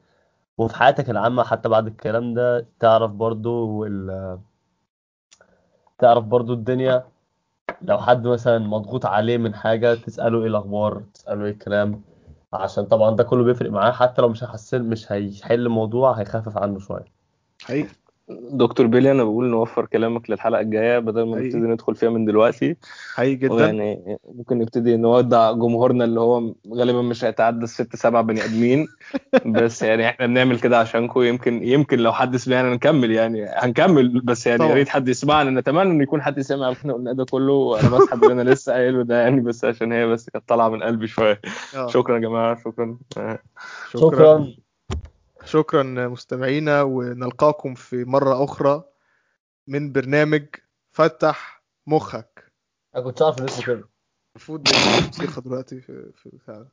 وفي 0.58 0.76
حياتك 0.76 1.10
العامة 1.10 1.44
حتى 1.44 1.70
بعد 1.70 1.88
الكلام 1.88 2.34
ده 2.34 2.66
تعرف 2.80 3.12
برضو 3.12 3.86
ال... 3.86 4.40
تعرف 5.98 6.24
برضو 6.24 6.54
الدنيا. 6.54 7.04
لو 7.82 7.98
حد 7.98 8.28
مثلا 8.28 8.60
مضغوط 8.60 9.06
عليه 9.06 9.38
من 9.38 9.56
حاجة 9.56 9.94
تسأله 9.94 10.42
إيه 10.42 10.48
الأخبار 10.48 11.04
تسأله 11.14 11.46
إيه 11.46 11.52
الكلام. 11.52 12.02
عشان 12.54 12.86
طبعا 12.86 13.16
ده 13.16 13.24
كله 13.24 13.44
بيفرق 13.44 13.72
معاه. 13.72 13.92
حتى 13.92 14.22
لو 14.22 14.30
مش 14.30 14.44
هيحسن 14.44 14.84
مش 14.84 15.12
هيحل 15.12 15.66
الموضوع 15.66 16.12
هيخفف 16.14 16.58
عنه 16.58 16.80
شوية. 16.80 17.06
حقيقي. 17.64 17.90
دكتور 18.30 18.88
بيلي 18.88 19.12
أنا 19.12 19.24
بقول 19.24 19.46
نوفر 19.46 19.86
كلامك 19.86 20.30
للحلقة 20.30 20.62
الجاية 20.62 21.00
بدل 21.00 21.24
ما. 21.24 21.40
نبتدي 21.40 21.58
ندخل 21.58 21.96
فيها 21.96 22.10
من 22.10 22.26
دلوقتي. 22.26 22.76
حقيقي 23.14 23.36
جدا. 23.36 23.54
ويعني 23.54 24.18
ممكن 24.36 24.58
نبتدي 24.58 24.98
نودع 24.98 25.52
جمهورنا 25.52 26.04
اللي 26.06 26.20
هو 26.20 26.54
غالبا 26.74 27.02
مش 27.02 27.24
هيتعدى 27.24 27.64
الست 27.64 27.96
سبع 27.96 28.22
بني 28.22 28.46
آدمين. 28.46 28.88
بس 29.46 29.82
يعني 29.82 30.10
إحنا 30.10 30.26
بنعمل 30.26 30.60
كده 30.60 30.80
عشانكم. 30.80 31.22
يمكن 31.22 31.64
يمكن 31.64 32.00
لو 32.00 32.14
حد 32.14 32.36
سمعنا 32.36 32.74
نكمل 32.74 33.12
يعني. 33.12 33.46
هنكمل 33.46 34.22
بس 34.22 34.48
يعني 34.48 34.64
يا. 34.66 34.74
ريت 34.74 34.90
حد 34.90 35.08
يسمعنا. 35.08 35.60
نتمنى 35.60 35.92
ان 35.92 36.02
يكون 36.02 36.22
حد 36.22 36.40
سمع 36.40 36.68
اللي 36.68 36.78
إحنا 36.78 36.94
قلنا 36.94 37.14
ده 37.14 37.26
كله. 37.26 37.80
أنا 37.80 37.98
بسحب 37.98 38.24
اللي 38.24 38.34
أنا 38.42 38.50
لسه 38.50 38.74
قايله 38.74 39.04
ده 39.04 39.22
يعني 39.22 39.42
بس 39.42 39.66
عشان 39.66 39.92
هي 39.92 40.08
بس 40.08 40.30
كانت 40.30 40.50
طالعة 40.50 40.70
من 40.70 40.84
قلبي 40.84 41.08
شوية. 41.08 41.42
آه. 41.76 41.88
شكرا 41.88 42.16
يا 42.16 42.22
جماعة. 42.22 42.58
شكرا. 42.66 42.98
آه، 43.18 43.40
شكرا. 43.92 44.48
شكرا 45.48 45.84
مستمعينا 46.08 46.82
ونلقاكم 46.82 47.76
في 47.76 48.04
مرة 48.06 48.44
أخرى 48.44 48.84
من 49.68 49.92
برنامج 49.92 50.46
فتح 50.92 51.64
مخك 51.88 52.54
أنا 52.96 53.04
كنت 53.04 53.22
عارف 53.22 53.42
اسمه 53.42 53.66
كده 53.66 53.90
المفروض 54.36 54.64
موسيقى 55.08 55.42
دلوقتي 55.42 55.82
في 55.82 56.12
في. 56.16 56.68